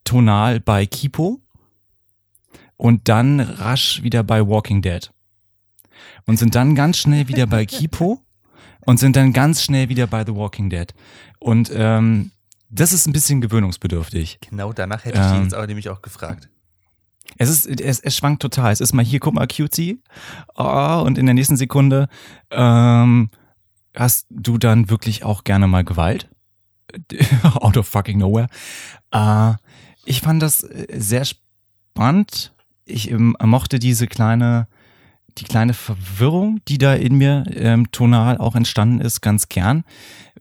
tonal 0.03 0.59
bei 0.59 0.87
Kipo 0.87 1.39
und 2.75 3.07
dann 3.07 3.39
rasch 3.39 4.01
wieder 4.01 4.23
bei 4.23 4.47
Walking 4.47 4.81
Dead 4.81 5.11
und 6.25 6.39
sind 6.39 6.55
dann 6.55 6.73
ganz 6.73 6.97
schnell 6.97 7.27
wieder 7.27 7.45
bei 7.45 7.67
Kipo 7.67 8.19
und 8.87 8.99
sind 8.99 9.15
dann 9.15 9.31
ganz 9.31 9.61
schnell 9.61 9.89
wieder 9.89 10.07
bei 10.07 10.25
The 10.25 10.33
Walking 10.33 10.71
Dead. 10.71 10.91
Und 11.39 11.71
ähm, 11.71 12.31
das 12.75 12.91
ist 12.91 13.07
ein 13.07 13.13
bisschen 13.13 13.41
gewöhnungsbedürftig. 13.41 14.39
Genau 14.49 14.73
danach 14.73 15.05
hätte 15.05 15.19
ich 15.19 15.25
ähm, 15.25 15.33
dich 15.33 15.43
jetzt 15.43 15.53
aber 15.53 15.67
nämlich 15.67 15.89
auch 15.89 16.01
gefragt. 16.01 16.49
Es 17.37 17.49
ist, 17.49 17.67
es, 17.81 17.99
es 17.99 18.15
schwankt 18.15 18.41
total. 18.41 18.71
Es 18.71 18.81
ist 18.81 18.93
mal 18.93 19.03
hier, 19.03 19.19
guck 19.19 19.33
mal, 19.33 19.47
Cutie. 19.47 20.01
Oh, 20.55 21.03
und 21.05 21.17
in 21.17 21.25
der 21.25 21.33
nächsten 21.33 21.57
Sekunde 21.57 22.07
ähm, 22.51 23.29
hast 23.95 24.27
du 24.29 24.57
dann 24.57 24.89
wirklich 24.89 25.23
auch 25.23 25.43
gerne 25.43 25.67
mal 25.67 25.83
Gewalt. 25.83 26.29
Out 27.43 27.77
of 27.77 27.87
fucking 27.87 28.19
nowhere. 28.19 28.47
Äh, 29.11 29.53
ich 30.05 30.21
fand 30.21 30.41
das 30.41 30.63
äh, 30.63 30.87
sehr 30.95 31.25
spannend. 31.25 32.53
Ich 32.85 33.09
ähm, 33.09 33.35
mochte 33.43 33.79
diese 33.79 34.07
kleine, 34.07 34.67
die 35.37 35.45
kleine 35.45 35.73
Verwirrung, 35.73 36.61
die 36.67 36.77
da 36.77 36.93
in 36.93 37.17
mir 37.17 37.43
ähm, 37.51 37.91
tonal 37.91 38.37
auch 38.37 38.55
entstanden 38.55 39.01
ist, 39.01 39.21
ganz 39.21 39.49
gern. 39.49 39.83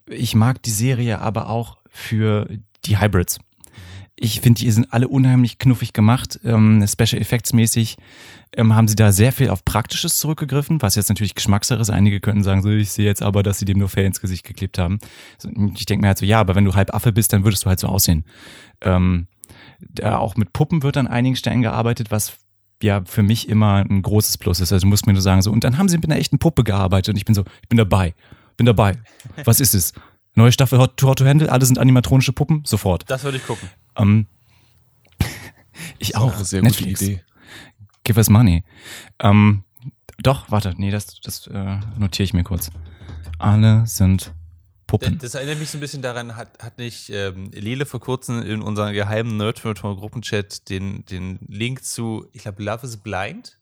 Ich 0.06 0.34
mag 0.34 0.62
die 0.62 0.70
Serie 0.70 1.20
aber 1.20 1.48
auch 1.48 1.78
für 1.94 2.48
die 2.85 2.98
Hybrids. 2.98 3.38
Ich 4.16 4.40
finde, 4.40 4.61
die 4.61 4.70
sind 4.70 4.92
alle 4.92 5.09
unheimlich 5.09 5.59
knuffig 5.59 5.92
gemacht. 5.92 6.38
Ähm, 6.44 6.85
Special 6.87 7.20
Effects 7.20 7.52
mäßig 7.52 7.96
ähm, 8.57 8.74
haben 8.74 8.87
sie 8.87 8.94
da 8.94 9.11
sehr 9.11 9.33
viel 9.33 9.48
auf 9.48 9.64
Praktisches 9.64 10.18
zurückgegriffen, 10.18 10.83
was 10.83 10.94
jetzt 10.94 11.09
natürlich 11.09 11.35
Geschmackssache 11.35 11.80
ist. 11.80 11.90
Einige 11.90 12.20
könnten 12.20 12.42
sagen, 12.42 12.62
so, 12.62 12.70
ich 12.70 12.90
sehe 12.90 13.07
jetzt 13.07 13.22
aber, 13.22 13.42
dass 13.42 13.59
sie 13.59 13.64
dem 13.64 13.78
nur 13.78 13.88
Fell 13.88 14.04
ins 14.04 14.20
Gesicht 14.20 14.44
geklebt 14.44 14.78
haben. 14.78 14.98
Ich 15.74 15.87
denke 15.87 16.02
mir 16.02 16.09
halt 16.09 16.18
so, 16.18 16.26
ja, 16.26 16.38
aber 16.40 16.54
wenn 16.54 16.64
du 16.64 16.74
halb 16.74 16.94
Affe 16.94 17.12
bist, 17.12 17.33
dann 17.33 17.44
würdest 17.44 17.64
du 17.64 17.68
halt 17.68 17.80
so 17.80 17.88
aussehen. 17.88 18.24
Ähm, 18.83 19.26
auch 20.02 20.37
mit 20.37 20.52
Puppen 20.52 20.83
wird 20.83 20.96
an 20.96 21.07
einigen 21.07 21.37
Stellen 21.37 21.62
gearbeitet, 21.62 22.11
was 22.11 22.38
ja 22.83 23.02
für 23.04 23.22
mich 23.22 23.48
immer 23.48 23.85
ein 23.88 24.02
großes 24.02 24.38
Plus 24.38 24.61
ist. 24.61 24.72
Also 24.72 24.87
muss 24.87 25.07
mir 25.07 25.12
nur 25.12 25.22
sagen, 25.22 25.42
so, 25.42 25.50
und 25.50 25.64
dann 25.64 25.78
haben 25.78 25.88
sie 25.88 25.96
mit 25.96 26.07
einer 26.07 26.18
echten 26.18 26.38
Puppe 26.38 26.64
gearbeitet 26.64 27.14
und 27.14 27.16
ich 27.16 27.24
bin 27.24 27.35
so, 27.35 27.44
ich 27.62 27.68
bin 27.68 27.78
dabei, 27.78 28.14
bin 28.57 28.66
dabei. 28.66 28.98
Was 29.44 29.61
ist 29.61 29.74
es? 29.74 29.92
Neue 30.34 30.52
Staffel 30.52 30.78
Hot 30.78 30.96
to, 30.96 31.08
Hot 31.08 31.18
to 31.18 31.24
Handle, 31.26 31.50
alle 31.50 31.64
sind 31.64 31.78
animatronische 31.78 32.32
Puppen, 32.32 32.62
sofort. 32.64 33.08
Das 33.08 33.22
würde 33.24 33.38
ich 33.38 33.46
gucken. 33.46 33.68
Ähm, 33.96 34.26
ich 35.98 36.10
Das 36.12 36.20
auch. 36.20 36.36
sehr 36.38 36.62
Netflix. 36.62 37.00
gute 37.00 37.12
Idee. 37.12 37.24
Give 38.02 38.18
us 38.18 38.28
money. 38.28 38.64
Ähm, 39.20 39.62
doch, 40.22 40.50
warte, 40.50 40.74
nee, 40.76 40.90
das, 40.90 41.20
das 41.20 41.46
äh, 41.46 41.78
notiere 41.98 42.24
ich 42.24 42.34
mir 42.34 42.44
kurz. 42.44 42.70
Alle 43.38 43.86
sind 43.86 44.32
Puppen. 44.86 45.18
Das 45.18 45.34
erinnert 45.34 45.58
mich 45.58 45.70
so 45.70 45.78
ein 45.78 45.80
bisschen 45.80 46.02
daran, 46.02 46.36
hat, 46.36 46.62
hat 46.62 46.78
nicht 46.78 47.10
ähm, 47.10 47.50
Lele 47.52 47.86
vor 47.86 48.00
kurzem 48.00 48.42
in 48.42 48.60
unserem 48.60 48.92
geheimen 48.92 49.36
Nerdfilm-Gruppenchat 49.36 50.68
den, 50.68 51.04
den 51.06 51.38
Link 51.48 51.84
zu, 51.84 52.26
ich 52.32 52.42
glaube, 52.42 52.62
Love 52.62 52.86
is 52.86 52.96
Blind 52.98 53.58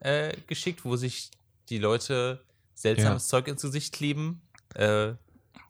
äh, 0.00 0.32
geschickt, 0.46 0.84
wo 0.84 0.96
sich 0.96 1.30
die 1.68 1.78
Leute 1.78 2.42
seltsames 2.74 3.28
Zeug 3.28 3.48
ins 3.48 3.62
Gesicht 3.62 3.94
kleben, 3.94 4.42
äh, 4.74 5.12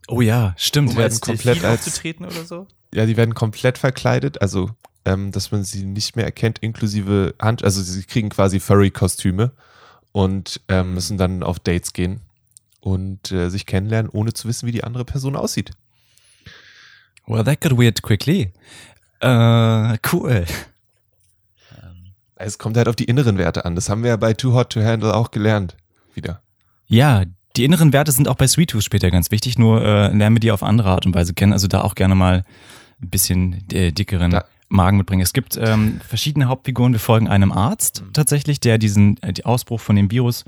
Oh 0.09 0.21
ja, 0.21 0.55
stimmt. 0.57 0.91
Die 0.91 0.93
um 0.95 0.99
werden 0.99 1.21
komplett 1.21 1.65
als- 1.65 1.81
aufzutreten 1.87 2.27
oder 2.27 2.45
so. 2.45 2.67
Ja, 2.95 3.07
die 3.07 3.17
werden 3.17 3.35
komplett 3.35 3.79
verkleidet, 3.79 4.41
also 4.41 4.71
ähm, 5.05 5.33
dass 5.33 5.51
man 5.51 5.65
sie 5.65 5.85
nicht 5.85 6.17
mehr 6.17 6.25
erkennt, 6.25 6.59
inklusive 6.61 7.35
Hand, 7.41 7.63
also 7.65 7.83
sie 7.83 8.03
kriegen 8.05 8.29
quasi 8.29 8.61
Furry-Kostüme 8.61 9.53
und 10.13 10.61
ähm, 10.69 10.95
müssen 10.95 11.19
dann 11.19 11.43
auf 11.43 11.59
Dates 11.59 11.93
gehen 11.93 12.21
und 12.81 13.31
äh, 13.33 13.51
sich 13.51 13.67
kennenlernen, 13.67 14.11
ohne 14.11 14.33
zu 14.33 14.49
wissen, 14.49 14.67
wie 14.67 14.73
die 14.73 14.85
andere 14.85 15.05
Person 15.05 15.37
aussieht. 15.37 15.73
Well, 17.27 17.43
that 17.45 17.61
got 17.61 17.77
weird 17.77 18.03
quickly. 18.03 18.53
Äh, 19.21 19.99
cool. 20.13 20.45
Es 22.37 22.59
kommt 22.59 22.77
halt 22.77 22.87
auf 22.89 22.97
die 22.97 23.05
inneren 23.05 23.39
Werte 23.39 23.65
an. 23.65 23.75
Das 23.75 23.89
haben 23.89 24.03
wir 24.03 24.11
ja 24.11 24.17
bei 24.17 24.35
Too 24.35 24.53
Hot 24.53 24.71
to 24.71 24.83
Handle 24.83 25.15
auch 25.15 25.31
gelernt. 25.31 25.77
Wieder. 26.15 26.43
Ja, 26.87 27.25
die 27.57 27.65
inneren 27.65 27.93
Werte 27.93 28.13
sind 28.13 28.29
auch 28.29 28.35
bei 28.37 28.47
Sweet 28.47 28.71
Tooth 28.71 28.85
später 28.85 29.11
ganz 29.11 29.31
wichtig, 29.31 29.59
nur 29.59 29.83
äh, 29.83 30.15
lernen 30.15 30.37
wir 30.37 30.41
die 30.41 30.51
auf 30.53 30.63
andere 30.63 30.91
Art 30.91 31.07
und 31.07 31.15
Weise 31.15 31.35
kennen. 31.35 31.53
Also 31.53 31.69
da 31.69 31.83
auch 31.83 31.95
gerne 31.95 32.15
mal 32.15 32.45
ein 33.03 33.11
bisschen 33.11 33.65
äh, 33.73 33.93
dickeren 33.93 34.31
Da- 34.31 34.45
Magen 34.69 34.97
mitbringen. 34.99 35.23
Es 35.23 35.33
gibt 35.33 35.57
ähm, 35.63 36.01
verschiedene 36.07 36.47
Hauptfiguren. 36.49 36.93
Wir 36.93 36.99
folgen 36.99 37.29
einem 37.29 37.53
Arzt 37.53 38.03
tatsächlich, 38.13 38.59
der 38.59 38.79
diesen 38.79 39.17
äh, 39.23 39.33
die 39.33 39.45
Ausbruch 39.45 39.81
von 39.81 39.95
dem 39.95 40.11
Virus 40.11 40.45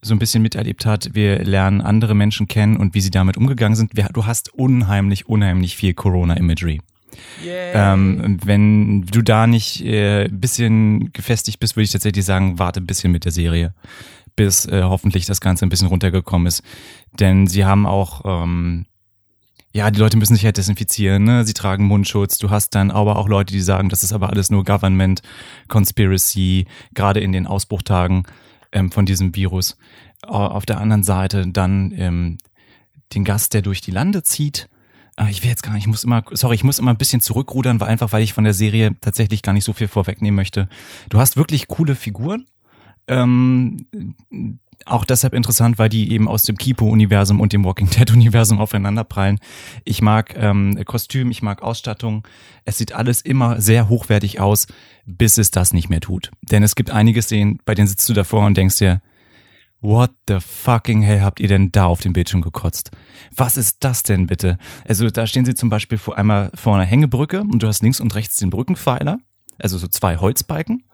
so 0.00 0.14
ein 0.14 0.18
bisschen 0.18 0.42
miterlebt 0.42 0.84
hat. 0.84 1.10
Wir 1.14 1.44
lernen 1.44 1.80
andere 1.80 2.14
Menschen 2.16 2.48
kennen 2.48 2.76
und 2.76 2.94
wie 2.94 3.00
sie 3.00 3.12
damit 3.12 3.36
umgegangen 3.36 3.76
sind. 3.76 3.96
Wir, 3.96 4.08
du 4.12 4.26
hast 4.26 4.52
unheimlich, 4.52 5.28
unheimlich 5.28 5.76
viel 5.76 5.94
Corona-Imagery. 5.94 6.80
Ähm, 7.44 8.38
wenn 8.44 9.02
du 9.02 9.22
da 9.22 9.46
nicht 9.46 9.84
äh, 9.84 10.24
ein 10.24 10.40
bisschen 10.40 11.12
gefestigt 11.12 11.60
bist, 11.60 11.76
würde 11.76 11.84
ich 11.84 11.92
tatsächlich 11.92 12.24
sagen, 12.24 12.58
warte 12.58 12.80
ein 12.80 12.86
bisschen 12.86 13.12
mit 13.12 13.24
der 13.24 13.32
Serie, 13.32 13.74
bis 14.36 14.66
äh, 14.66 14.82
hoffentlich 14.82 15.26
das 15.26 15.40
Ganze 15.40 15.64
ein 15.66 15.68
bisschen 15.68 15.88
runtergekommen 15.88 16.46
ist. 16.46 16.62
Denn 17.18 17.46
sie 17.46 17.64
haben 17.64 17.86
auch, 17.86 18.22
ähm, 18.24 18.86
ja, 19.74 19.90
die 19.90 19.98
Leute 20.00 20.16
müssen 20.16 20.34
sich 20.34 20.44
halt 20.44 20.56
desinfizieren, 20.58 21.24
ne? 21.24 21.44
sie 21.44 21.54
tragen 21.54 21.84
Mundschutz. 21.86 22.38
Du 22.38 22.50
hast 22.50 22.74
dann 22.74 22.90
aber 22.90 23.16
auch 23.16 23.28
Leute, 23.28 23.52
die 23.52 23.60
sagen, 23.60 23.88
das 23.88 24.02
ist 24.04 24.12
aber 24.12 24.30
alles 24.30 24.50
nur 24.50 24.64
Government, 24.64 25.22
Conspiracy, 25.68 26.66
gerade 26.94 27.20
in 27.20 27.32
den 27.32 27.46
Ausbruchtagen 27.46 28.24
ähm, 28.72 28.92
von 28.92 29.06
diesem 29.06 29.34
Virus. 29.34 29.76
Au- 30.22 30.46
Auf 30.46 30.66
der 30.66 30.78
anderen 30.78 31.02
Seite 31.02 31.46
dann 31.48 31.92
ähm, 31.96 32.38
den 33.14 33.24
Gast, 33.24 33.54
der 33.54 33.62
durch 33.62 33.80
die 33.80 33.90
Lande 33.90 34.22
zieht. 34.22 34.68
Ah, 35.16 35.28
Ich 35.28 35.42
will 35.42 35.50
jetzt 35.50 35.62
gar 35.62 35.72
nicht, 35.72 35.82
ich 35.82 35.88
muss 35.88 36.04
immer, 36.04 36.22
sorry, 36.32 36.54
ich 36.54 36.64
muss 36.64 36.78
immer 36.78 36.90
ein 36.92 36.96
bisschen 36.98 37.20
zurückrudern, 37.20 37.80
weil 37.80 37.88
einfach, 37.88 38.12
weil 38.12 38.22
ich 38.22 38.32
von 38.32 38.44
der 38.44 38.54
Serie 38.54 38.92
tatsächlich 39.00 39.42
gar 39.42 39.52
nicht 39.52 39.64
so 39.64 39.72
viel 39.72 39.88
vorwegnehmen 39.88 40.36
möchte. 40.36 40.68
Du 41.10 41.18
hast 41.18 41.36
wirklich 41.36 41.66
coole 41.68 41.94
Figuren. 41.94 42.46
Ähm, 43.08 43.86
auch 44.86 45.04
deshalb 45.04 45.34
interessant, 45.34 45.78
weil 45.78 45.88
die 45.88 46.12
eben 46.12 46.28
aus 46.28 46.42
dem 46.42 46.56
Kipo-Universum 46.56 47.40
und 47.40 47.52
dem 47.52 47.64
Walking 47.64 47.88
Dead-Universum 47.90 48.58
aufeinanderprallen. 48.58 49.38
Ich 49.84 50.02
mag 50.02 50.34
ähm, 50.36 50.78
Kostüm, 50.84 51.30
ich 51.30 51.42
mag 51.42 51.62
Ausstattung. 51.62 52.26
Es 52.64 52.78
sieht 52.78 52.92
alles 52.92 53.22
immer 53.22 53.60
sehr 53.60 53.88
hochwertig 53.88 54.40
aus, 54.40 54.66
bis 55.06 55.38
es 55.38 55.50
das 55.50 55.72
nicht 55.72 55.88
mehr 55.88 56.00
tut. 56.00 56.30
Denn 56.42 56.62
es 56.62 56.74
gibt 56.74 56.90
einige 56.90 57.22
Szenen, 57.22 57.58
bei 57.64 57.74
denen 57.74 57.88
sitzt 57.88 58.08
du 58.08 58.12
davor 58.12 58.46
und 58.46 58.56
denkst 58.56 58.78
dir, 58.78 59.00
What 59.84 60.12
the 60.28 60.38
fucking 60.38 61.02
hell 61.02 61.22
habt 61.22 61.40
ihr 61.40 61.48
denn 61.48 61.72
da 61.72 61.86
auf 61.86 62.00
dem 62.00 62.12
Bildschirm 62.12 62.40
gekotzt? 62.40 62.92
Was 63.34 63.56
ist 63.56 63.78
das 63.80 64.04
denn 64.04 64.28
bitte? 64.28 64.56
Also 64.86 65.10
da 65.10 65.26
stehen 65.26 65.44
sie 65.44 65.54
zum 65.54 65.70
Beispiel 65.70 65.98
vor 65.98 66.16
einmal 66.16 66.52
vor 66.54 66.76
einer 66.76 66.84
Hängebrücke 66.84 67.40
und 67.40 67.64
du 67.64 67.66
hast 67.66 67.82
links 67.82 68.00
und 68.00 68.14
rechts 68.14 68.36
den 68.36 68.50
Brückenpfeiler, 68.50 69.18
also 69.58 69.78
so 69.78 69.88
zwei 69.88 70.18
Holzbalken 70.18 70.84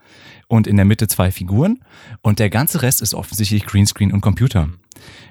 und 0.47 0.67
in 0.67 0.75
der 0.75 0.85
Mitte 0.85 1.07
zwei 1.07 1.31
Figuren 1.31 1.79
und 2.21 2.39
der 2.39 2.49
ganze 2.49 2.81
Rest 2.81 3.01
ist 3.01 3.13
offensichtlich 3.13 3.65
Greenscreen 3.65 4.11
und 4.11 4.21
Computer. 4.21 4.69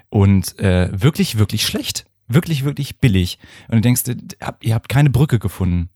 Und 0.09 0.57
äh, 0.59 0.89
wirklich, 0.91 1.37
wirklich 1.37 1.65
schlecht. 1.65 2.05
Wirklich, 2.27 2.63
wirklich 2.63 2.99
billig. 2.99 3.39
Und 3.69 3.77
du 3.77 3.81
denkst, 3.81 4.03
ihr 4.07 4.17
habt- 4.41 4.63
ihr 4.63 4.75
habt 4.75 4.87
keine 4.89 5.09
Brücke 5.09 5.39
gefunden. 5.39 5.89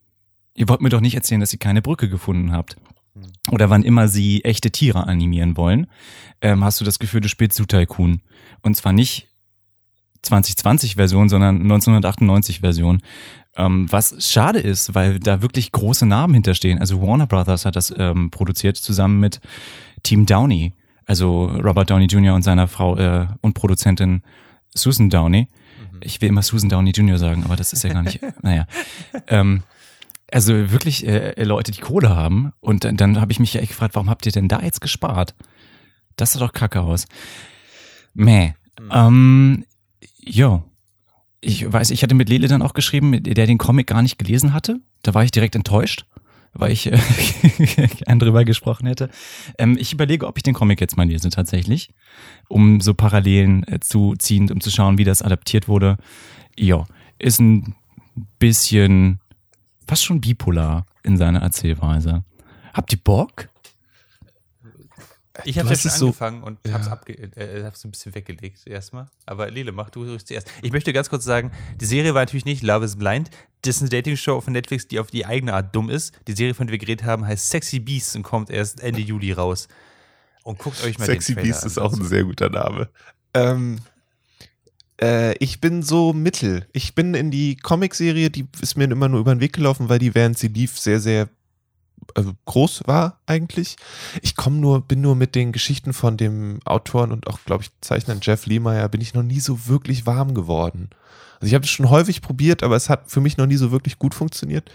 Ihr 0.55 0.67
wollt 0.67 0.81
mir 0.81 0.89
doch 0.89 1.01
nicht 1.01 1.15
erzählen, 1.15 1.41
dass 1.41 1.53
ihr 1.53 1.59
keine 1.59 1.81
Brücke 1.81 2.09
gefunden 2.09 2.51
habt. 2.51 2.75
Oder 3.51 3.69
wann 3.69 3.83
immer 3.83 4.07
sie 4.07 4.43
echte 4.43 4.71
Tiere 4.71 5.05
animieren 5.05 5.55
wollen, 5.57 5.85
ähm, 6.41 6.63
hast 6.63 6.81
du 6.81 6.85
das 6.85 6.97
Gefühl, 6.97 7.21
du 7.21 7.29
spielst 7.29 7.57
Zoo 7.57 7.65
Tycoon. 7.65 8.21
Und 8.61 8.75
zwar 8.75 8.93
nicht 8.93 9.27
2020-Version, 10.25 11.29
sondern 11.29 11.63
1998-Version. 11.69 13.01
Ähm, 13.55 13.91
was 13.91 14.15
schade 14.19 14.59
ist, 14.59 14.95
weil 14.95 15.19
da 15.19 15.41
wirklich 15.41 15.71
große 15.71 16.05
Namen 16.05 16.33
hinterstehen. 16.33 16.79
Also 16.79 17.01
Warner 17.01 17.27
Brothers 17.27 17.65
hat 17.65 17.75
das 17.75 17.93
ähm, 17.95 18.31
produziert 18.31 18.77
zusammen 18.77 19.19
mit 19.19 19.41
Team 20.01 20.25
Downey. 20.25 20.73
Also 21.05 21.45
Robert 21.45 21.89
Downey 21.89 22.05
Jr. 22.05 22.33
und 22.33 22.41
seiner 22.41 22.67
Frau 22.67 22.97
äh, 22.97 23.27
und 23.41 23.53
Produzentin 23.53 24.23
Susan 24.73 25.09
Downey. 25.09 25.47
Ich 26.01 26.21
will 26.21 26.29
immer 26.29 26.41
Susan 26.41 26.69
Downey 26.69 26.91
Jr. 26.91 27.17
sagen, 27.17 27.43
aber 27.43 27.55
das 27.55 27.73
ist 27.73 27.83
ja 27.83 27.93
gar 27.93 28.03
nicht. 28.03 28.19
naja. 28.41 28.65
Ähm, 29.27 29.63
also 30.31 30.71
wirklich 30.71 31.05
äh, 31.07 31.41
Leute, 31.43 31.71
die 31.71 31.81
Kohle 31.81 32.09
haben. 32.09 32.53
Und 32.59 32.83
dann, 32.85 32.97
dann 32.97 33.21
habe 33.21 33.31
ich 33.31 33.39
mich 33.39 33.53
ja 33.53 33.61
echt 33.61 33.71
gefragt, 33.71 33.95
warum 33.95 34.09
habt 34.09 34.25
ihr 34.25 34.31
denn 34.31 34.47
da 34.47 34.61
jetzt 34.61 34.81
gespart? 34.81 35.35
Das 36.15 36.33
sah 36.33 36.39
doch 36.39 36.53
kacke 36.53 36.81
aus. 36.81 37.05
Meh. 38.13 38.53
Ähm, 38.91 39.65
jo. 40.25 40.63
Ich 41.41 41.71
weiß, 41.71 41.91
ich 41.91 42.03
hatte 42.03 42.15
mit 42.15 42.29
Lele 42.29 42.47
dann 42.47 42.61
auch 42.61 42.73
geschrieben, 42.73 43.21
der 43.21 43.45
den 43.45 43.57
Comic 43.57 43.87
gar 43.87 44.01
nicht 44.01 44.17
gelesen 44.17 44.53
hatte. 44.53 44.79
Da 45.01 45.13
war 45.13 45.25
ich 45.25 45.31
direkt 45.31 45.55
enttäuscht, 45.55 46.05
weil 46.53 46.71
ich 46.71 46.89
äh, 46.89 46.97
gern 48.05 48.19
drüber 48.19 48.45
gesprochen 48.45 48.87
hätte. 48.87 49.09
Ähm, 49.57 49.77
ich 49.77 49.91
überlege, 49.91 50.25
ob 50.25 50.37
ich 50.37 50.43
den 50.43 50.53
Comic 50.53 50.79
jetzt 50.79 50.95
mal 50.95 51.07
lese 51.07 51.29
tatsächlich, 51.29 51.89
um 52.47 52.79
so 52.79 52.93
Parallelen 52.93 53.67
äh, 53.67 53.81
zu 53.81 54.15
ziehen, 54.17 54.49
um 54.51 54.61
zu 54.61 54.71
schauen, 54.71 54.97
wie 54.97 55.03
das 55.03 55.21
adaptiert 55.21 55.67
wurde. 55.67 55.97
Ja, 56.57 56.85
ist 57.19 57.39
ein 57.39 57.75
bisschen 58.39 59.19
fast 59.85 60.05
schon 60.05 60.21
bipolar 60.21 60.85
in 61.03 61.17
seiner 61.17 61.41
Erzählweise. 61.41 62.23
Habt 62.73 62.93
ihr 62.93 62.99
Bock? 63.03 63.49
Ich 65.45 65.57
habe 65.57 65.69
ja 65.69 65.75
schon 65.75 65.89
es 65.89 65.97
so- 65.97 66.05
angefangen 66.07 66.43
und 66.43 66.59
Ja. 66.65 66.73
hab's, 66.73 66.87
abge 66.87 67.13
äh, 67.13 67.63
hab's 67.63 67.83
ein 67.85 67.91
bisschen 67.91 68.13
weggelegt 68.13 68.67
erstmal. 68.67 69.07
Aber 69.25 69.49
Lele, 69.49 69.71
mach 69.71 69.89
du 69.89 70.03
ruhig 70.03 70.23
zuerst. 70.25 70.47
Ich 70.61 70.71
möchte 70.71 70.93
ganz 70.93 71.09
kurz 71.09 71.23
sagen, 71.25 71.51
die 71.81 71.85
Serie 71.85 72.13
war 72.13 72.21
natürlich 72.21 72.45
nicht 72.45 72.61
Love 72.61 72.85
is 72.85 72.95
Blind. 72.97 73.31
Das 73.63 73.77
ist 73.77 73.81
eine 73.81 73.89
Dating-Show 73.89 74.41
von 74.41 74.53
Netflix, 74.53 74.87
die 74.87 74.99
auf 74.99 75.07
die 75.09 75.25
eigene 75.25 75.53
Art 75.53 75.75
dumm 75.75 75.89
ist. 75.89 76.13
Die 76.27 76.33
Serie, 76.33 76.53
von 76.53 76.67
der 76.67 76.73
wir 76.73 76.77
geredet 76.77 77.05
haben, 77.05 77.25
heißt 77.25 77.49
Sexy 77.49 77.79
Beast 77.79 78.15
und 78.15 78.23
kommt 78.23 78.49
erst 78.51 78.81
Ende 78.81 79.01
Juli 79.01 79.31
raus. 79.31 79.67
Und 80.43 80.59
guckt 80.59 80.83
euch 80.83 80.99
mal 80.99 81.05
Sexy 81.05 81.33
den 81.33 81.35
Trailer 81.43 81.47
Beast 81.47 81.63
an. 81.63 81.67
ist 81.67 81.77
auch 81.79 81.93
ein 81.93 82.03
sehr 82.05 82.25
guter 82.25 82.49
Name. 82.49 82.89
Ähm, 83.33 83.79
äh, 85.01 85.35
ich 85.37 85.59
bin 85.61 85.81
so 85.81 86.13
mittel. 86.13 86.67
Ich 86.73 86.93
bin 86.95 87.13
in 87.15 87.31
die 87.31 87.55
Comicserie, 87.55 88.29
die 88.29 88.45
ist 88.61 88.77
mir 88.77 88.83
immer 88.83 89.07
nur 89.09 89.21
über 89.21 89.33
den 89.33 89.41
Weg 89.41 89.53
gelaufen, 89.53 89.89
weil 89.89 89.99
die 89.99 90.13
während 90.13 90.37
sie 90.37 90.47
lief 90.49 90.77
sehr, 90.77 90.99
sehr 90.99 91.23
äh, 91.23 91.27
groß 92.45 92.83
war 92.85 93.19
eigentlich. 93.25 93.77
Ich 94.21 94.35
komme 94.35 94.57
nur, 94.57 94.81
bin 94.81 95.01
nur 95.01 95.15
mit 95.15 95.35
den 95.35 95.51
Geschichten 95.51 95.93
von 95.93 96.17
dem 96.17 96.59
Autoren 96.65 97.11
und 97.11 97.27
auch, 97.27 97.39
glaube 97.45 97.63
ich, 97.63 97.71
Zeichner 97.81 98.17
Jeff 98.21 98.45
Lemire, 98.45 98.89
bin 98.89 99.01
ich 99.01 99.13
noch 99.13 99.23
nie 99.23 99.39
so 99.39 99.67
wirklich 99.67 100.05
warm 100.05 100.33
geworden. 100.33 100.89
Also 101.35 101.47
ich 101.47 101.55
habe 101.55 101.65
es 101.65 101.71
schon 101.71 101.89
häufig 101.89 102.21
probiert, 102.21 102.63
aber 102.63 102.75
es 102.75 102.89
hat 102.89 103.11
für 103.11 103.21
mich 103.21 103.37
noch 103.37 103.47
nie 103.47 103.57
so 103.57 103.71
wirklich 103.71 103.99
gut 103.99 104.15
funktioniert. 104.15 104.71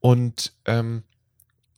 Und 0.00 0.52
ähm, 0.66 1.04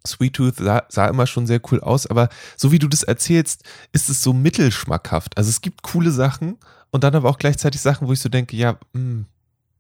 Sweet 0.07 0.35
Tooth 0.35 0.57
sah, 0.57 0.85
sah, 0.89 1.07
immer 1.07 1.27
schon 1.27 1.47
sehr 1.47 1.61
cool 1.71 1.81
aus, 1.81 2.07
aber 2.07 2.29
so 2.57 2.73
wie 2.73 2.79
du 2.79 2.89
das 2.89 3.03
erzählst, 3.03 3.63
ist 3.93 4.11
es 4.11 4.23
so 4.23 4.33
mittelschmackhaft. 4.33 5.39
Also 5.39 5.51
es 5.51 5.61
gibt 5.61 5.83
coole 5.83 6.11
Sachen 6.11 6.59
und 6.91 7.05
dann 7.05 7.15
aber 7.15 7.31
auch 7.31 7.39
gleichzeitig 7.39 7.81
Sachen, 7.81 8.07
wo 8.07 8.13
ich 8.13 8.21
so 8.21 8.29
denke, 8.29 8.57
ja, 8.57 8.73
mh, 8.93 9.01
hm, 9.01 9.27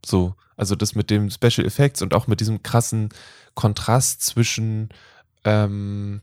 so. 0.06 0.34
Also 0.56 0.76
das 0.76 0.94
mit 0.94 1.10
dem 1.10 1.30
Special 1.30 1.66
Effects 1.66 2.02
und 2.02 2.14
auch 2.14 2.26
mit 2.26 2.40
diesem 2.40 2.62
krassen 2.62 3.08
Kontrast 3.54 4.22
zwischen, 4.22 4.88
ähm, 5.44 6.20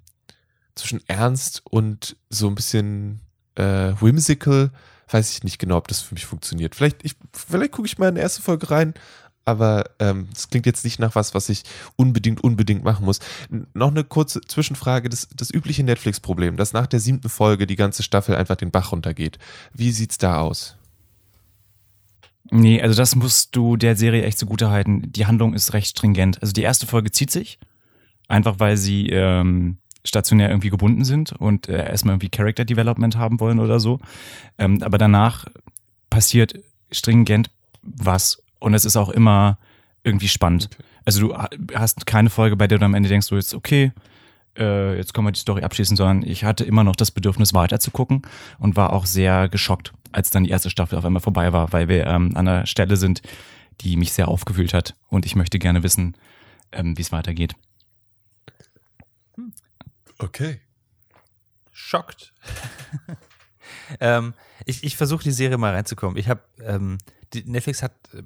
zwischen 0.75 1.01
Ernst 1.07 1.61
und 1.65 2.15
so 2.29 2.47
ein 2.47 2.55
bisschen 2.55 3.21
äh, 3.55 3.93
whimsical, 3.99 4.71
weiß 5.09 5.31
ich 5.31 5.43
nicht 5.43 5.59
genau, 5.59 5.77
ob 5.77 5.87
das 5.87 6.01
für 6.01 6.13
mich 6.13 6.25
funktioniert. 6.25 6.75
Vielleicht, 6.75 7.03
vielleicht 7.33 7.71
gucke 7.73 7.87
ich 7.87 7.97
mal 7.97 8.09
in 8.09 8.15
die 8.15 8.21
erste 8.21 8.41
Folge 8.41 8.71
rein, 8.71 8.93
aber 9.43 9.89
ähm, 9.99 10.27
das 10.33 10.49
klingt 10.49 10.65
jetzt 10.65 10.83
nicht 10.83 10.99
nach 10.99 11.15
was, 11.15 11.33
was 11.33 11.49
ich 11.49 11.63
unbedingt, 11.95 12.43
unbedingt 12.43 12.83
machen 12.83 13.05
muss. 13.05 13.19
Noch 13.73 13.89
eine 13.89 14.03
kurze 14.03 14.41
Zwischenfrage, 14.41 15.09
das, 15.09 15.27
das 15.35 15.53
übliche 15.53 15.83
Netflix-Problem, 15.83 16.57
dass 16.57 16.73
nach 16.73 16.87
der 16.87 16.99
siebten 16.99 17.29
Folge 17.29 17.67
die 17.67 17.75
ganze 17.75 18.03
Staffel 18.03 18.35
einfach 18.35 18.55
den 18.55 18.71
Bach 18.71 18.91
runtergeht. 18.91 19.39
Wie 19.73 19.91
sieht's 19.91 20.17
da 20.17 20.39
aus? 20.39 20.77
Nee, 22.51 22.81
also 22.81 22.95
das 22.95 23.15
musst 23.15 23.55
du 23.55 23.77
der 23.77 23.95
Serie 23.95 24.23
echt 24.23 24.37
zugute 24.37 24.69
halten. 24.69 25.11
Die 25.11 25.25
Handlung 25.25 25.53
ist 25.53 25.73
recht 25.73 25.87
stringent. 25.97 26.41
Also 26.41 26.51
die 26.51 26.63
erste 26.63 26.85
Folge 26.85 27.11
zieht 27.11 27.31
sich, 27.31 27.59
einfach 28.27 28.59
weil 28.59 28.75
sie 28.75 29.07
ähm, 29.07 29.77
stationär 30.03 30.49
irgendwie 30.49 30.69
gebunden 30.69 31.05
sind 31.05 31.31
und 31.31 31.69
äh, 31.69 31.89
erstmal 31.89 32.15
irgendwie 32.15 32.29
Character 32.29 32.65
Development 32.65 33.15
haben 33.15 33.39
wollen 33.39 33.59
oder 33.59 33.79
so. 33.79 33.99
Ähm, 34.57 34.83
aber 34.83 34.97
danach 34.97 35.45
passiert 36.09 36.55
stringent 36.91 37.49
was 37.81 38.43
und 38.59 38.73
es 38.73 38.83
ist 38.83 38.97
auch 38.97 39.09
immer 39.09 39.57
irgendwie 40.03 40.27
spannend. 40.27 40.69
Okay. 40.73 40.83
Also 41.05 41.27
du 41.27 41.37
hast 41.73 42.05
keine 42.05 42.29
Folge, 42.29 42.57
bei 42.57 42.67
der 42.67 42.79
du 42.79 42.85
am 42.85 42.93
Ende 42.93 43.07
denkst, 43.09 43.29
du 43.29 43.35
jetzt 43.35 43.53
okay, 43.53 43.91
äh, 44.57 44.97
jetzt 44.97 45.13
können 45.13 45.25
wir 45.25 45.31
die 45.31 45.39
Story 45.39 45.63
abschließen, 45.63 45.95
sondern 45.95 46.23
ich 46.23 46.43
hatte 46.43 46.63
immer 46.63 46.83
noch 46.83 46.95
das 46.95 47.11
Bedürfnis 47.11 47.53
weiter 47.53 47.79
zu 47.79 47.91
gucken 47.91 48.23
und 48.59 48.75
war 48.75 48.93
auch 48.93 49.05
sehr 49.05 49.47
geschockt, 49.47 49.93
als 50.11 50.29
dann 50.29 50.43
die 50.43 50.49
erste 50.49 50.69
Staffel 50.69 50.97
auf 50.97 51.05
einmal 51.05 51.21
vorbei 51.21 51.53
war, 51.53 51.71
weil 51.73 51.87
wir 51.87 52.05
ähm, 52.07 52.35
an 52.35 52.47
einer 52.47 52.65
Stelle 52.65 52.97
sind, 52.97 53.21
die 53.81 53.97
mich 53.97 54.13
sehr 54.13 54.27
aufgewühlt 54.27 54.73
hat 54.73 54.95
und 55.07 55.25
ich 55.25 55.35
möchte 55.35 55.59
gerne 55.59 55.83
wissen, 55.83 56.15
ähm, 56.71 56.97
wie 56.97 57.01
es 57.01 57.11
weitergeht. 57.11 57.55
Okay. 60.17 60.61
Schockt. 61.71 62.33
ähm, 63.99 64.33
ich 64.65 64.83
ich 64.83 64.95
versuche 64.95 65.23
die 65.23 65.31
Serie 65.31 65.57
mal 65.57 65.73
reinzukommen. 65.73 66.17
Ich 66.17 66.29
habe 66.29 66.41
ähm, 66.63 66.97
Netflix 67.33 67.81
hat 67.81 67.93
äh, 68.13 68.21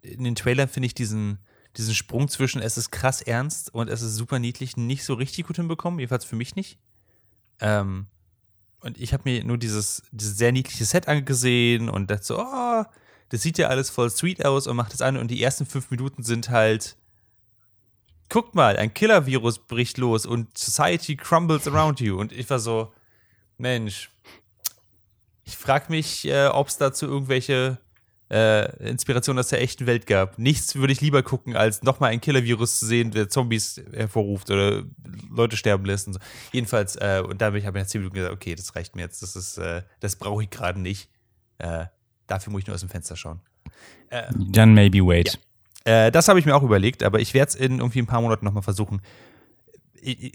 in 0.00 0.24
den 0.24 0.34
Trailern, 0.34 0.68
finde 0.68 0.86
ich, 0.86 0.94
diesen, 0.94 1.38
diesen 1.76 1.94
Sprung 1.94 2.28
zwischen 2.28 2.62
es 2.62 2.78
ist 2.78 2.90
krass 2.90 3.20
ernst 3.20 3.74
und 3.74 3.88
es 3.88 4.02
ist 4.02 4.16
super 4.16 4.38
niedlich 4.38 4.76
nicht 4.76 5.04
so 5.04 5.14
richtig 5.14 5.46
gut 5.46 5.56
hinbekommen, 5.56 5.98
jedenfalls 5.98 6.24
für 6.24 6.36
mich 6.36 6.56
nicht. 6.56 6.78
Ähm, 7.60 8.06
und 8.84 9.00
ich 9.00 9.12
habe 9.14 9.22
mir 9.24 9.42
nur 9.44 9.56
dieses, 9.56 10.02
dieses 10.12 10.36
sehr 10.36 10.52
niedliche 10.52 10.84
Set 10.84 11.08
angesehen 11.08 11.88
und 11.88 12.10
dachte 12.10 12.24
so, 12.24 12.38
oh, 12.38 12.84
das 13.30 13.40
sieht 13.40 13.56
ja 13.56 13.68
alles 13.68 13.88
voll 13.88 14.10
sweet 14.10 14.44
aus 14.44 14.66
und 14.66 14.76
macht 14.76 14.92
das 14.92 15.00
an 15.00 15.16
und 15.16 15.28
die 15.28 15.42
ersten 15.42 15.64
fünf 15.64 15.90
Minuten 15.90 16.22
sind 16.22 16.50
halt, 16.50 16.96
guckt 18.28 18.54
mal, 18.54 18.76
ein 18.76 18.92
Killer-Virus 18.92 19.60
bricht 19.60 19.96
los 19.96 20.26
und 20.26 20.56
Society 20.58 21.16
crumbles 21.16 21.66
around 21.66 22.00
you. 22.00 22.18
Und 22.18 22.30
ich 22.32 22.48
war 22.50 22.58
so, 22.58 22.92
Mensch, 23.56 24.10
ich 25.44 25.56
frage 25.56 25.86
mich, 25.88 26.26
äh, 26.26 26.48
ob 26.48 26.68
es 26.68 26.76
dazu 26.76 27.06
irgendwelche 27.06 27.78
äh, 28.30 28.88
Inspiration 28.88 29.38
aus 29.38 29.48
der 29.48 29.60
echten 29.60 29.86
Welt 29.86 30.06
gab. 30.06 30.38
Nichts 30.38 30.74
würde 30.74 30.92
ich 30.92 31.00
lieber 31.00 31.22
gucken, 31.22 31.56
als 31.56 31.82
nochmal 31.82 32.10
ein 32.10 32.20
Killer-Virus 32.20 32.78
zu 32.78 32.86
sehen, 32.86 33.10
der 33.10 33.28
Zombies 33.28 33.82
hervorruft 33.92 34.50
oder 34.50 34.84
Leute 35.30 35.56
sterben 35.56 35.84
lässt 35.84 36.06
und 36.06 36.14
so. 36.14 36.20
Jedenfalls, 36.52 36.96
äh, 36.96 37.22
und 37.26 37.40
da 37.40 37.46
habe 37.46 37.58
ich 37.58 37.64
nach 37.64 37.86
zehn 37.86 38.00
Minuten 38.00 38.16
gesagt, 38.16 38.34
okay, 38.34 38.54
das 38.54 38.74
reicht 38.74 38.96
mir 38.96 39.02
jetzt, 39.02 39.22
das 39.22 39.36
ist, 39.36 39.58
äh, 39.58 39.82
das 40.00 40.16
brauche 40.16 40.42
ich 40.42 40.50
gerade 40.50 40.80
nicht. 40.80 41.10
Äh, 41.58 41.86
dafür 42.26 42.52
muss 42.52 42.62
ich 42.62 42.66
nur 42.66 42.74
aus 42.74 42.80
dem 42.80 42.88
Fenster 42.88 43.16
schauen. 43.16 43.40
Äh, 44.10 44.24
Dann 44.50 44.74
maybe 44.74 44.98
wait. 45.06 45.38
Ja. 45.86 46.06
Äh, 46.06 46.10
das 46.10 46.28
habe 46.28 46.38
ich 46.38 46.46
mir 46.46 46.56
auch 46.56 46.62
überlegt, 46.62 47.02
aber 47.02 47.20
ich 47.20 47.34
werde 47.34 47.50
es 47.50 47.54
in 47.54 47.78
irgendwie 47.78 48.00
ein 48.00 48.06
paar 48.06 48.22
Monaten 48.22 48.44
nochmal 48.44 48.62
versuchen 48.62 49.02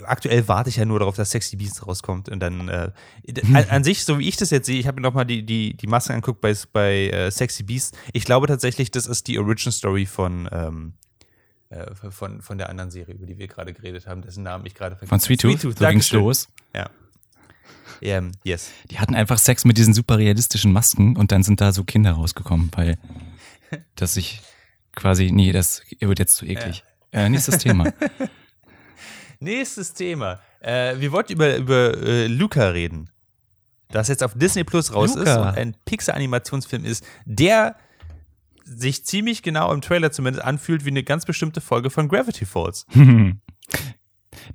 aktuell 0.04 0.48
warte 0.48 0.70
ich 0.70 0.78
ja 0.78 0.86
nur 0.86 1.00
darauf, 1.00 1.16
dass 1.16 1.32
Sexy 1.32 1.56
Beast 1.56 1.86
rauskommt 1.86 2.30
und 2.30 2.40
dann 2.40 2.70
äh, 2.70 2.92
an, 3.54 3.56
an, 3.70 3.84
sich, 3.84 4.04
so 4.04 4.20
wie 4.20 4.28
ich 4.28 4.38
das 4.38 4.50
jetzt 4.50 4.66
sehe, 4.66 4.80
ich 4.80 4.88
habe 4.88 5.00
mir 5.00 5.08
nochmal 5.08 5.26
die, 5.26 5.46
die, 5.46 5.76
die 5.76 5.88
Maske 5.88 6.14
angeguckt 6.14 6.42
bei, 6.42 6.54
bei 6.74 7.10
äh, 7.10 7.32
Sexy 7.32 7.64
Beast. 7.64 7.98
Ich 8.14 8.26
glaube 8.26 8.48
tatsächlich, 8.48 8.92
das 8.92 9.06
ist 9.06 9.28
die 9.28 9.40
Origin 9.40 9.72
Story 9.72 10.06
von, 10.06 10.50
ähm, 10.52 10.94
äh, 11.70 11.94
von, 12.12 12.42
von 12.42 12.58
der 12.58 12.70
anderen 12.70 12.92
Serie, 12.92 13.16
über 13.16 13.26
die 13.26 13.38
wir 13.38 13.48
gerade 13.48 13.74
geredet 13.74 14.08
haben, 14.08 14.22
dessen 14.22 14.44
Namen 14.44 14.66
ich 14.66 14.74
gerade 14.74 14.96
vergessen 14.96 15.12
habe. 15.12 15.20
Von 15.22 15.26
Sweet 15.26 15.42
Tooth, 15.42 15.62
Sweet 15.62 15.78
Tooth. 15.78 15.90
ging's 15.90 16.12
los. 16.12 16.48
Ja. 16.76 16.90
Um, 18.02 18.32
yes. 18.44 18.72
Die 18.90 19.00
hatten 19.00 19.14
einfach 19.14 19.38
Sex 19.38 19.66
mit 19.66 19.78
diesen 19.78 19.94
super 19.94 20.18
realistischen 20.18 20.72
Masken 20.72 21.18
und 21.18 21.32
dann 21.32 21.44
sind 21.44 21.60
da 21.60 21.74
so 21.74 21.84
Kinder 21.84 22.14
rausgekommen, 22.14 22.72
weil 22.76 22.98
das 23.96 24.14
sich 24.14 24.42
quasi, 24.96 25.32
nee, 25.32 25.52
das 25.52 25.82
wird 26.00 26.20
jetzt 26.20 26.36
zu 26.38 26.46
eklig. 26.46 26.84
Ja. 27.14 27.22
Äh, 27.22 27.30
nächstes 27.30 27.58
Thema. 27.58 27.92
Nächstes 29.40 29.94
Thema. 29.94 30.40
Äh, 30.60 31.00
wir 31.00 31.12
wollten 31.12 31.34
über, 31.34 31.56
über 31.56 31.98
äh, 31.98 32.28
Luca 32.28 32.70
reden. 32.70 33.10
Das 33.90 34.08
jetzt 34.10 34.24
auf 34.24 34.34
Disney 34.36 34.64
Plus 34.64 34.94
raus 34.94 35.16
Luca. 35.16 35.32
ist 35.32 35.38
und 35.38 35.58
ein 35.58 35.76
Pixar-Animationsfilm 35.86 36.86
ist, 36.86 37.06
der 37.26 37.76
sich 38.66 39.06
ziemlich 39.06 39.42
genau 39.42 39.74
im 39.74 39.82
Trailer 39.82 40.12
zumindest 40.12 40.46
anfühlt 40.46 40.86
wie 40.86 40.90
eine 40.90 41.04
ganz 41.04 41.26
bestimmte 41.26 41.62
Folge 41.62 41.90
von 41.90 42.08
Gravity 42.08 42.46
Falls. 42.46 42.86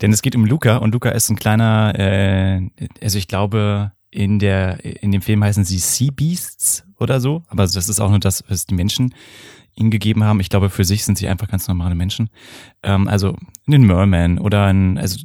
Denn 0.01 0.13
es 0.13 0.23
geht 0.23 0.37
um 0.37 0.45
Luca 0.45 0.77
und 0.77 0.93
Luca 0.93 1.11
ist 1.11 1.31
ein 1.31 1.37
kleiner, 1.37 1.95
äh, 1.99 2.69
also 3.03 3.19
ich 3.19 3.27
glaube, 3.27 3.93
in 4.11 4.39
der 4.39 4.85
in 4.85 5.11
dem 5.11 5.23
Film 5.23 5.43
heißen 5.43 5.65
sie 5.65 5.79
Sea 5.79 6.11
Beasts 6.13 6.85
oder 7.01 7.21
so, 7.21 7.43
aber 7.49 7.65
das 7.65 7.89
ist 7.89 8.01
auch 8.01 8.11
nur 8.11 8.21
das, 8.21 8.45
was 8.49 8.67
die 8.67 8.75
Menschen 8.75 9.15
ihnen 9.75 9.91
gegeben 9.91 10.25
haben. 10.25 10.41
Ich 10.41 10.49
glaube, 10.49 10.71
für 10.71 10.85
sich 10.85 11.05
sind 11.05 11.19
sie 11.19 11.29
einfach 11.29 11.49
ganz 11.49 11.69
normale 11.69 11.95
Menschen. 11.95 12.31
Ähm, 12.83 13.09
also 13.09 13.37
ein 13.67 13.83
Merman 13.83 14.39
oder 14.39 14.67
ein, 14.67 14.99
also 14.99 15.19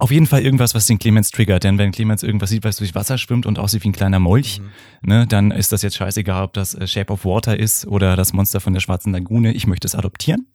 auf 0.00 0.10
jeden 0.10 0.26
Fall 0.26 0.42
irgendwas, 0.42 0.74
was 0.74 0.86
den 0.86 0.98
Clemens 0.98 1.30
triggert. 1.30 1.64
Denn 1.64 1.78
wenn 1.78 1.90
Clemens 1.90 2.22
irgendwas 2.22 2.50
sieht, 2.50 2.64
was 2.64 2.76
durch 2.76 2.94
Wasser 2.94 3.18
schwimmt 3.18 3.46
und 3.46 3.58
aussieht 3.58 3.84
wie 3.84 3.88
ein 3.88 3.92
kleiner 3.92 4.20
Molch, 4.20 4.60
mhm. 4.60 5.08
ne, 5.08 5.26
dann 5.26 5.50
ist 5.50 5.72
das 5.72 5.82
jetzt 5.82 5.96
scheißegal, 5.96 6.44
ob 6.44 6.52
das 6.52 6.74
äh, 6.74 6.86
Shape 6.86 7.12
of 7.12 7.24
Water 7.24 7.58
ist 7.58 7.86
oder 7.86 8.16
das 8.16 8.32
Monster 8.32 8.60
von 8.60 8.72
der 8.72 8.80
Schwarzen 8.80 9.12
Lagune. 9.12 9.52
Ich 9.52 9.66
möchte 9.66 9.86
es 9.86 9.94
adoptieren. 9.94 10.46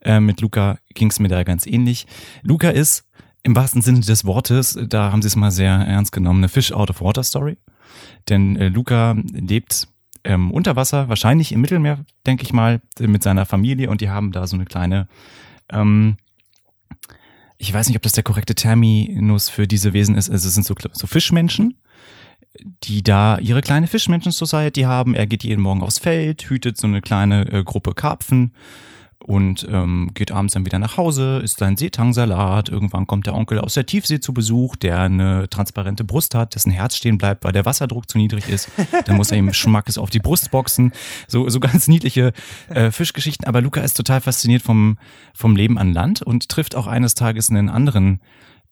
Äh, 0.00 0.20
mit 0.20 0.40
Luca 0.40 0.78
ging 0.94 1.10
es 1.10 1.20
mir 1.20 1.28
da 1.28 1.42
ganz 1.42 1.66
ähnlich. 1.66 2.06
Luca 2.42 2.70
ist 2.70 3.06
im 3.42 3.56
wahrsten 3.56 3.82
Sinne 3.82 4.00
des 4.00 4.24
Wortes, 4.24 4.78
da 4.88 5.12
haben 5.12 5.22
sie 5.22 5.28
es 5.28 5.36
mal 5.36 5.50
sehr 5.50 5.72
ernst 5.72 6.12
genommen, 6.12 6.40
eine 6.40 6.48
Fish 6.48 6.72
out 6.72 6.90
of 6.90 7.00
Water 7.00 7.22
Story. 7.22 7.56
Denn 8.28 8.56
äh, 8.56 8.68
Luca 8.68 9.16
lebt 9.32 9.88
ähm, 10.24 10.50
unter 10.50 10.76
Wasser, 10.76 11.08
wahrscheinlich 11.08 11.52
im 11.52 11.60
Mittelmeer, 11.60 12.04
denke 12.26 12.42
ich 12.42 12.52
mal, 12.52 12.80
mit 12.98 13.22
seiner 13.22 13.46
Familie 13.46 13.90
und 13.90 14.00
die 14.00 14.10
haben 14.10 14.32
da 14.32 14.46
so 14.46 14.56
eine 14.56 14.64
kleine, 14.64 15.08
ähm, 15.70 16.16
ich 17.58 17.72
weiß 17.72 17.88
nicht, 17.88 17.96
ob 17.96 18.02
das 18.02 18.12
der 18.12 18.24
korrekte 18.24 18.54
Terminus 18.54 19.48
für 19.48 19.66
diese 19.66 19.92
Wesen 19.92 20.14
ist, 20.16 20.30
also 20.30 20.48
es 20.48 20.54
sind 20.54 20.66
so, 20.66 20.74
so 20.92 21.06
Fischmenschen, 21.06 21.78
die 22.82 23.02
da 23.02 23.38
ihre 23.38 23.60
kleine 23.60 23.86
Fischmenschen-Society 23.86 24.82
haben. 24.82 25.14
Er 25.14 25.26
geht 25.26 25.44
jeden 25.44 25.62
Morgen 25.62 25.82
aufs 25.82 25.98
Feld, 25.98 26.42
hütet 26.50 26.76
so 26.76 26.86
eine 26.86 27.00
kleine 27.00 27.50
äh, 27.52 27.62
Gruppe 27.62 27.94
Karpfen 27.94 28.52
und 29.24 29.66
ähm, 29.70 30.10
geht 30.14 30.32
abends 30.32 30.54
dann 30.54 30.64
wieder 30.64 30.78
nach 30.78 30.96
Hause, 30.96 31.40
isst 31.44 31.58
seinen 31.58 31.76
Seetangsalat. 31.76 32.68
Irgendwann 32.68 33.06
kommt 33.06 33.26
der 33.26 33.34
Onkel 33.34 33.58
aus 33.58 33.74
der 33.74 33.86
Tiefsee 33.86 34.20
zu 34.20 34.32
Besuch, 34.32 34.76
der 34.76 35.00
eine 35.00 35.48
transparente 35.48 36.04
Brust 36.04 36.34
hat, 36.34 36.54
dessen 36.54 36.72
Herz 36.72 36.96
stehen 36.96 37.18
bleibt, 37.18 37.44
weil 37.44 37.52
der 37.52 37.66
Wasserdruck 37.66 38.08
zu 38.08 38.18
niedrig 38.18 38.48
ist. 38.48 38.70
Dann 39.04 39.16
muss 39.16 39.30
er 39.30 39.38
ihm 39.38 39.52
Schmackes 39.52 39.98
auf 39.98 40.10
die 40.10 40.20
Brust 40.20 40.50
boxen. 40.50 40.92
So, 41.28 41.48
so 41.48 41.60
ganz 41.60 41.86
niedliche 41.86 42.32
äh, 42.70 42.90
Fischgeschichten. 42.90 43.46
Aber 43.46 43.60
Luca 43.60 43.82
ist 43.82 43.94
total 43.94 44.20
fasziniert 44.20 44.62
vom, 44.62 44.98
vom 45.34 45.54
Leben 45.54 45.78
an 45.78 45.92
Land 45.92 46.22
und 46.22 46.48
trifft 46.48 46.74
auch 46.74 46.86
eines 46.86 47.14
Tages 47.14 47.50
einen 47.50 47.68
anderen 47.68 48.20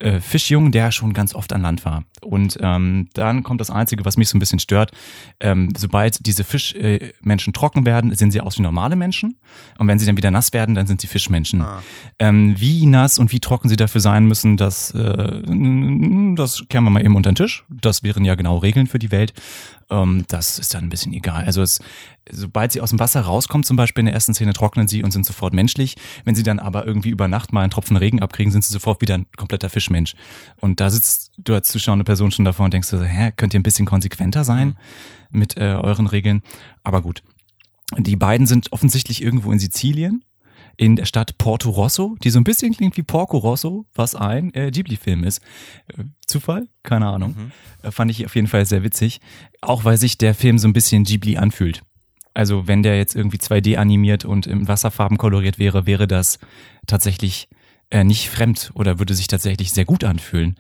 äh, 0.01 0.21
Fischjungen, 0.21 0.73
der 0.73 0.93
schon 0.93 1.13
ganz 1.13 1.35
oft 1.35 1.53
an 1.53 1.63
Land 1.63 1.85
war. 1.85 2.05
Und 2.23 2.59
ähm, 2.61 3.09
dann 3.15 3.43
kommt 3.43 3.61
das 3.61 3.71
Einzige, 3.71 4.05
was 4.05 4.17
mich 4.17 4.29
so 4.29 4.37
ein 4.37 4.41
bisschen 4.41 4.59
stört. 4.59 4.93
Ähm, 5.41 5.71
sobald 5.77 6.25
diese 6.27 6.45
Fischmenschen 6.45 7.53
äh, 7.53 7.57
trocken 7.57 7.87
werden, 7.87 8.15
sehen 8.15 8.31
sie 8.31 8.41
aus 8.41 8.59
wie 8.59 8.63
normale 8.63 8.97
Menschen. 8.97 9.39
Und 9.79 9.89
wenn 9.89 9.99
sie 9.99 10.07
dann 10.07 10.17
wieder 10.17 10.31
nass 10.31 10.53
werden, 10.53 10.75
dann 10.75 10.87
sind 10.87 11.01
sie 11.01 11.07
Fischmenschen. 11.07 11.63
Ah. 11.63 11.83
Ähm, 12.19 12.55
wie 12.59 12.87
nass 12.87 13.19
und 13.19 13.33
wie 13.33 13.41
trocken 13.41 13.69
sie 13.69 13.77
dafür 13.77 14.01
sein 14.01 14.27
müssen, 14.27 14.57
das, 14.57 14.93
äh, 14.93 15.43
das 16.35 16.65
kehren 16.69 16.85
wir 16.85 16.91
mal 16.91 17.05
eben 17.05 17.17
unter 17.17 17.31
den 17.31 17.37
Tisch. 17.37 17.65
Das 17.69 18.03
wären 18.03 18.25
ja 18.25 18.35
genau 18.35 18.59
Regeln 18.59 18.87
für 18.87 18.99
die 18.99 19.11
Welt. 19.11 19.33
Ähm, 19.91 20.25
das 20.29 20.59
ist 20.59 20.75
dann 20.75 20.85
ein 20.85 20.89
bisschen 20.91 21.13
egal. 21.13 21.45
Also 21.45 21.63
es, 21.63 21.81
sobald 22.31 22.73
sie 22.73 22.81
aus 22.81 22.91
dem 22.91 22.99
Wasser 22.99 23.21
rauskommt, 23.23 23.67
zum 23.67 23.77
Beispiel 23.77 24.01
in 24.01 24.07
der 24.07 24.15
ersten 24.15 24.35
Szene, 24.35 24.53
trocknen 24.53 24.89
sie 24.89 25.03
und 25.03 25.11
sind 25.11 25.25
sofort 25.25 25.55
menschlich. 25.55 25.97
Wenn 26.25 26.35
sie 26.35 26.43
dann 26.43 26.59
aber 26.59 26.87
irgendwie 26.87 27.11
über 27.11 27.29
Nacht 27.29 27.53
mal 27.53 27.63
einen 27.63 27.71
Tropfen 27.71 27.97
Regen 27.97 28.21
abkriegen, 28.21 28.53
sind 28.53 28.65
sie 28.65 28.73
sofort 28.73 29.01
wieder 29.01 29.15
ein 29.15 29.27
kompletter 29.37 29.71
Fischmensch. 29.71 30.15
Und 30.57 30.81
da 30.81 30.91
sitzt 30.91 31.33
du 31.39 31.55
als 31.55 31.69
zuschauende 31.69 32.05
Person 32.05 32.31
schon 32.31 32.45
davor 32.45 32.65
und 32.67 32.75
denkst 32.75 32.89
so, 32.89 33.03
hä, 33.03 33.33
könnt 33.37 33.55
ihr 33.55 33.61
ein 33.61 33.65
bisschen 33.65 33.87
konsequenter 33.87 34.45
sein 34.45 34.77
mit 35.31 35.57
äh, 35.57 35.75
euren 35.75 36.07
Regeln? 36.07 36.43
Aber 36.83 37.03
gut. 37.03 37.23
Die 37.97 38.17
beiden 38.17 38.47
sind 38.47 38.73
offensichtlich 38.73 39.23
irgendwo 39.23 39.51
in 39.51 39.59
Sizilien 39.59 40.23
in 40.79 40.95
der 40.97 41.05
Stadt 41.05 41.37
Porto 41.39 41.71
Rosso, 41.71 42.17
die 42.23 42.31
so 42.31 42.39
ein 42.39 42.45
bisschen 42.45 42.73
klingt 42.73 42.97
wie 42.97 43.03
Porco 43.03 43.37
Rosso, 43.37 43.85
was 43.95 44.15
ein 44.15 44.55
äh, 44.55 44.71
Ghibli-Film 44.71 45.25
ist. 45.25 45.43
Äh, 45.89 46.05
Zufall? 46.27 46.69
Keine 46.85 47.09
Ahnung. 47.09 47.35
Mhm. 47.37 47.53
Äh, 47.83 47.91
fand 47.91 48.11
ich 48.13 48.25
auf 48.25 48.35
jeden 48.37 48.47
Fall 48.47 48.65
sehr 48.65 48.85
witzig. 48.85 49.21
Auch 49.61 49.85
weil 49.85 49.97
sich 49.97 50.19
der 50.19 50.35
Film 50.35 50.57
so 50.57 50.69
ein 50.69 50.73
bisschen 50.73 51.03
Ghibli 51.03 51.37
anfühlt. 51.37 51.83
Also 52.33 52.69
wenn 52.69 52.85
der 52.85 52.97
jetzt 52.97 53.17
irgendwie 53.17 53.39
2D 53.39 53.77
animiert 53.77 54.25
und 54.25 54.47
in 54.47 54.69
Wasserfarben 54.69 55.19
koloriert 55.19 55.59
wäre, 55.59 55.87
wäre 55.87 56.07
das 56.07 56.39
tatsächlich 56.87 57.49
äh, 57.91 58.05
nicht 58.05 58.31
fremd 58.31 58.71
oder 58.75 59.01
würde 59.01 59.15
sich 59.15 59.27
tatsächlich 59.27 59.73
sehr 59.73 59.85
gut 59.85 60.05
anfühlen. 60.05 60.55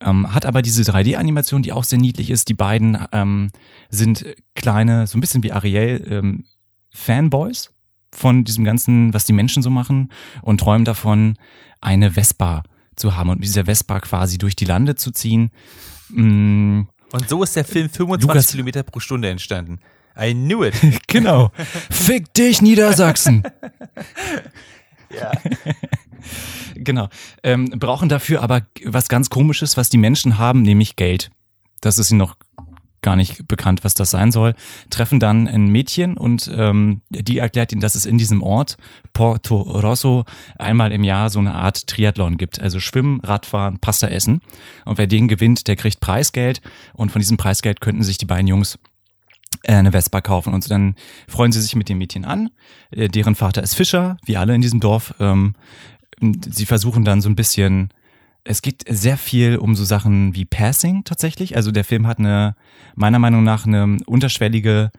Ähm, 0.00 0.32
hat 0.32 0.46
aber 0.46 0.62
diese 0.62 0.82
3D-Animation, 0.82 1.62
die 1.62 1.72
auch 1.72 1.84
sehr 1.84 1.98
niedlich 1.98 2.30
ist. 2.30 2.48
Die 2.48 2.54
beiden 2.54 2.96
ähm, 3.12 3.50
sind 3.90 4.24
kleine, 4.54 5.06
so 5.06 5.18
ein 5.18 5.20
bisschen 5.20 5.42
wie 5.42 5.52
Ariel, 5.52 6.06
ähm, 6.08 6.44
Fanboys 6.90 7.74
von 8.14 8.44
diesem 8.44 8.64
ganzen, 8.64 9.12
was 9.14 9.24
die 9.24 9.32
Menschen 9.32 9.62
so 9.62 9.70
machen 9.70 10.10
und 10.42 10.58
träumen 10.60 10.84
davon, 10.84 11.36
eine 11.80 12.12
Vespa 12.12 12.62
zu 12.96 13.16
haben 13.16 13.30
und 13.30 13.38
mit 13.38 13.46
dieser 13.48 13.66
Vespa 13.66 14.00
quasi 14.00 14.38
durch 14.38 14.56
die 14.56 14.64
Lande 14.64 14.94
zu 14.96 15.10
ziehen. 15.10 15.50
Mm, 16.10 16.82
Und 17.12 17.28
so 17.28 17.42
ist 17.42 17.54
der 17.56 17.64
Film 17.64 17.88
25 17.88 18.28
Lukas- 18.28 18.50
Kilometer 18.50 18.82
pro 18.82 19.00
Stunde 19.00 19.28
entstanden. 19.30 19.78
I 20.20 20.32
knew 20.34 20.64
it. 20.64 20.74
genau. 21.06 21.52
Fick 21.90 22.32
dich, 22.34 22.60
Niedersachsen. 22.62 23.42
ja. 25.10 25.32
Genau. 26.74 27.08
Ähm, 27.42 27.66
brauchen 27.76 28.08
dafür 28.08 28.42
aber 28.42 28.62
was 28.84 29.08
ganz 29.08 29.30
Komisches, 29.30 29.76
was 29.76 29.88
die 29.88 29.98
Menschen 29.98 30.38
haben, 30.38 30.62
nämlich 30.62 30.96
Geld. 30.96 31.30
Das 31.80 31.98
ist 31.98 32.10
ihnen 32.10 32.18
noch 32.18 32.36
gar 33.02 33.16
nicht 33.16 33.46
bekannt, 33.48 33.84
was 33.84 33.94
das 33.94 34.10
sein 34.10 34.32
soll. 34.32 34.54
Treffen 34.90 35.20
dann 35.20 35.46
ein 35.46 35.68
Mädchen 35.68 36.16
und 36.16 36.50
ähm, 36.54 37.02
die 37.10 37.38
erklärt 37.38 37.72
ihnen, 37.72 37.80
dass 37.80 37.94
es 37.94 38.06
in 38.06 38.18
diesem 38.18 38.42
Ort, 38.42 38.76
Porto 39.12 39.56
Rosso, 39.56 40.24
einmal 40.58 40.92
im 40.92 41.04
Jahr 41.04 41.30
so 41.30 41.38
eine 41.38 41.54
Art 41.54 41.86
Triathlon 41.86 42.36
gibt. 42.36 42.60
Also 42.60 42.80
Schwimmen, 42.80 43.20
Radfahren, 43.20 43.78
Pasta 43.78 44.08
essen. 44.08 44.40
Und 44.84 44.98
wer 44.98 45.06
den 45.06 45.28
gewinnt, 45.28 45.68
der 45.68 45.76
kriegt 45.76 46.00
Preisgeld. 46.00 46.60
Und 46.94 47.12
von 47.12 47.20
diesem 47.20 47.36
Preisgeld 47.36 47.80
könnten 47.80 48.02
sich 48.02 48.18
die 48.18 48.26
beiden 48.26 48.48
Jungs 48.48 48.78
äh, 49.62 49.74
eine 49.74 49.92
Vespa 49.92 50.20
kaufen. 50.20 50.54
Und 50.54 50.70
dann 50.70 50.94
freuen 51.28 51.52
sie 51.52 51.60
sich 51.60 51.76
mit 51.76 51.88
dem 51.88 51.98
Mädchen 51.98 52.24
an. 52.24 52.50
Äh, 52.90 53.08
Deren 53.08 53.34
Vater 53.34 53.62
ist 53.62 53.74
Fischer, 53.74 54.16
wie 54.24 54.36
alle 54.36 54.54
in 54.54 54.60
diesem 54.60 54.80
Dorf. 54.80 55.14
Ähm, 55.20 55.54
sie 56.20 56.66
versuchen 56.66 57.04
dann 57.04 57.20
so 57.20 57.28
ein 57.28 57.36
bisschen, 57.36 57.90
es 58.48 58.62
geht 58.62 58.84
sehr 58.88 59.18
viel 59.18 59.58
um 59.58 59.74
so 59.74 59.84
Sachen 59.84 60.34
wie 60.34 60.46
Passing 60.46 61.04
tatsächlich. 61.04 61.54
Also 61.54 61.70
der 61.70 61.84
Film 61.84 62.06
hat 62.06 62.18
eine, 62.18 62.56
meiner 62.94 63.18
Meinung 63.18 63.44
nach, 63.44 63.66
eine 63.66 63.98
unterschwellige 64.06 64.90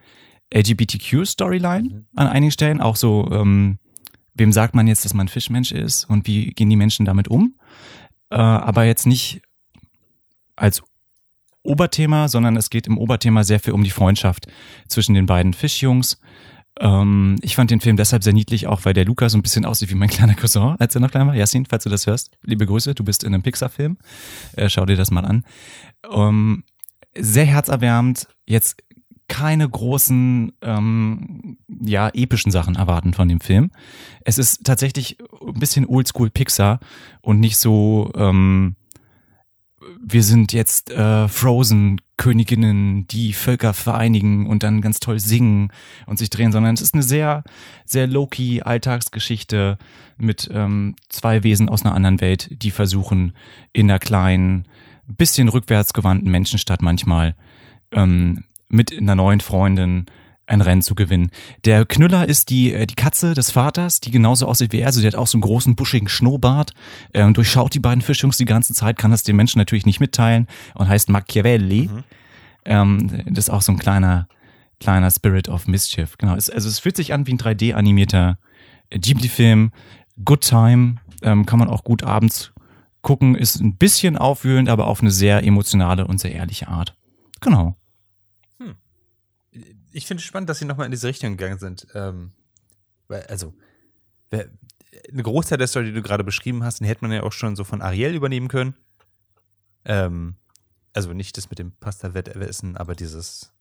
LGBTQ-Storyline 0.53 2.05
an 2.15 2.27
einigen 2.27 2.51
Stellen. 2.51 2.79
Auch 2.79 2.95
so, 2.95 3.27
ähm, 3.31 3.79
wem 4.35 4.51
sagt 4.51 4.75
man 4.75 4.85
jetzt, 4.85 5.03
dass 5.03 5.15
man 5.15 5.27
Fischmensch 5.27 5.71
ist 5.71 6.05
und 6.05 6.27
wie 6.27 6.51
gehen 6.51 6.69
die 6.69 6.75
Menschen 6.75 7.07
damit 7.07 7.27
um? 7.27 7.55
Äh, 8.29 8.35
aber 8.35 8.83
jetzt 8.83 9.07
nicht 9.07 9.41
als 10.55 10.83
Oberthema, 11.63 12.27
sondern 12.27 12.55
es 12.55 12.69
geht 12.69 12.85
im 12.85 12.99
Oberthema 12.99 13.43
sehr 13.43 13.59
viel 13.59 13.73
um 13.73 13.83
die 13.83 13.89
Freundschaft 13.89 14.45
zwischen 14.87 15.15
den 15.15 15.25
beiden 15.25 15.53
Fischjungs. 15.53 16.21
Ähm, 16.79 17.37
ich 17.41 17.55
fand 17.55 17.71
den 17.71 17.81
Film 17.81 17.97
deshalb 17.97 18.23
sehr 18.23 18.33
niedlich, 18.33 18.67
auch 18.67 18.85
weil 18.85 18.93
der 18.93 19.05
Lukas 19.05 19.33
so 19.33 19.37
ein 19.37 19.41
bisschen 19.41 19.65
aussieht 19.65 19.89
wie 19.89 19.95
mein 19.95 20.09
kleiner 20.09 20.35
Cousin, 20.35 20.75
als 20.79 20.95
er 20.95 21.01
noch 21.01 21.11
klein 21.11 21.27
war. 21.27 21.35
Yasin, 21.35 21.65
falls 21.65 21.83
du 21.83 21.89
das 21.89 22.07
hörst, 22.07 22.31
liebe 22.43 22.65
Grüße, 22.65 22.95
du 22.95 23.03
bist 23.03 23.23
in 23.23 23.33
einem 23.33 23.43
Pixar-Film. 23.43 23.97
Äh, 24.55 24.69
schau 24.69 24.85
dir 24.85 24.95
das 24.95 25.11
mal 25.11 25.25
an. 25.25 25.43
Ähm, 26.09 26.63
sehr 27.17 27.45
herzerwärmend, 27.45 28.27
jetzt 28.45 28.77
keine 29.27 29.69
großen, 29.69 30.53
ähm, 30.61 31.57
ja, 31.67 32.09
epischen 32.09 32.51
Sachen 32.51 32.75
erwarten 32.75 33.13
von 33.13 33.29
dem 33.29 33.39
Film. 33.39 33.71
Es 34.25 34.37
ist 34.37 34.65
tatsächlich 34.65 35.17
ein 35.45 35.59
bisschen 35.59 35.85
oldschool 35.85 36.29
Pixar 36.29 36.79
und 37.21 37.39
nicht 37.39 37.57
so, 37.57 38.11
ähm, 38.15 38.75
wir 40.01 40.23
sind 40.23 40.53
jetzt 40.53 40.91
äh, 40.91 41.27
Frozen 41.27 42.01
Königinnen, 42.17 43.07
die 43.07 43.31
Völker 43.31 43.73
vereinigen 43.73 44.45
und 44.45 44.63
dann 44.63 44.81
ganz 44.81 44.99
toll 44.99 45.19
singen 45.19 45.71
und 46.05 46.19
sich 46.19 46.29
drehen, 46.29 46.51
sondern 46.51 46.73
es 46.73 46.81
ist 46.81 46.93
eine 46.93 47.03
sehr, 47.03 47.43
sehr 47.85 48.07
low-key 48.07 48.61
Alltagsgeschichte 48.61 49.77
mit 50.17 50.49
ähm, 50.53 50.95
zwei 51.07 51.43
Wesen 51.43 51.69
aus 51.69 51.85
einer 51.85 51.95
anderen 51.95 52.19
Welt, 52.19 52.49
die 52.61 52.71
versuchen 52.71 53.33
in 53.71 53.89
einer 53.89 53.99
kleinen, 53.99 54.65
bisschen 55.07 55.47
rückwärtsgewandten 55.47 56.29
Menschenstadt 56.29 56.81
manchmal 56.81 57.35
ähm, 57.91 58.43
mit 58.67 58.95
einer 58.95 59.15
neuen 59.15 59.39
Freundin 59.39 60.05
ein 60.49 60.61
Rennen 60.61 60.81
zu 60.81 60.95
gewinnen. 60.95 61.31
Der 61.65 61.85
Knüller 61.85 62.27
ist 62.27 62.49
die, 62.49 62.73
äh, 62.73 62.85
die 62.85 62.95
Katze 62.95 63.33
des 63.33 63.51
Vaters, 63.51 63.99
die 64.01 64.11
genauso 64.11 64.47
aussieht 64.47 64.73
wie 64.73 64.79
er. 64.79 64.87
Also 64.87 65.01
die 65.01 65.07
hat 65.07 65.15
auch 65.15 65.27
so 65.27 65.37
einen 65.37 65.43
großen, 65.43 65.75
buschigen 65.75 66.09
Schnurrbart 66.09 66.73
äh, 67.13 67.23
und 67.23 67.37
durchschaut 67.37 67.73
die 67.73 67.79
beiden 67.79 68.01
Fischjungs 68.01 68.37
die 68.37 68.45
ganze 68.45 68.73
Zeit, 68.73 68.97
kann 68.97 69.11
das 69.11 69.23
den 69.23 69.35
Menschen 69.35 69.59
natürlich 69.59 69.85
nicht 69.85 69.99
mitteilen 69.99 70.47
und 70.75 70.87
heißt 70.87 71.09
Machiavelli. 71.09 71.89
Ähm, 72.65 73.23
das 73.27 73.45
ist 73.45 73.49
auch 73.49 73.61
so 73.61 73.71
ein 73.71 73.79
kleiner, 73.79 74.27
kleiner 74.79 75.11
Spirit 75.11 75.49
of 75.49 75.67
Mischief. 75.67 76.17
Genau. 76.17 76.35
Es, 76.35 76.49
also 76.49 76.67
es 76.67 76.79
fühlt 76.79 76.97
sich 76.97 77.13
an 77.13 77.27
wie 77.27 77.33
ein 77.33 77.39
3D-animierter 77.39 78.37
Ghibli-Film. 78.89 79.71
Good 80.25 80.41
Time, 80.41 80.95
ähm, 81.21 81.45
kann 81.45 81.59
man 81.59 81.69
auch 81.69 81.83
gut 81.83 82.03
abends 82.03 82.51
gucken, 83.01 83.35
ist 83.35 83.61
ein 83.61 83.77
bisschen 83.77 84.17
aufwühlend, 84.17 84.67
aber 84.67 84.87
auf 84.87 85.01
eine 85.01 85.11
sehr 85.11 85.43
emotionale 85.43 86.05
und 86.05 86.19
sehr 86.19 86.33
ehrliche 86.33 86.67
Art. 86.67 86.95
Genau. 87.39 87.78
Ich 89.91 90.05
finde 90.05 90.21
es 90.21 90.25
spannend, 90.25 90.49
dass 90.49 90.59
sie 90.59 90.65
nochmal 90.65 90.85
in 90.85 90.91
diese 90.91 91.07
Richtung 91.07 91.37
gegangen 91.37 91.59
sind. 91.59 91.87
Ähm, 91.93 92.31
also, 93.07 93.53
eine 94.31 95.23
Großteil 95.23 95.57
der 95.57 95.67
Story, 95.67 95.85
die 95.85 95.93
du 95.93 96.01
gerade 96.01 96.23
beschrieben 96.23 96.63
hast, 96.63 96.79
den 96.79 96.87
hätte 96.87 97.01
man 97.01 97.11
ja 97.11 97.23
auch 97.23 97.31
schon 97.31 97.55
so 97.55 97.63
von 97.63 97.81
Ariel 97.81 98.13
übernehmen 98.13 98.47
können. 98.47 98.75
Ähm, 99.85 100.35
also 100.93 101.13
nicht 101.13 101.37
das 101.37 101.49
mit 101.49 101.59
dem 101.59 101.71
Pasta-Wettessen, 101.71 102.77
aber 102.77 102.95
dieses 102.95 103.51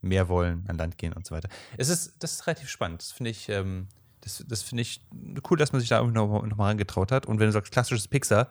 mehr 0.00 0.28
wollen, 0.28 0.64
an 0.68 0.78
Land 0.78 0.98
gehen 0.98 1.12
und 1.12 1.26
so 1.26 1.34
weiter. 1.34 1.48
Es 1.76 1.88
ist, 1.88 2.14
das 2.20 2.32
ist 2.32 2.46
relativ 2.46 2.68
spannend. 2.68 3.02
Das 3.02 3.12
finde 3.12 3.30
ich, 3.30 3.48
ähm, 3.48 3.88
das, 4.20 4.44
das 4.46 4.62
finde 4.62 4.82
ich 4.82 5.04
cool, 5.50 5.56
dass 5.56 5.72
man 5.72 5.80
sich 5.80 5.88
da 5.88 5.98
irgendwie 5.98 6.14
noch, 6.14 6.44
noch 6.44 6.56
mal 6.56 6.76
hat. 6.76 7.26
Und 7.26 7.38
wenn 7.38 7.46
du 7.46 7.52
sagst, 7.52 7.72
klassisches 7.72 8.08
Pixar, 8.08 8.50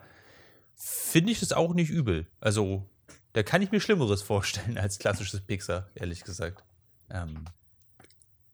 finde 0.76 1.32
ich 1.32 1.40
das 1.40 1.54
auch 1.54 1.74
nicht 1.74 1.90
übel. 1.90 2.28
Also, 2.40 2.90
da 3.34 3.44
kann 3.44 3.62
ich 3.62 3.72
mir 3.72 3.80
Schlimmeres 3.80 4.22
vorstellen 4.22 4.78
als 4.78 5.00
klassisches 5.00 5.42
Pixar, 5.42 5.90
ehrlich 5.96 6.24
gesagt. 6.24 6.64
Ähm, 7.10 7.46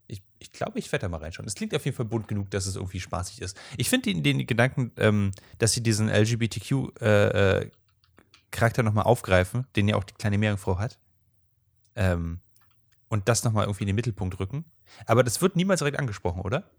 ich 0.08 0.22
ich 0.39 0.51
glaube, 0.51 0.80
ich 0.80 0.91
werde 0.91 1.04
da 1.04 1.10
mal 1.10 1.18
reinschauen. 1.18 1.47
Es 1.47 1.56
klingt 1.56 1.74
auf 1.76 1.86
jeden 1.86 1.95
Fall 1.95 2.06
bunt 2.06 2.28
genug, 2.28 2.51
dass 2.51 2.66
es 2.66 2.76
irgendwie 2.76 2.99
spaßig 2.99 3.41
ist. 3.41 3.58
Ich 3.78 3.89
finde 3.89 4.14
den, 4.14 4.24
den 4.24 4.45
Gedanken, 4.45 4.91
ähm, 4.97 5.32
dass 5.58 5.72
sie 5.72 5.82
diesen 5.82 6.10
LGBTQ-Charakter 6.10 7.62
äh, 8.82 8.84
nochmal 8.84 9.06
aufgreifen, 9.06 9.66
den 9.76 9.88
ja 9.88 9.95
auch 9.95 10.04
die 10.04 10.14
kleine 10.14 10.38
Meerjungfrau 10.38 10.78
hat, 10.80 10.99
ähm, 11.95 12.39
und 13.10 13.30
das 13.30 13.43
nochmal 13.43 13.66
irgendwie 13.66 13.84
in 13.84 13.88
den 13.88 13.95
Mittelpunkt 13.95 14.39
rücken. 14.39 14.66
Aber 15.06 15.24
das 15.24 15.41
wird 15.41 15.56
niemals 15.56 15.80
direkt 15.80 15.99
angesprochen, 15.99 16.41
oder? 16.41 16.70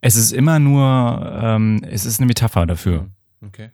Es 0.00 0.16
ist 0.16 0.32
immer 0.32 0.58
nur, 0.58 1.40
ähm, 1.42 1.82
es 1.84 2.04
ist 2.04 2.20
eine 2.20 2.26
Metapher 2.26 2.66
dafür. 2.66 3.08
Okay. 3.40 3.70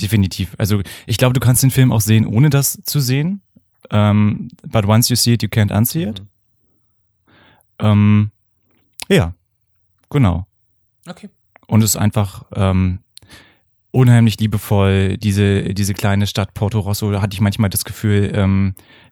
Definitiv. 0.00 0.54
Also 0.58 0.82
ich 1.06 1.18
glaube, 1.18 1.34
du 1.34 1.40
kannst 1.40 1.62
den 1.62 1.70
Film 1.70 1.92
auch 1.92 2.00
sehen, 2.00 2.26
ohne 2.26 2.50
das 2.50 2.80
zu 2.84 3.00
sehen. 3.00 3.42
Ähm, 3.90 4.48
but 4.62 4.86
once 4.86 5.08
you 5.08 5.16
see 5.16 5.34
it, 5.34 5.42
you 5.42 5.48
can't 5.48 5.76
unsee 5.76 6.04
it. 6.04 6.20
Mhm. 6.20 6.26
Ähm, 7.78 8.30
ja, 9.08 9.34
genau. 10.10 10.46
Okay. 11.06 11.28
Und 11.66 11.82
es 11.82 11.90
ist 11.90 11.96
einfach 11.96 12.44
ähm, 12.54 13.00
unheimlich 13.90 14.38
liebevoll. 14.38 15.16
Diese, 15.16 15.74
diese 15.74 15.94
kleine 15.94 16.26
Stadt 16.26 16.54
Porto 16.54 16.80
Rosso, 16.80 17.10
da 17.10 17.22
hatte 17.22 17.34
ich 17.34 17.40
manchmal 17.40 17.70
das 17.70 17.84
Gefühl, 17.84 18.64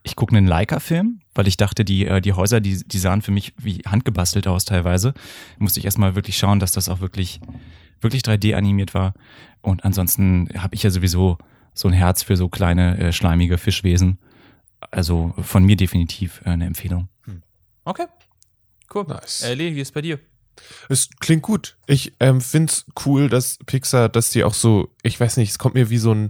ich 0.05 0.15
gucke 0.15 0.37
einen 0.37 0.47
Leica-Film, 0.47 1.19
weil 1.33 1.47
ich 1.47 1.57
dachte, 1.57 1.83
die, 1.83 2.05
äh, 2.05 2.21
die 2.21 2.33
Häuser, 2.33 2.61
die, 2.61 2.83
die 2.85 2.99
sahen 2.99 3.21
für 3.21 3.31
mich 3.31 3.53
wie 3.57 3.81
handgebastelt 3.85 4.47
aus 4.47 4.65
teilweise. 4.65 5.13
Musste 5.57 5.79
ich 5.79 5.85
erstmal 5.85 6.15
wirklich 6.15 6.37
schauen, 6.37 6.59
dass 6.59 6.71
das 6.71 6.87
auch 6.87 7.01
wirklich, 7.01 7.41
wirklich 8.01 8.21
3D 8.21 8.55
animiert 8.55 8.93
war. 8.93 9.13
Und 9.61 9.83
ansonsten 9.83 10.47
habe 10.57 10.75
ich 10.75 10.83
ja 10.83 10.91
sowieso 10.91 11.39
so 11.73 11.87
ein 11.87 11.93
Herz 11.93 12.21
für 12.21 12.37
so 12.37 12.47
kleine, 12.47 12.97
äh, 12.99 13.11
schleimige 13.11 13.57
Fischwesen. 13.57 14.19
Also 14.91 15.33
von 15.41 15.63
mir 15.63 15.75
definitiv 15.75 16.41
äh, 16.45 16.49
eine 16.49 16.65
Empfehlung. 16.65 17.09
Okay. 17.85 18.07
Cool. 18.93 19.05
Nice. 19.07 19.45
Lee, 19.53 19.75
wie 19.75 19.81
ist 19.81 19.93
bei 19.93 20.01
dir? 20.01 20.19
Es 20.89 21.09
klingt 21.19 21.43
gut. 21.43 21.77
Ich 21.85 22.13
ähm, 22.19 22.41
finde 22.41 22.71
es 22.71 22.85
cool, 23.05 23.29
dass 23.29 23.59
Pixar, 23.65 24.09
dass 24.09 24.31
die 24.31 24.43
auch 24.43 24.53
so, 24.53 24.89
ich 25.03 25.19
weiß 25.19 25.37
nicht, 25.37 25.51
es 25.51 25.59
kommt 25.59 25.75
mir 25.75 25.89
wie 25.89 25.97
so 25.97 26.11
ein 26.11 26.29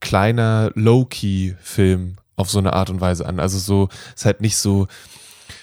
kleiner 0.00 0.70
Low-Key-Film 0.74 2.16
auf 2.36 2.50
so 2.50 2.58
eine 2.58 2.72
Art 2.72 2.90
und 2.90 3.00
Weise 3.00 3.26
an. 3.26 3.40
Also 3.40 3.58
so, 3.58 3.88
ist 4.14 4.24
halt 4.24 4.40
nicht 4.40 4.56
so, 4.56 4.88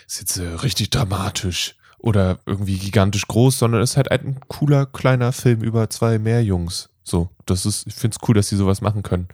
ist 0.08 0.20
jetzt 0.20 0.38
äh, 0.38 0.48
richtig 0.48 0.90
dramatisch 0.90 1.76
oder 2.00 2.40
irgendwie 2.46 2.78
gigantisch 2.78 3.28
groß, 3.28 3.60
sondern 3.60 3.82
ist 3.82 3.98
halt 3.98 4.10
ein 4.10 4.40
cooler, 4.48 4.86
kleiner 4.86 5.34
Film 5.34 5.62
über 5.62 5.90
zwei 5.90 6.18
Meerjungs. 6.18 6.90
So, 7.04 7.30
das 7.46 7.66
ist, 7.66 7.86
ich 7.88 7.94
finde 7.94 8.18
es 8.20 8.28
cool, 8.28 8.36
dass 8.36 8.48
sie 8.48 8.56
sowas 8.56 8.82
machen 8.82 9.04
können. 9.04 9.28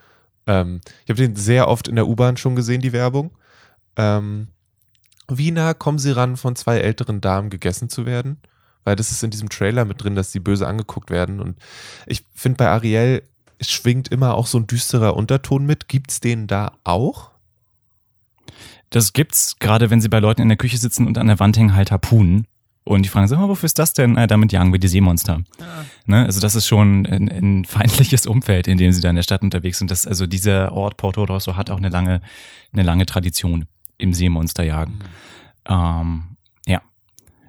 Ähm, 0.48 0.82
ich 1.04 1.10
habe 1.10 1.22
den 1.22 1.36
sehr 1.36 1.68
oft 1.68 1.88
in 1.88 1.96
der 1.96 2.08
U-Bahn 2.08 2.38
schon 2.38 2.56
gesehen, 2.56 2.82
die 2.82 2.94
Werbung. 2.94 3.32
Ähm, 3.96 4.48
wie 5.30 5.52
nah 5.52 5.74
kommen 5.74 6.00
sie 6.00 6.12
ran, 6.12 6.38
von 6.38 6.56
zwei 6.56 6.78
älteren 6.80 7.22
Damen 7.22 7.50
gegessen 7.50 7.90
zu 7.90 8.06
werden? 8.06 8.38
Weil 8.86 8.96
das 8.96 9.12
ist 9.12 9.24
in 9.24 9.30
diesem 9.30 9.50
Trailer 9.50 9.84
mit 9.84 10.02
drin, 10.02 10.16
dass 10.16 10.32
sie 10.32 10.40
böse 10.40 10.66
angeguckt 10.66 11.10
werden. 11.10 11.42
Und 11.42 11.58
ich 12.06 12.24
finde, 12.34 12.58
bei 12.58 12.70
Ariel 12.70 13.24
schwingt 13.60 14.08
immer 14.08 14.36
auch 14.36 14.48
so 14.48 14.58
ein 14.58 14.68
düsterer 14.68 15.18
Unterton 15.18 15.66
mit. 15.66 15.90
Gibt 15.90 16.12
es 16.12 16.22
den 16.22 16.48
da 16.48 16.72
auch? 16.86 17.32
Das 18.90 19.12
gibt's, 19.12 19.58
gerade 19.60 19.90
wenn 19.90 20.00
sie 20.00 20.08
bei 20.08 20.20
Leuten 20.20 20.42
in 20.42 20.48
der 20.48 20.58
Küche 20.58 20.78
sitzen 20.78 21.06
und 21.06 21.18
an 21.18 21.28
der 21.28 21.40
Wand 21.40 21.58
hängen 21.58 21.76
halt 21.76 21.92
Harpunen. 21.92 22.48
Und 22.88 23.04
die 23.04 23.10
fragen 23.10 23.28
sich, 23.28 23.38
oh, 23.38 23.50
wofür 23.50 23.66
ist 23.66 23.78
das 23.80 23.94
denn? 23.94 24.16
Äh, 24.16 24.28
damit 24.28 24.52
jagen 24.52 24.72
wir 24.72 24.80
die 24.80 24.88
Seemonster. 24.88 25.42
Ja. 25.60 25.66
Ne? 26.06 26.26
Also 26.26 26.40
das 26.40 26.56
ist 26.56 26.68
schon 26.68 27.06
ein, 27.06 27.30
ein, 27.30 27.66
feindliches 27.66 28.26
Umfeld, 28.26 28.68
in 28.68 28.78
dem 28.78 28.92
sie 28.92 29.02
da 29.02 29.10
in 29.10 29.16
der 29.16 29.24
Stadt 29.24 29.42
unterwegs 29.42 29.80
sind. 29.80 29.92
Das, 29.92 30.08
also 30.08 30.26
dieser 30.26 30.72
Ort 30.72 30.98
Porto 30.98 31.24
Rosso 31.24 31.58
hat 31.58 31.70
auch 31.70 31.78
eine 31.78 31.90
lange, 31.90 32.22
eine 32.72 32.84
lange 32.84 33.06
Tradition 33.06 33.66
im 33.98 34.14
Seemonsterjagen. 34.14 34.96
Mhm. 34.96 35.02
Ähm, 35.70 36.24
ja. 36.66 36.82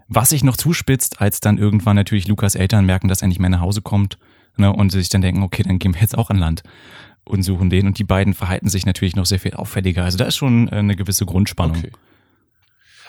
Was 0.09 0.30
sich 0.30 0.43
noch 0.43 0.57
zuspitzt, 0.57 1.20
als 1.20 1.41
dann 1.41 1.57
irgendwann 1.57 1.97
natürlich 1.97 2.26
Lukas 2.26 2.55
Eltern 2.55 2.84
merken, 2.84 3.09
dass 3.09 3.22
er 3.22 3.28
nicht 3.28 3.39
mehr 3.41 3.51
nach 3.51 3.61
Hause 3.61 3.80
kommt 3.80 4.18
ne, 4.57 4.72
und 4.72 4.91
sich 4.91 5.09
dann 5.09 5.20
denken, 5.20 5.43
okay, 5.43 5.62
dann 5.62 5.78
gehen 5.78 5.95
wir 5.95 6.01
jetzt 6.01 6.18
auch 6.18 6.30
an 6.30 6.39
Land 6.39 6.62
und 7.24 7.43
suchen 7.43 7.70
den. 7.70 7.86
Und 7.86 7.99
die 7.99 8.05
beiden 8.05 8.34
verhalten 8.34 8.68
sich 8.68 8.86
natürlich 8.86 9.14
noch 9.14 9.26
sehr 9.26 9.39
viel 9.39 9.55
auffälliger. 9.55 10.05
Also 10.05 10.18
da 10.18 10.24
ist 10.24 10.36
schon 10.36 10.68
äh, 10.68 10.76
eine 10.76 10.97
gewisse 10.97 11.26
Grundspannung. 11.26 11.78
Okay. 11.78 11.93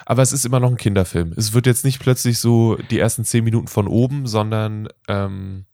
Aber 0.09 0.23
es 0.23 0.33
ist 0.33 0.43
immer 0.43 0.59
noch 0.59 0.71
ein 0.71 0.77
Kinderfilm. 0.77 1.33
Es 1.37 1.53
wird 1.53 1.67
jetzt 1.67 1.85
nicht 1.85 1.99
plötzlich 1.99 2.39
so 2.39 2.77
die 2.89 2.97
ersten 2.97 3.23
zehn 3.25 3.43
Minuten 3.43 3.67
von 3.67 3.87
oben, 3.87 4.25
sondern 4.25 4.87
ähm 5.07 5.65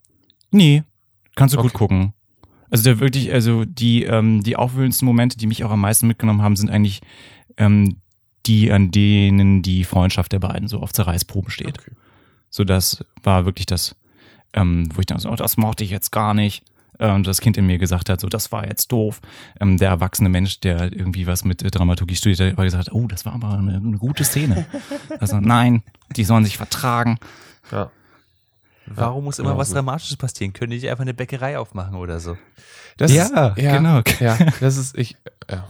Nee, 0.51 0.83
kannst 1.36 1.55
du 1.55 1.59
okay. 1.59 1.69
gut 1.69 1.73
gucken. 1.73 2.13
Also 2.69 2.83
der 2.83 2.99
wirklich, 2.99 3.31
also 3.31 3.63
die, 3.63 4.03
ähm, 4.03 4.43
die 4.43 4.57
aufwühlendsten 4.57 5.05
Momente, 5.05 5.38
die 5.38 5.47
mich 5.47 5.63
auch 5.63 5.71
am 5.71 5.79
meisten 5.79 6.05
mitgenommen 6.07 6.41
haben, 6.41 6.57
sind 6.57 6.69
eigentlich 6.69 6.99
ähm, 7.55 8.01
die, 8.45 8.73
an 8.73 8.91
denen 8.91 9.61
die 9.61 9.86
Freundschaft 9.86 10.33
der 10.33 10.39
beiden 10.39 10.67
so 10.67 10.81
auf 10.81 10.91
Zerreißproben 10.91 11.49
steht. 11.49 11.79
Okay. 11.79 11.91
So, 12.49 12.65
das 12.65 13.05
war 13.23 13.45
wirklich 13.45 13.67
das, 13.67 13.95
ähm, 14.51 14.89
wo 14.93 14.99
ich 14.99 15.05
dann 15.05 15.19
so, 15.19 15.29
oh, 15.29 15.36
das 15.38 15.55
mochte 15.55 15.86
ich 15.86 15.91
jetzt 15.91 16.11
gar 16.11 16.33
nicht 16.33 16.65
ähm, 17.00 17.24
das 17.24 17.41
Kind 17.41 17.58
in 17.58 17.66
mir 17.66 17.78
gesagt 17.78 18.10
hat, 18.10 18.22
so 18.22 18.28
das 18.28 18.52
war 18.52 18.68
jetzt 18.68 18.91
doof. 18.91 19.22
Ähm, 19.60 19.78
der 19.78 19.89
erwachsene 19.89 20.30
Mensch, 20.30 20.60
der 20.60 20.91
irgendwie 20.93 21.28
was 21.28 21.46
mit 21.46 21.64
Dramaturgie 21.74 22.16
studiert 22.16 22.39
hat, 22.39 22.58
war 22.58 22.66
gesagt, 22.66 22.91
oh, 22.91 23.08
das 23.08 23.26
war 23.26 23.34
aber 23.34 23.52
eine, 23.58 23.76
eine 23.76 23.98
gute 23.98 24.24
Szene. 24.24 24.66
also 25.20 25.39
nein, 25.39 25.84
die 26.16 26.24
sollen 26.24 26.46
sich 26.46 26.58
vertragen. 26.58 27.18
Ja. 27.72 27.91
Warum 28.88 29.24
muss 29.24 29.39
immer 29.39 29.50
genau 29.50 29.60
was 29.60 29.72
Dramatisches 29.72 30.18
passieren? 30.18 30.54
Können 30.54 30.72
die 30.72 30.78
nicht 30.78 30.89
einfach 30.89 31.02
eine 31.02 31.14
Bäckerei 31.14 31.58
aufmachen 31.58 31.96
oder 31.96 32.20
so? 32.20 32.38
Das 32.98 33.12
ja, 33.12 33.24
ist, 33.24 33.34
ja, 33.36 33.50
genau. 33.56 34.02
Ja, 34.20 34.38
das 34.60 34.78
ist 34.78 34.98
ich. 34.98 35.18
Ja. 35.50 35.68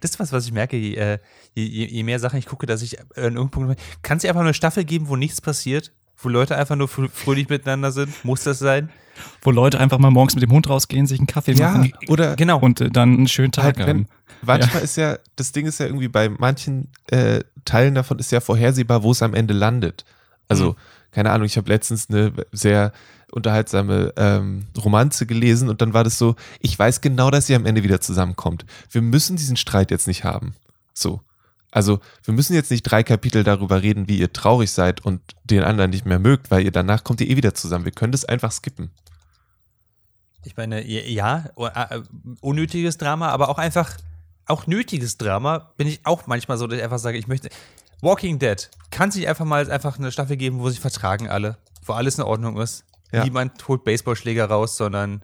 Das 0.00 0.12
ist 0.12 0.20
was, 0.20 0.32
was 0.32 0.46
ich 0.46 0.52
merke, 0.52 0.76
je, 0.76 0.94
äh, 0.94 1.18
je, 1.54 1.86
je 1.86 2.02
mehr 2.02 2.18
Sachen 2.18 2.38
ich 2.38 2.46
gucke, 2.46 2.66
dass 2.66 2.82
ich 2.82 2.98
an 3.00 3.06
irgendeinem 3.14 3.50
Punkt. 3.50 3.80
Kann 4.02 4.18
es 4.18 4.24
einfach 4.24 4.40
eine 4.40 4.54
Staffel 4.54 4.84
geben, 4.84 5.08
wo 5.08 5.16
nichts 5.16 5.40
passiert? 5.40 5.92
Wo 6.18 6.28
Leute 6.28 6.56
einfach 6.56 6.76
nur 6.76 6.88
fröhlich 6.88 7.48
miteinander 7.48 7.92
sind? 7.92 8.24
Muss 8.24 8.42
das 8.44 8.58
sein? 8.58 8.90
Wo 9.42 9.50
Leute 9.50 9.78
einfach 9.78 9.98
mal 9.98 10.10
morgens 10.10 10.34
mit 10.34 10.42
dem 10.42 10.50
Hund 10.50 10.68
rausgehen, 10.68 11.06
sich 11.06 11.18
einen 11.18 11.26
Kaffee 11.26 11.52
ja, 11.52 11.72
machen. 11.72 11.92
Oder 12.08 12.36
genau. 12.36 12.58
Und 12.58 12.80
äh, 12.80 12.90
dann 12.90 13.14
einen 13.14 13.28
schönen 13.28 13.52
Tag 13.52 13.78
halt, 13.78 13.88
haben. 13.88 14.08
Manchmal 14.42 14.76
ja. 14.76 14.84
ist 14.84 14.96
ja, 14.96 15.18
das 15.36 15.52
Ding 15.52 15.66
ist 15.66 15.80
ja 15.80 15.86
irgendwie 15.86 16.08
bei 16.08 16.28
manchen 16.28 16.88
äh, 17.10 17.40
Teilen 17.64 17.94
davon 17.94 18.18
ist 18.18 18.32
ja 18.32 18.40
vorhersehbar, 18.40 19.02
wo 19.02 19.12
es 19.12 19.22
am 19.22 19.34
Ende 19.34 19.54
landet. 19.54 20.04
Also, 20.48 20.70
mhm. 20.70 20.76
keine 21.12 21.30
Ahnung, 21.32 21.46
ich 21.46 21.56
habe 21.56 21.68
letztens 21.68 22.08
eine 22.08 22.32
sehr 22.52 22.92
unterhaltsame 23.32 24.12
ähm, 24.16 24.66
Romanze 24.82 25.26
gelesen 25.26 25.68
und 25.68 25.82
dann 25.82 25.92
war 25.92 26.04
das 26.04 26.18
so, 26.18 26.36
ich 26.60 26.78
weiß 26.78 27.00
genau, 27.00 27.30
dass 27.30 27.46
sie 27.46 27.54
am 27.54 27.66
Ende 27.66 27.82
wieder 27.82 28.00
zusammenkommt. 28.00 28.64
Wir 28.90 29.02
müssen 29.02 29.36
diesen 29.36 29.56
Streit 29.56 29.90
jetzt 29.90 30.06
nicht 30.06 30.24
haben. 30.24 30.54
So. 30.94 31.20
Also 31.76 32.00
wir 32.24 32.32
müssen 32.32 32.54
jetzt 32.54 32.70
nicht 32.70 32.84
drei 32.84 33.02
Kapitel 33.02 33.44
darüber 33.44 33.82
reden, 33.82 34.08
wie 34.08 34.18
ihr 34.18 34.32
traurig 34.32 34.70
seid 34.70 35.04
und 35.04 35.20
den 35.44 35.62
anderen 35.62 35.90
nicht 35.90 36.06
mehr 36.06 36.18
mögt, 36.18 36.50
weil 36.50 36.64
ihr 36.64 36.70
danach 36.70 37.04
kommt 37.04 37.20
ihr 37.20 37.28
eh 37.28 37.36
wieder 37.36 37.52
zusammen. 37.52 37.84
Wir 37.84 37.92
können 37.92 38.12
das 38.12 38.24
einfach 38.24 38.50
skippen. 38.50 38.90
Ich 40.42 40.56
meine, 40.56 40.82
ja, 40.86 41.50
unnötiges 42.40 42.96
Drama, 42.96 43.28
aber 43.28 43.50
auch 43.50 43.58
einfach, 43.58 43.98
auch 44.46 44.66
nötiges 44.66 45.18
Drama 45.18 45.70
bin 45.76 45.86
ich 45.86 46.00
auch 46.04 46.26
manchmal 46.26 46.56
so, 46.56 46.66
dass 46.66 46.78
ich 46.78 46.82
einfach 46.82 46.98
sage, 46.98 47.18
ich 47.18 47.28
möchte. 47.28 47.50
Walking 48.00 48.38
Dead 48.38 48.70
kann 48.90 49.10
sich 49.10 49.28
einfach 49.28 49.44
mal 49.44 49.70
einfach 49.70 49.98
eine 49.98 50.10
Staffel 50.10 50.38
geben, 50.38 50.60
wo 50.60 50.70
sich 50.70 50.80
vertragen 50.80 51.28
alle, 51.28 51.58
wo 51.84 51.92
alles 51.92 52.16
in 52.16 52.24
Ordnung 52.24 52.58
ist. 52.58 52.86
Ja. 53.12 53.22
Niemand 53.22 53.68
holt 53.68 53.84
Baseballschläger 53.84 54.46
raus, 54.46 54.78
sondern. 54.78 55.20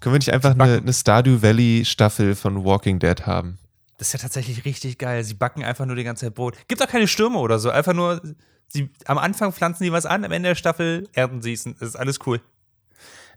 Können 0.00 0.14
wir 0.14 0.18
nicht 0.18 0.32
einfach 0.32 0.58
eine, 0.58 0.78
eine 0.78 0.92
Stardew 0.92 1.42
Valley 1.42 1.84
Staffel 1.84 2.34
von 2.34 2.64
Walking 2.64 2.98
Dead 2.98 3.24
haben? 3.24 3.60
Das 3.98 4.08
ist 4.08 4.12
ja 4.12 4.18
tatsächlich 4.18 4.64
richtig 4.64 4.98
geil. 4.98 5.24
Sie 5.24 5.34
backen 5.34 5.64
einfach 5.64 5.86
nur 5.86 5.96
die 5.96 6.04
ganze 6.04 6.26
Zeit 6.26 6.34
Brot. 6.34 6.56
Gibt 6.68 6.82
auch 6.82 6.88
keine 6.88 7.08
Stürme 7.08 7.38
oder 7.38 7.58
so. 7.58 7.70
Einfach 7.70 7.94
nur, 7.94 8.20
sie, 8.68 8.90
am 9.06 9.18
Anfang 9.18 9.52
pflanzen 9.52 9.84
sie 9.84 9.92
was 9.92 10.06
an, 10.06 10.24
am 10.24 10.32
Ende 10.32 10.50
der 10.50 10.54
Staffel 10.54 11.08
ernten 11.14 11.42
sie 11.42 11.52
es. 11.52 11.64
Das 11.64 11.80
ist 11.80 11.96
alles 11.96 12.18
cool. 12.26 12.40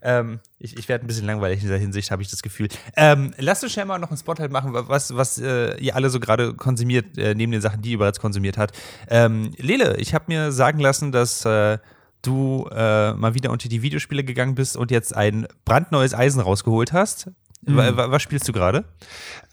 Ähm, 0.02 0.40
ich, 0.58 0.76
ich 0.78 0.88
werde 0.88 1.04
ein 1.04 1.06
bisschen 1.06 1.26
langweilig 1.26 1.58
in 1.58 1.66
dieser 1.66 1.76
Hinsicht, 1.76 2.10
habe 2.10 2.22
ich 2.22 2.30
das 2.30 2.42
Gefühl. 2.42 2.68
Ähm, 2.96 3.34
lasst 3.36 3.62
uns 3.62 3.72
schnell 3.72 3.84
mal 3.84 3.98
noch 3.98 4.10
ein 4.10 4.16
Spotlight 4.16 4.50
machen, 4.50 4.72
was, 4.72 5.14
was 5.14 5.38
äh, 5.38 5.76
ihr 5.78 5.94
alle 5.94 6.08
so 6.10 6.20
gerade 6.20 6.54
konsumiert, 6.54 7.18
äh, 7.18 7.34
neben 7.34 7.52
den 7.52 7.60
Sachen, 7.60 7.82
die 7.82 7.92
ihr 7.92 7.98
bereits 7.98 8.18
konsumiert 8.18 8.56
habt. 8.56 8.78
Ähm, 9.08 9.52
Lele, 9.58 9.96
ich 9.98 10.14
habe 10.14 10.24
mir 10.28 10.52
sagen 10.52 10.78
lassen, 10.80 11.12
dass 11.12 11.44
äh, 11.44 11.78
du 12.22 12.66
äh, 12.72 13.12
mal 13.12 13.34
wieder 13.34 13.50
unter 13.50 13.68
die 13.68 13.82
Videospiele 13.82 14.24
gegangen 14.24 14.54
bist 14.54 14.76
und 14.76 14.90
jetzt 14.90 15.14
ein 15.14 15.46
brandneues 15.64 16.14
Eisen 16.14 16.40
rausgeholt 16.40 16.92
hast. 16.92 17.30
Mhm. 17.62 17.76
Was 17.76 18.22
spielst 18.22 18.48
du 18.48 18.52
gerade? 18.52 18.84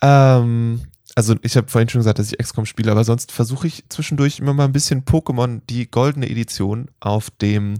Ähm, 0.02 0.82
also 1.18 1.34
ich 1.42 1.58
habe 1.58 1.68
vorhin 1.68 1.90
schon 1.90 1.98
gesagt, 2.00 2.20
dass 2.20 2.32
ich 2.32 2.38
XCOM 2.38 2.68
spiele, 2.68 2.92
aber 2.92 3.04
sonst 3.04 3.32
versuche 3.32 3.66
ich 3.66 3.86
zwischendurch 3.90 4.38
immer 4.38 4.54
mal 4.54 4.66
ein 4.66 4.72
bisschen 4.72 5.04
Pokémon, 5.04 5.62
die 5.68 5.90
goldene 5.90 6.30
Edition 6.30 6.90
auf 7.00 7.32
dem 7.32 7.80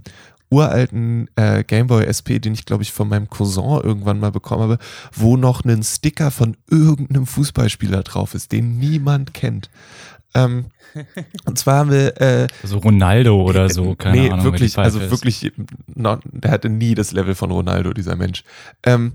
uralten 0.50 1.30
äh, 1.36 1.62
Gameboy 1.62 2.04
SP, 2.10 2.42
den 2.42 2.54
ich 2.54 2.66
glaube 2.66 2.82
ich 2.82 2.90
von 2.90 3.08
meinem 3.08 3.30
Cousin 3.30 3.80
irgendwann 3.84 4.18
mal 4.18 4.32
bekommen 4.32 4.62
habe, 4.62 4.78
wo 5.14 5.36
noch 5.36 5.64
ein 5.64 5.84
Sticker 5.84 6.32
von 6.32 6.56
irgendeinem 6.68 7.26
Fußballspieler 7.26 8.02
drauf 8.02 8.34
ist, 8.34 8.50
den 8.50 8.80
niemand 8.80 9.34
kennt. 9.34 9.70
Ähm, 10.34 10.66
und 11.44 11.60
zwar 11.60 11.76
haben 11.78 11.92
wir 11.92 12.20
äh, 12.20 12.48
also 12.64 12.78
Ronaldo 12.78 13.40
oder 13.40 13.70
so, 13.70 13.94
keine 13.98 14.20
nee, 14.20 14.30
Ahnung. 14.30 14.46
Wirklich, 14.46 14.76
also 14.78 15.00
wirklich, 15.00 15.52
not, 15.94 16.22
der 16.24 16.50
hatte 16.50 16.70
nie 16.70 16.96
das 16.96 17.12
Level 17.12 17.36
von 17.36 17.52
Ronaldo, 17.52 17.92
dieser 17.92 18.16
Mensch. 18.16 18.42
Ähm, 18.84 19.12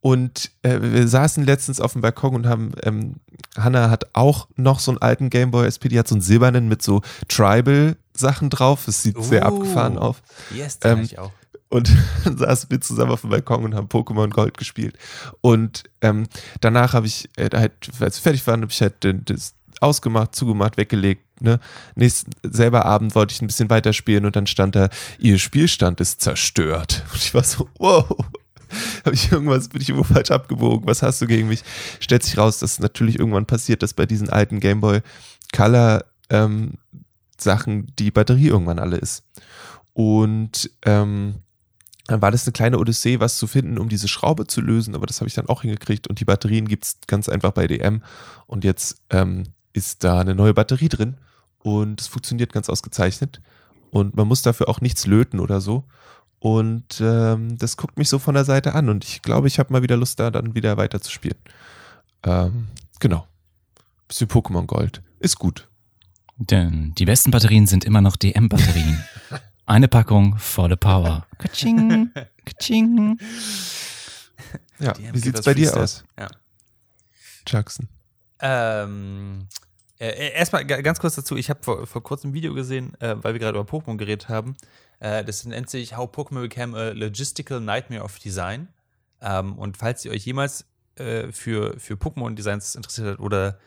und 0.00 0.50
äh, 0.62 0.78
wir 0.80 1.08
saßen 1.08 1.44
letztens 1.44 1.80
auf 1.80 1.92
dem 1.92 2.02
Balkon 2.02 2.34
und 2.34 2.46
haben, 2.46 2.72
ähm, 2.82 3.14
Hannah 3.56 3.90
hat 3.90 4.06
auch 4.12 4.48
noch 4.56 4.78
so 4.78 4.92
einen 4.92 5.02
alten 5.02 5.30
Gameboy 5.30 5.66
SP, 5.66 5.88
die 5.88 5.98
hat 5.98 6.06
so 6.06 6.14
einen 6.14 6.22
silbernen 6.22 6.68
mit 6.68 6.82
so 6.82 7.02
Tribal-Sachen 7.28 8.50
drauf. 8.50 8.84
Das 8.86 9.02
sieht 9.02 9.16
uh, 9.16 9.22
sehr 9.22 9.44
abgefahren 9.44 9.98
auf. 9.98 10.22
Yes, 10.54 10.78
den 10.78 10.98
ähm, 10.98 11.04
ich 11.04 11.18
auch. 11.18 11.32
Und 11.68 11.90
dann 12.24 12.38
saßen 12.38 12.70
wir 12.70 12.80
zusammen 12.80 13.12
auf 13.12 13.22
dem 13.22 13.30
Balkon 13.30 13.64
und 13.64 13.74
haben 13.74 13.88
Pokémon 13.88 14.30
Gold 14.30 14.56
gespielt. 14.58 14.96
Und 15.40 15.84
ähm, 16.00 16.26
danach 16.60 16.92
habe 16.92 17.06
ich, 17.06 17.28
äh, 17.36 17.48
halt, 17.52 17.72
als 17.98 18.18
wir 18.18 18.22
fertig 18.22 18.46
waren, 18.46 18.62
habe 18.62 18.70
ich 18.70 18.80
halt 18.80 18.94
das 19.00 19.54
ausgemacht, 19.80 20.34
zugemacht, 20.34 20.76
weggelegt. 20.76 21.22
Ne? 21.40 21.58
Nächsten, 21.96 22.30
selber 22.42 22.84
Abend 22.84 23.14
wollte 23.14 23.32
ich 23.32 23.42
ein 23.42 23.46
bisschen 23.46 23.68
weiterspielen 23.70 24.24
und 24.24 24.36
dann 24.36 24.46
stand 24.46 24.76
da, 24.76 24.88
ihr 25.18 25.38
Spielstand 25.38 26.00
ist 26.00 26.20
zerstört. 26.20 27.02
Und 27.12 27.22
ich 27.22 27.34
war 27.34 27.44
so, 27.44 27.68
wow, 27.78 28.06
habe 29.04 29.14
ich 29.14 29.30
irgendwas, 29.32 29.68
bin 29.68 29.80
ich 29.80 29.88
irgendwo 29.88 30.12
falsch 30.14 30.30
abgebogen, 30.30 30.86
was 30.86 31.02
hast 31.02 31.20
du 31.22 31.26
gegen 31.26 31.48
mich? 31.48 31.62
Stellt 32.00 32.22
sich 32.22 32.38
raus, 32.38 32.58
dass 32.58 32.78
natürlich 32.78 33.18
irgendwann 33.18 33.46
passiert, 33.46 33.82
dass 33.82 33.94
bei 33.94 34.06
diesen 34.06 34.30
alten 34.30 34.60
Gameboy 34.60 35.00
Color 35.54 36.04
ähm, 36.30 36.74
Sachen 37.38 37.92
die 37.98 38.10
Batterie 38.10 38.48
irgendwann 38.48 38.78
alle 38.78 38.96
ist. 38.96 39.24
Und 39.92 40.70
ähm, 40.84 41.36
dann 42.06 42.22
war 42.22 42.30
das 42.30 42.46
eine 42.46 42.52
kleine 42.52 42.78
Odyssee, 42.78 43.20
was 43.20 43.36
zu 43.36 43.46
finden, 43.46 43.78
um 43.78 43.88
diese 43.88 44.08
Schraube 44.08 44.46
zu 44.46 44.60
lösen, 44.60 44.94
aber 44.94 45.06
das 45.06 45.20
habe 45.20 45.28
ich 45.28 45.34
dann 45.34 45.48
auch 45.48 45.62
hingekriegt 45.62 46.06
und 46.06 46.20
die 46.20 46.24
Batterien 46.24 46.68
gibt 46.68 46.84
es 46.84 46.98
ganz 47.06 47.28
einfach 47.28 47.52
bei 47.52 47.66
DM 47.66 48.02
und 48.46 48.64
jetzt 48.64 49.02
ähm, 49.10 49.44
ist 49.72 50.04
da 50.04 50.20
eine 50.20 50.34
neue 50.34 50.54
Batterie 50.54 50.88
drin 50.88 51.16
und 51.58 52.00
es 52.00 52.06
funktioniert 52.06 52.52
ganz 52.52 52.68
ausgezeichnet 52.68 53.40
und 53.90 54.16
man 54.16 54.28
muss 54.28 54.42
dafür 54.42 54.68
auch 54.68 54.80
nichts 54.80 55.06
löten 55.06 55.40
oder 55.40 55.60
so 55.60 55.84
und 56.38 57.00
ähm, 57.00 57.56
das 57.58 57.76
guckt 57.76 57.96
mich 57.98 58.08
so 58.08 58.18
von 58.18 58.34
der 58.34 58.44
Seite 58.44 58.74
an 58.74 58.88
und 58.88 59.04
ich 59.04 59.22
glaube, 59.22 59.48
ich 59.48 59.58
habe 59.58 59.72
mal 59.72 59.82
wieder 59.82 59.96
Lust, 59.96 60.18
da 60.20 60.30
dann 60.30 60.54
wieder 60.54 60.76
weiter 60.76 61.00
zu 61.00 61.10
spielen. 61.10 61.38
Ähm, 62.24 62.68
genau. 63.00 63.26
Bisschen 64.08 64.28
Pokémon 64.28 64.66
Gold. 64.66 65.02
Ist 65.18 65.38
gut. 65.38 65.68
Denn 66.38 66.92
die 66.96 67.06
besten 67.06 67.30
Batterien 67.30 67.66
sind 67.66 67.84
immer 67.84 68.00
noch 68.02 68.16
DM-Batterien. 68.16 69.02
Eine 69.66 69.88
Packung 69.88 70.36
volle 70.38 70.76
Power. 70.76 71.26
Kaching, 71.38 72.10
kaching. 72.44 73.18
Ja, 74.78 74.88
haben 74.90 75.14
wie 75.14 75.18
sieht's 75.18 75.42
bei 75.42 75.54
dir 75.54 75.70
Freestyle. 75.70 75.82
aus, 75.84 76.04
Ja. 76.18 76.28
Jackson? 77.48 77.88
Ähm, 78.40 79.48
äh, 79.98 80.30
erstmal 80.32 80.64
ga- 80.66 80.82
ganz 80.82 80.98
kurz 81.00 81.14
dazu, 81.16 81.36
ich 81.36 81.48
habe 81.48 81.60
vor, 81.62 81.86
vor 81.86 82.02
kurzem 82.02 82.30
ein 82.30 82.34
Video 82.34 82.52
gesehen, 82.54 82.92
äh, 83.00 83.16
weil 83.22 83.32
wir 83.32 83.40
gerade 83.40 83.58
über 83.58 83.68
Pokémon 83.68 83.96
geredet 83.96 84.28
haben. 84.28 84.56
Äh, 85.00 85.24
das 85.24 85.44
nennt 85.44 85.70
sich 85.70 85.96
How 85.96 86.10
Pokémon 86.10 86.42
Became 86.42 86.76
a 86.76 86.90
Logistical 86.90 87.60
Nightmare 87.60 88.02
of 88.02 88.18
Design. 88.18 88.68
Ähm, 89.20 89.58
und 89.58 89.76
falls 89.76 90.04
ihr 90.04 90.12
euch 90.12 90.24
jemals 90.26 90.66
äh, 90.96 91.32
für, 91.32 91.78
für 91.78 91.94
Pokémon-Designs 91.94 92.74
interessiert 92.74 93.08
habt 93.08 93.20
oder 93.20 93.58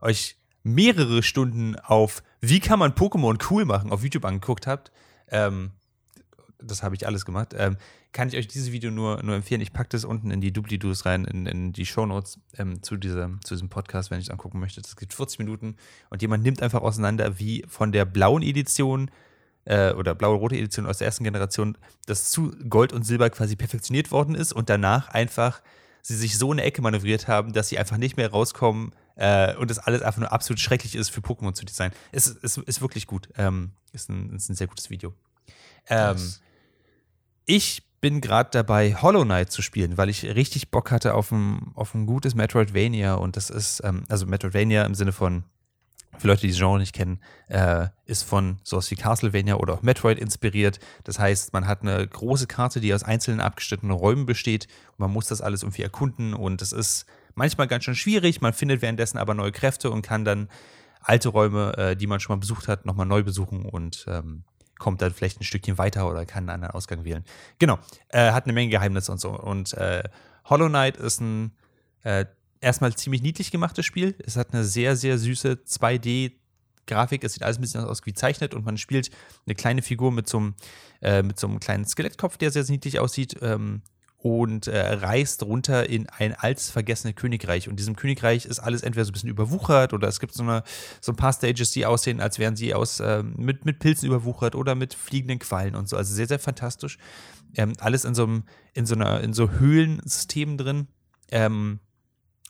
euch 0.00 0.36
mehrere 0.62 1.22
Stunden 1.22 1.76
auf 1.76 2.22
wie 2.40 2.60
kann 2.60 2.78
man 2.78 2.92
Pokémon 2.92 3.40
cool 3.50 3.64
machen 3.64 3.92
auf 3.92 4.02
YouTube 4.02 4.24
angeguckt 4.24 4.66
habt, 4.66 4.90
ähm, 5.28 5.70
das 6.58 6.82
habe 6.82 6.94
ich 6.94 7.06
alles 7.06 7.24
gemacht, 7.24 7.54
ähm, 7.56 7.76
kann 8.12 8.28
ich 8.28 8.36
euch 8.36 8.48
dieses 8.48 8.72
Video 8.72 8.90
nur, 8.90 9.22
nur 9.22 9.36
empfehlen. 9.36 9.60
Ich 9.60 9.72
packe 9.72 9.88
das 9.90 10.04
unten 10.04 10.30
in 10.30 10.40
die 10.40 10.52
Doobly-Doos 10.52 11.06
rein, 11.06 11.24
in, 11.24 11.46
in 11.46 11.72
die 11.72 11.86
Shownotes 11.86 12.40
ähm, 12.58 12.82
zu, 12.82 12.96
diesem, 12.96 13.40
zu 13.44 13.54
diesem 13.54 13.68
Podcast, 13.68 14.10
wenn 14.10 14.18
ich 14.18 14.26
es 14.26 14.30
angucken 14.30 14.60
möchte. 14.60 14.82
Das 14.82 14.96
gibt 14.96 15.14
40 15.14 15.38
Minuten 15.38 15.76
und 16.10 16.20
jemand 16.20 16.42
nimmt 16.42 16.62
einfach 16.62 16.82
auseinander, 16.82 17.38
wie 17.38 17.64
von 17.68 17.90
der 17.90 18.04
blauen 18.04 18.42
Edition 18.42 19.10
äh, 19.64 19.92
oder 19.92 20.14
blaue-rote 20.14 20.56
Edition 20.56 20.86
aus 20.86 20.98
der 20.98 21.06
ersten 21.06 21.24
Generation 21.24 21.76
das 22.06 22.30
zu 22.30 22.50
Gold 22.68 22.92
und 22.92 23.04
Silber 23.04 23.30
quasi 23.30 23.56
perfektioniert 23.56 24.10
worden 24.10 24.34
ist 24.34 24.52
und 24.52 24.68
danach 24.68 25.08
einfach 25.08 25.62
sie 26.02 26.16
sich 26.16 26.36
so 26.36 26.52
in 26.52 26.58
eine 26.58 26.66
Ecke 26.66 26.82
manövriert 26.82 27.28
haben, 27.28 27.52
dass 27.52 27.68
sie 27.68 27.78
einfach 27.78 27.96
nicht 27.96 28.16
mehr 28.16 28.30
rauskommen 28.30 28.92
äh, 29.16 29.54
und 29.56 29.70
das 29.70 29.78
alles 29.78 30.02
einfach 30.02 30.20
nur 30.20 30.32
absolut 30.32 30.58
schrecklich 30.58 30.96
ist 30.96 31.10
für 31.10 31.20
Pokémon 31.20 31.54
zu 31.54 31.64
designen. 31.64 31.94
Es 32.10 32.26
ist, 32.26 32.58
ist, 32.58 32.80
wirklich 32.80 33.06
gut. 33.06 33.28
Ähm, 33.36 33.70
ist, 33.92 34.08
ein, 34.08 34.34
ist 34.34 34.48
ein 34.48 34.56
sehr 34.56 34.66
gutes 34.66 34.90
Video. 34.90 35.14
Ähm, 35.88 36.16
ich 37.44 37.84
bin 38.00 38.20
gerade 38.20 38.50
dabei, 38.50 38.96
Hollow 38.96 39.22
Knight 39.24 39.52
zu 39.52 39.62
spielen, 39.62 39.96
weil 39.96 40.08
ich 40.08 40.24
richtig 40.24 40.70
Bock 40.72 40.90
hatte 40.90 41.14
auf 41.14 41.30
ein, 41.30 41.70
auf 41.74 41.94
ein 41.94 42.06
gutes 42.06 42.34
Metroidvania 42.34 43.14
und 43.14 43.36
das 43.36 43.48
ist, 43.48 43.80
ähm, 43.84 44.04
also 44.08 44.26
Metroidvania 44.26 44.84
im 44.84 44.94
Sinne 44.94 45.12
von, 45.12 45.44
für 46.18 46.28
Leute, 46.28 46.42
die 46.42 46.48
das 46.48 46.58
Genre 46.58 46.78
nicht 46.78 46.94
kennen, 46.94 47.20
äh, 47.48 47.88
ist 48.04 48.22
von 48.22 48.58
sowas 48.62 48.90
wie 48.90 48.96
Castlevania 48.96 49.56
oder 49.56 49.74
auch 49.74 49.82
Metroid 49.82 50.18
inspiriert. 50.18 50.78
Das 51.04 51.18
heißt, 51.18 51.52
man 51.52 51.66
hat 51.66 51.82
eine 51.82 52.06
große 52.06 52.46
Karte, 52.46 52.80
die 52.80 52.92
aus 52.94 53.02
einzelnen 53.02 53.40
abgeschnittenen 53.40 53.96
Räumen 53.96 54.26
besteht 54.26 54.68
und 54.92 55.00
man 55.00 55.12
muss 55.12 55.26
das 55.26 55.40
alles 55.40 55.62
irgendwie 55.62 55.82
erkunden 55.82 56.34
und 56.34 56.62
es 56.62 56.72
ist 56.72 57.06
manchmal 57.34 57.66
ganz 57.66 57.84
schön 57.84 57.94
schwierig. 57.94 58.40
Man 58.40 58.52
findet 58.52 58.82
währenddessen 58.82 59.18
aber 59.18 59.34
neue 59.34 59.52
Kräfte 59.52 59.90
und 59.90 60.02
kann 60.02 60.24
dann 60.24 60.48
alte 61.00 61.30
Räume, 61.30 61.76
äh, 61.76 61.96
die 61.96 62.06
man 62.06 62.20
schon 62.20 62.36
mal 62.36 62.40
besucht 62.40 62.68
hat, 62.68 62.86
nochmal 62.86 63.06
neu 63.06 63.22
besuchen 63.22 63.64
und 63.64 64.04
ähm, 64.08 64.44
kommt 64.78 65.00
dann 65.00 65.12
vielleicht 65.12 65.40
ein 65.40 65.44
Stückchen 65.44 65.78
weiter 65.78 66.08
oder 66.08 66.26
kann 66.26 66.44
einen 66.44 66.50
anderen 66.50 66.74
Ausgang 66.74 67.04
wählen. 67.04 67.24
Genau, 67.58 67.78
äh, 68.08 68.32
hat 68.32 68.44
eine 68.44 68.52
Menge 68.52 68.70
Geheimnisse 68.70 69.12
und 69.12 69.20
so. 69.20 69.30
Und 69.30 69.74
äh, 69.74 70.02
Hollow 70.44 70.68
Knight 70.68 70.96
ist 70.96 71.20
ein 71.20 71.52
äh, 72.02 72.26
erstmal 72.62 72.94
ziemlich 72.94 73.22
niedlich 73.22 73.50
gemachtes 73.50 73.84
Spiel. 73.84 74.14
Es 74.24 74.36
hat 74.36 74.54
eine 74.54 74.64
sehr, 74.64 74.96
sehr 74.96 75.18
süße 75.18 75.60
2D-Grafik. 75.66 77.24
Es 77.24 77.34
sieht 77.34 77.42
alles 77.42 77.58
ein 77.58 77.60
bisschen 77.60 77.84
aus 77.84 78.00
wie 78.06 78.10
gezeichnet 78.10 78.54
und 78.54 78.64
man 78.64 78.78
spielt 78.78 79.10
eine 79.46 79.54
kleine 79.54 79.82
Figur 79.82 80.12
mit 80.12 80.28
so 80.28 80.38
einem, 80.38 80.54
äh, 81.02 81.22
mit 81.22 81.38
so 81.38 81.48
einem 81.48 81.60
kleinen 81.60 81.84
Skelettkopf, 81.84 82.38
der 82.38 82.50
sehr, 82.50 82.64
sehr 82.64 82.72
niedlich 82.72 83.00
aussieht. 83.00 83.36
Ähm, 83.42 83.82
und 84.22 84.68
äh, 84.68 84.78
reist 84.78 85.42
runter 85.42 85.88
in 85.88 86.08
ein 86.08 86.32
altes 86.32 86.70
vergessene 86.70 87.12
Königreich. 87.12 87.68
Und 87.68 87.76
diesem 87.80 87.96
Königreich 87.96 88.46
ist 88.46 88.60
alles 88.60 88.84
entweder 88.84 89.04
so 89.04 89.10
ein 89.10 89.14
bisschen 89.14 89.28
überwuchert 89.28 89.92
oder 89.92 90.06
es 90.06 90.20
gibt 90.20 90.32
so, 90.32 90.44
eine, 90.44 90.62
so 91.00 91.10
ein 91.10 91.16
paar 91.16 91.32
Stages, 91.32 91.72
die 91.72 91.86
aussehen, 91.86 92.20
als 92.20 92.38
wären 92.38 92.54
sie 92.54 92.72
aus, 92.72 93.00
ähm, 93.00 93.34
mit, 93.36 93.64
mit 93.64 93.80
Pilzen 93.80 94.06
überwuchert 94.06 94.54
oder 94.54 94.76
mit 94.76 94.94
fliegenden 94.94 95.40
Quallen 95.40 95.74
und 95.74 95.88
so. 95.88 95.96
Also 95.96 96.14
sehr, 96.14 96.28
sehr 96.28 96.38
fantastisch. 96.38 96.98
Ähm, 97.56 97.72
alles 97.80 98.04
in 98.04 98.14
so, 98.14 98.22
einem, 98.22 98.44
in 98.74 98.86
so 98.86 98.94
einer, 98.94 99.20
in 99.22 99.32
so 99.32 99.50
Höhlensystemen 99.50 100.56
drin. 100.56 100.86
Ähm, 101.32 101.80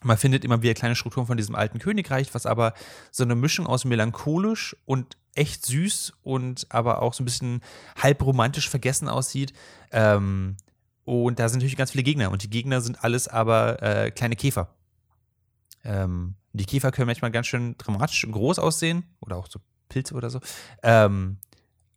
man 0.03 0.17
findet 0.17 0.43
immer 0.45 0.61
wieder 0.61 0.73
kleine 0.73 0.95
Strukturen 0.95 1.27
von 1.27 1.37
diesem 1.37 1.55
alten 1.55 1.79
Königreich, 1.79 2.33
was 2.33 2.45
aber 2.45 2.73
so 3.11 3.23
eine 3.23 3.35
Mischung 3.35 3.67
aus 3.67 3.85
melancholisch 3.85 4.75
und 4.85 5.17
echt 5.35 5.65
süß 5.65 6.13
und 6.23 6.67
aber 6.69 7.01
auch 7.01 7.13
so 7.13 7.23
ein 7.23 7.25
bisschen 7.25 7.61
halb 8.01 8.23
romantisch 8.23 8.69
vergessen 8.69 9.07
aussieht. 9.07 9.53
Ähm, 9.91 10.57
und 11.05 11.39
da 11.39 11.49
sind 11.49 11.59
natürlich 11.59 11.77
ganz 11.77 11.91
viele 11.91 12.03
Gegner 12.03 12.31
und 12.31 12.43
die 12.43 12.49
Gegner 12.49 12.81
sind 12.81 13.03
alles 13.03 13.27
aber 13.27 13.81
äh, 13.81 14.11
kleine 14.11 14.35
Käfer. 14.35 14.69
Ähm, 15.83 16.35
die 16.53 16.65
Käfer 16.65 16.91
können 16.91 17.07
manchmal 17.07 17.31
ganz 17.31 17.47
schön 17.47 17.75
dramatisch 17.77 18.23
und 18.23 18.31
groß 18.31 18.59
aussehen 18.59 19.03
oder 19.19 19.37
auch 19.37 19.47
so 19.49 19.59
Pilze 19.89 20.13
oder 20.13 20.29
so. 20.29 20.39
Ähm, 20.81 21.37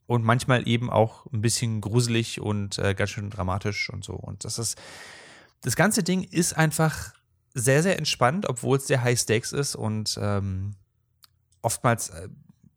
und 0.07 0.24
manchmal 0.24 0.66
eben 0.68 0.88
auch 0.90 1.26
ein 1.32 1.40
bisschen 1.40 1.80
gruselig 1.80 2.40
und 2.40 2.78
äh, 2.78 2.94
ganz 2.94 3.11
schön 3.11 3.30
dramatisch 3.30 3.90
und 3.90 4.04
so. 4.04 4.14
Und 4.14 4.44
das 4.44 4.59
ist, 4.59 4.78
das 5.62 5.76
ganze 5.76 6.02
Ding 6.02 6.22
ist 6.22 6.57
einfach 6.57 7.12
sehr, 7.57 7.82
sehr 7.82 7.98
entspannt, 7.98 8.46
obwohl 8.48 8.76
es 8.76 8.86
sehr 8.86 9.02
High 9.02 9.18
Stakes 9.18 9.52
ist 9.52 9.76
und 9.76 10.18
ähm, 10.20 10.74
oftmals 11.62 12.11
äh, 12.11 12.28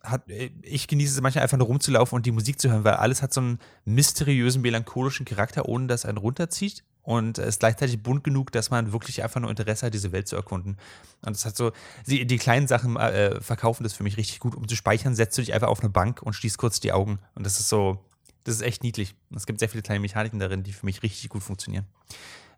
hat, 0.03 0.29
äh, 0.29 0.51
ich 0.61 0.87
genieße 0.87 1.15
es 1.15 1.21
manchmal 1.21 1.43
einfach 1.43 1.57
nur 1.57 1.67
rumzulaufen 1.67 2.15
und 2.15 2.25
die 2.25 2.31
Musik 2.31 2.59
zu 2.61 2.69
hören, 2.71 2.85
weil 2.85 2.93
alles 2.93 3.21
hat 3.21 3.33
so 3.33 3.41
einen 3.41 3.59
mysteriösen, 3.83 4.61
melancholischen 4.61 5.25
Charakter, 5.25 5.67
ohne 5.67 5.87
dass 5.87 6.05
einen 6.05 6.17
runterzieht. 6.17 6.83
Und 7.01 7.39
ist 7.39 7.61
gleichzeitig 7.61 8.03
bunt 8.03 8.23
genug, 8.23 8.51
dass 8.51 8.69
man 8.69 8.91
wirklich 8.91 9.23
einfach 9.23 9.39
nur 9.39 9.49
Interesse 9.49 9.87
hat, 9.87 9.93
diese 9.95 10.11
Welt 10.11 10.27
zu 10.27 10.35
erkunden. 10.35 10.77
Und 11.21 11.35
es 11.35 11.43
hat 11.43 11.57
so, 11.57 11.71
die, 12.05 12.27
die 12.27 12.37
kleinen 12.37 12.67
Sachen 12.67 12.97
äh, 12.97 13.41
verkaufen 13.41 13.83
das 13.83 13.93
für 13.93 14.03
mich 14.03 14.17
richtig 14.17 14.39
gut. 14.39 14.53
Um 14.53 14.67
zu 14.67 14.75
speichern, 14.75 15.15
setzt 15.15 15.35
du 15.35 15.41
dich 15.41 15.53
einfach 15.53 15.69
auf 15.69 15.79
eine 15.79 15.89
Bank 15.89 16.21
und 16.21 16.33
schließt 16.33 16.59
kurz 16.59 16.79
die 16.79 16.91
Augen. 16.91 17.17
Und 17.33 17.45
das 17.47 17.59
ist 17.59 17.67
so, 17.67 18.05
das 18.43 18.55
ist 18.55 18.61
echt 18.61 18.83
niedlich. 18.83 19.15
Es 19.35 19.47
gibt 19.47 19.59
sehr 19.59 19.69
viele 19.69 19.81
kleine 19.81 20.01
Mechaniken 20.01 20.39
darin, 20.39 20.61
die 20.61 20.71
für 20.71 20.85
mich 20.85 21.01
richtig 21.01 21.29
gut 21.29 21.41
funktionieren. 21.41 21.87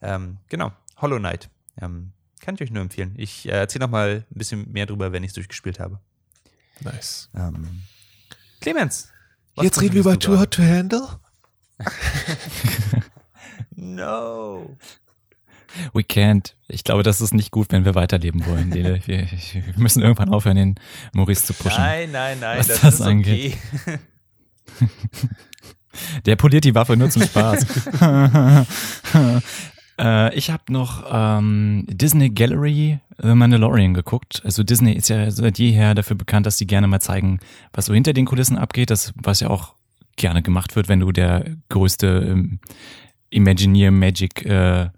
Ähm, 0.02 0.38
genau, 0.50 0.74
Hollow 0.98 1.18
Knight. 1.18 1.50
Ähm, 1.82 2.14
kann 2.40 2.56
ich 2.56 2.62
euch 2.62 2.72
nur 2.72 2.82
empfehlen. 2.82 3.14
Ich 3.18 3.48
äh, 3.48 3.52
erzähle 3.52 3.86
noch 3.86 3.92
mal 3.92 4.26
ein 4.30 4.38
bisschen 4.38 4.72
mehr 4.72 4.86
drüber, 4.86 5.12
wenn 5.12 5.24
ich 5.24 5.30
es 5.30 5.36
durchgespielt 5.36 5.80
habe. 5.80 6.00
Nice. 6.82 7.30
Ähm, 7.36 7.84
Clemens. 8.60 9.10
Jetzt 9.60 9.82
reden 9.82 9.94
wir 9.94 10.02
über 10.02 10.18
Too 10.18 10.40
Hot 10.40 10.52
to 10.52 10.64
Handle. 10.64 11.20
No. 13.82 14.78
We 15.94 16.02
can't. 16.04 16.54
Ich 16.68 16.84
glaube, 16.84 17.02
das 17.02 17.20
ist 17.22 17.34
nicht 17.34 17.50
gut, 17.52 17.72
wenn 17.72 17.84
wir 17.84 17.96
weiterleben 17.96 18.46
wollen, 18.46 18.70
Lele. 18.72 19.02
Wir, 19.06 19.28
wir 19.30 19.64
müssen 19.78 20.02
irgendwann 20.02 20.30
aufhören, 20.30 20.58
den 20.58 20.76
Maurice 21.14 21.46
zu 21.46 21.54
pushen. 21.54 21.82
Nein, 21.82 22.12
nein, 22.12 22.40
nein, 22.40 22.60
was 22.60 22.68
das, 22.68 22.82
das 22.82 22.94
ist 22.96 23.02
angeht. 23.02 23.58
okay. 23.86 24.00
Der 26.26 26.36
poliert 26.36 26.64
die 26.64 26.76
Waffe 26.76 26.96
nur 26.96 27.10
zum 27.10 27.24
Spaß. 27.24 27.66
Äh, 30.00 30.34
ich 30.36 30.50
habe 30.50 30.64
noch 30.70 31.06
ähm, 31.12 31.86
Disney 31.88 32.30
Gallery 32.30 33.00
The 33.22 33.36
Mandalorian 33.36 33.94
geguckt. 33.94 34.42
Also 34.44 34.64
Disney 34.64 34.94
ist 34.94 35.10
ja 35.10 35.30
seit 35.30 35.60
jeher 35.60 35.94
dafür 35.94 36.16
bekannt, 36.16 36.46
dass 36.46 36.58
die 36.58 36.68
gerne 36.68 36.88
mal 36.88 37.00
zeigen, 37.00 37.40
was 37.74 37.86
so 37.86 37.94
hinter 37.94 38.14
den 38.14 38.26
Kulissen 38.26 38.58
abgeht. 38.58 38.90
Das, 38.90 39.14
was 39.16 39.42
ja 39.42 39.50
auch 39.50 39.76
gerne 40.16 40.42
gemacht 40.42 40.76
wird, 40.76 40.90
wenn 40.90 41.00
du 41.00 41.12
der 41.12 41.46
größte 41.70 42.08
ähm, 42.32 42.60
Imagineer 43.30 43.92
Magic 43.92 44.46
äh, 44.46 44.90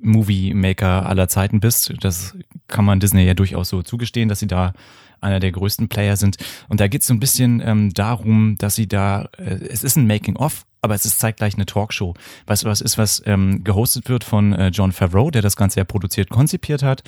Movie 0.00 0.54
Maker 0.54 1.06
aller 1.06 1.28
Zeiten 1.28 1.60
bist. 1.60 1.92
Das 2.00 2.36
kann 2.66 2.84
man 2.84 3.00
Disney 3.00 3.24
ja 3.24 3.34
durchaus 3.34 3.68
so 3.68 3.82
zugestehen, 3.82 4.28
dass 4.28 4.40
sie 4.40 4.46
da 4.46 4.72
einer 5.20 5.40
der 5.40 5.52
größten 5.52 5.88
Player 5.88 6.16
sind. 6.16 6.36
Und 6.68 6.80
da 6.80 6.88
geht 6.88 7.02
es 7.02 7.06
so 7.08 7.14
ein 7.14 7.20
bisschen 7.20 7.60
ähm, 7.64 7.92
darum, 7.92 8.56
dass 8.58 8.74
sie 8.74 8.86
da, 8.86 9.28
äh, 9.36 9.58
es 9.68 9.84
ist 9.84 9.96
ein 9.96 10.06
Making-of, 10.06 10.64
aber 10.80 10.94
es 10.94 11.04
ist 11.04 11.18
zeitgleich 11.18 11.54
eine 11.54 11.66
Talkshow. 11.66 12.14
Du, 12.14 12.20
was 12.46 12.80
ist, 12.80 12.98
was 12.98 13.22
ähm, 13.26 13.64
gehostet 13.64 14.08
wird 14.08 14.24
von 14.24 14.52
äh, 14.52 14.68
John 14.68 14.92
Favreau, 14.92 15.30
der 15.30 15.42
das 15.42 15.56
Ganze 15.56 15.80
ja 15.80 15.84
produziert, 15.84 16.30
konzipiert 16.30 16.82
hat. 16.82 17.02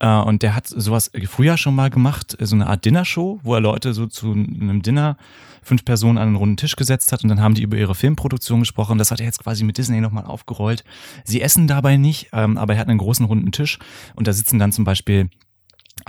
Äh, 0.00 0.08
und 0.08 0.42
der 0.42 0.54
hat 0.54 0.66
sowas 0.66 1.10
früher 1.28 1.56
schon 1.56 1.74
mal 1.74 1.90
gemacht, 1.90 2.36
so 2.40 2.56
eine 2.56 2.66
Art 2.66 2.84
Dinnershow, 2.84 3.40
wo 3.42 3.54
er 3.54 3.60
Leute 3.60 3.94
so 3.94 4.06
zu 4.06 4.32
einem 4.32 4.82
Dinner 4.82 5.16
fünf 5.62 5.84
Personen 5.84 6.18
an 6.18 6.28
einen 6.28 6.36
runden 6.36 6.56
Tisch 6.56 6.74
gesetzt 6.74 7.12
hat 7.12 7.22
und 7.22 7.28
dann 7.28 7.40
haben 7.40 7.54
die 7.54 7.62
über 7.62 7.76
ihre 7.76 7.94
Filmproduktion 7.94 8.60
gesprochen. 8.60 8.98
Das 8.98 9.10
hat 9.10 9.20
er 9.20 9.26
jetzt 9.26 9.42
quasi 9.42 9.62
mit 9.62 9.76
Disney 9.78 10.00
nochmal 10.00 10.24
aufgerollt. 10.24 10.84
Sie 11.24 11.42
essen 11.42 11.66
dabei 11.68 11.96
nicht, 11.96 12.30
ähm, 12.32 12.56
aber 12.56 12.74
er 12.74 12.80
hat 12.80 12.88
einen 12.88 12.98
großen 12.98 13.26
runden 13.26 13.52
Tisch 13.52 13.78
und 14.16 14.26
da 14.26 14.32
sitzen 14.32 14.58
dann 14.58 14.72
zum 14.72 14.84
Beispiel 14.84 15.28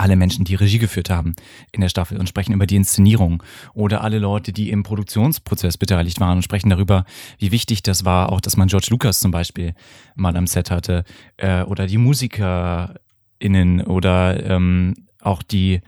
alle 0.01 0.15
Menschen, 0.15 0.45
die 0.45 0.55
Regie 0.55 0.79
geführt 0.79 1.09
haben 1.09 1.35
in 1.71 1.81
der 1.81 1.89
Staffel 1.89 2.17
und 2.17 2.27
sprechen 2.27 2.53
über 2.53 2.65
die 2.65 2.75
Inszenierung 2.75 3.43
oder 3.73 4.03
alle 4.03 4.19
Leute, 4.19 4.51
die 4.51 4.69
im 4.71 4.83
Produktionsprozess 4.83 5.77
beteiligt 5.77 6.19
waren 6.19 6.37
und 6.37 6.43
sprechen 6.43 6.69
darüber, 6.69 7.05
wie 7.37 7.51
wichtig 7.51 7.83
das 7.83 8.03
war, 8.03 8.31
auch 8.31 8.41
dass 8.41 8.57
man 8.57 8.67
George 8.67 8.87
Lucas 8.89 9.19
zum 9.19 9.31
Beispiel 9.31 9.73
mal 10.15 10.35
am 10.35 10.47
Set 10.47 10.71
hatte 10.71 11.03
äh, 11.37 11.63
oder 11.63 11.87
die 11.87 11.97
MusikerInnen 11.97 13.81
oder 13.81 14.43
ähm, 14.43 14.95
auch 15.19 15.43
die 15.43 15.81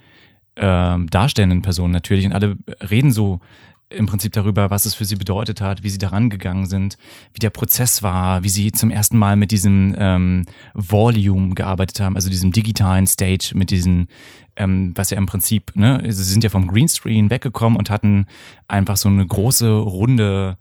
ähm, 0.56 1.10
darstellenden 1.10 1.64
Personen 1.64 1.94
natürlich. 1.94 2.26
Und 2.26 2.34
alle 2.34 2.56
reden 2.90 3.12
so 3.12 3.40
im 3.94 4.06
Prinzip 4.06 4.34
darüber, 4.34 4.70
was 4.70 4.86
es 4.86 4.96
für 4.96 5.06
sie 5.06 5.16
bedeutet 5.16 5.62
hat, 5.62 5.84
wie 5.84 5.90
sie 5.90 5.98
daran 5.98 6.30
gegangen 6.30 6.66
sind, 6.66 6.98
wie 7.34 7.40
der 7.40 7.50
Prozess 7.50 8.04
war, 8.04 8.44
wie 8.44 8.50
sie 8.50 8.72
zum 8.72 8.90
ersten 8.90 9.18
Mal 9.18 9.36
mit 9.36 9.52
diesem 9.52 9.96
ähm, 9.98 10.46
Volume 10.74 11.56
gearbeitet 11.56 12.00
haben, 12.00 12.16
also 12.16 12.30
diesem 12.30 12.52
digitalen 12.52 13.08
Stage, 13.08 13.52
mit 13.56 13.72
diesem, 13.72 14.08
ähm, 14.56 14.94
was 14.96 15.10
ja 15.10 15.18
im 15.18 15.26
Prinzip, 15.26 15.76
ne, 15.76 16.02
sie 16.08 16.24
sind 16.24 16.44
ja 16.44 16.50
vom 16.50 16.68
Greenscreen 16.68 17.30
weggekommen 17.30 17.78
und 17.78 17.90
hatten 17.90 18.26
einfach 18.68 18.98
so 18.98 19.10
eine 19.10 19.26
große, 19.26 19.70
runde 19.70 20.58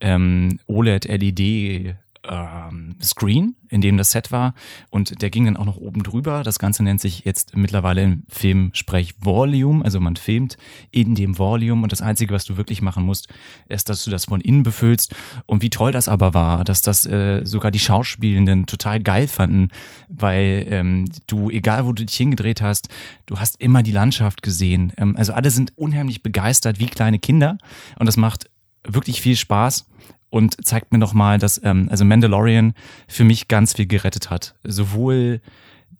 ähm, 0.00 0.58
OLED-LED 0.66 1.96
ähm, 2.28 2.96
Screen, 3.02 3.56
in 3.68 3.80
dem 3.80 3.96
das 3.96 4.10
Set 4.10 4.30
war. 4.32 4.54
Und 4.90 5.22
der 5.22 5.30
ging 5.30 5.46
dann 5.46 5.56
auch 5.56 5.64
noch 5.64 5.76
oben 5.76 6.02
drüber. 6.02 6.42
Das 6.42 6.58
Ganze 6.58 6.82
nennt 6.82 7.00
sich 7.00 7.24
jetzt 7.24 7.56
mittlerweile 7.56 8.02
im 8.02 8.22
Filmsprech 8.28 9.14
Volume, 9.20 9.84
also 9.84 10.00
man 10.00 10.16
filmt 10.16 10.56
in 10.90 11.14
dem 11.14 11.38
Volume. 11.38 11.82
Und 11.82 11.92
das 11.92 12.02
Einzige, 12.02 12.34
was 12.34 12.44
du 12.44 12.56
wirklich 12.56 12.82
machen 12.82 13.04
musst, 13.04 13.28
ist, 13.68 13.88
dass 13.88 14.04
du 14.04 14.10
das 14.10 14.26
von 14.26 14.40
innen 14.40 14.62
befüllst. 14.62 15.14
Und 15.46 15.62
wie 15.62 15.70
toll 15.70 15.92
das 15.92 16.08
aber 16.08 16.34
war, 16.34 16.64
dass 16.64 16.82
das 16.82 17.06
äh, 17.06 17.44
sogar 17.44 17.70
die 17.70 17.78
Schauspielenden 17.78 18.66
total 18.66 19.00
geil 19.00 19.28
fanden, 19.28 19.68
weil 20.08 20.66
ähm, 20.68 21.06
du, 21.26 21.50
egal 21.50 21.86
wo 21.86 21.92
du 21.92 22.04
dich 22.04 22.16
hingedreht 22.16 22.62
hast, 22.62 22.88
du 23.26 23.38
hast 23.38 23.60
immer 23.60 23.82
die 23.82 23.92
Landschaft 23.92 24.42
gesehen. 24.42 24.92
Ähm, 24.96 25.16
also 25.16 25.32
alle 25.32 25.50
sind 25.50 25.76
unheimlich 25.76 26.22
begeistert 26.22 26.78
wie 26.78 26.86
kleine 26.86 27.18
Kinder. 27.18 27.58
Und 27.98 28.06
das 28.06 28.16
macht 28.16 28.50
wirklich 28.84 29.20
viel 29.20 29.36
Spaß 29.36 29.86
und 30.30 30.64
zeigt 30.64 30.92
mir 30.92 30.98
nochmal, 30.98 31.38
dass 31.38 31.60
ähm, 31.64 31.88
also 31.90 32.04
Mandalorian 32.04 32.74
für 33.06 33.24
mich 33.24 33.48
ganz 33.48 33.74
viel 33.74 33.86
gerettet 33.86 34.30
hat. 34.30 34.54
Sowohl 34.62 35.40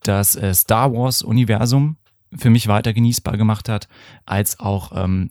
das 0.02 0.36
äh, 0.36 0.54
Star 0.54 0.92
Wars-Universum 0.92 1.96
für 2.36 2.50
mich 2.50 2.68
weiter 2.68 2.92
genießbar 2.92 3.36
gemacht 3.36 3.68
hat, 3.68 3.88
als 4.26 4.60
auch 4.60 4.92
ähm, 4.94 5.30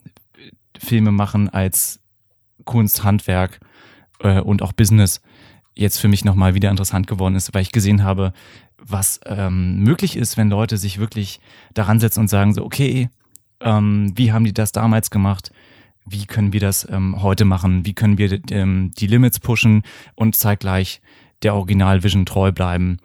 Filme 0.78 1.12
machen 1.12 1.48
als 1.48 2.00
Kunst, 2.64 3.04
Handwerk 3.04 3.60
äh, 4.20 4.40
und 4.40 4.62
auch 4.62 4.72
Business 4.72 5.20
jetzt 5.74 5.98
für 5.98 6.08
mich 6.08 6.24
nochmal 6.24 6.54
wieder 6.54 6.70
interessant 6.70 7.06
geworden 7.06 7.36
ist, 7.36 7.54
weil 7.54 7.62
ich 7.62 7.72
gesehen 7.72 8.02
habe, 8.02 8.32
was 8.78 9.20
ähm, 9.26 9.78
möglich 9.78 10.16
ist, 10.16 10.36
wenn 10.36 10.50
Leute 10.50 10.76
sich 10.76 10.98
wirklich 10.98 11.40
daran 11.74 12.00
setzen 12.00 12.20
und 12.20 12.28
sagen 12.28 12.52
so, 12.52 12.64
okay, 12.64 13.10
ähm, 13.60 14.12
wie 14.16 14.32
haben 14.32 14.44
die 14.44 14.54
das 14.54 14.72
damals 14.72 15.10
gemacht? 15.10 15.52
Wie 16.10 16.26
können 16.26 16.52
wir 16.52 16.60
das 16.60 16.86
ähm, 16.90 17.22
heute 17.22 17.44
machen, 17.44 17.84
wie 17.84 17.94
können 17.94 18.18
wir 18.18 18.40
ähm, 18.50 18.92
die 18.98 19.06
Limits 19.06 19.40
pushen 19.40 19.82
und 20.14 20.36
zeitgleich 20.36 21.00
der 21.42 21.54
Original 21.54 22.02
Vision 22.02 22.26
treu 22.26 22.52
bleiben. 22.52 22.98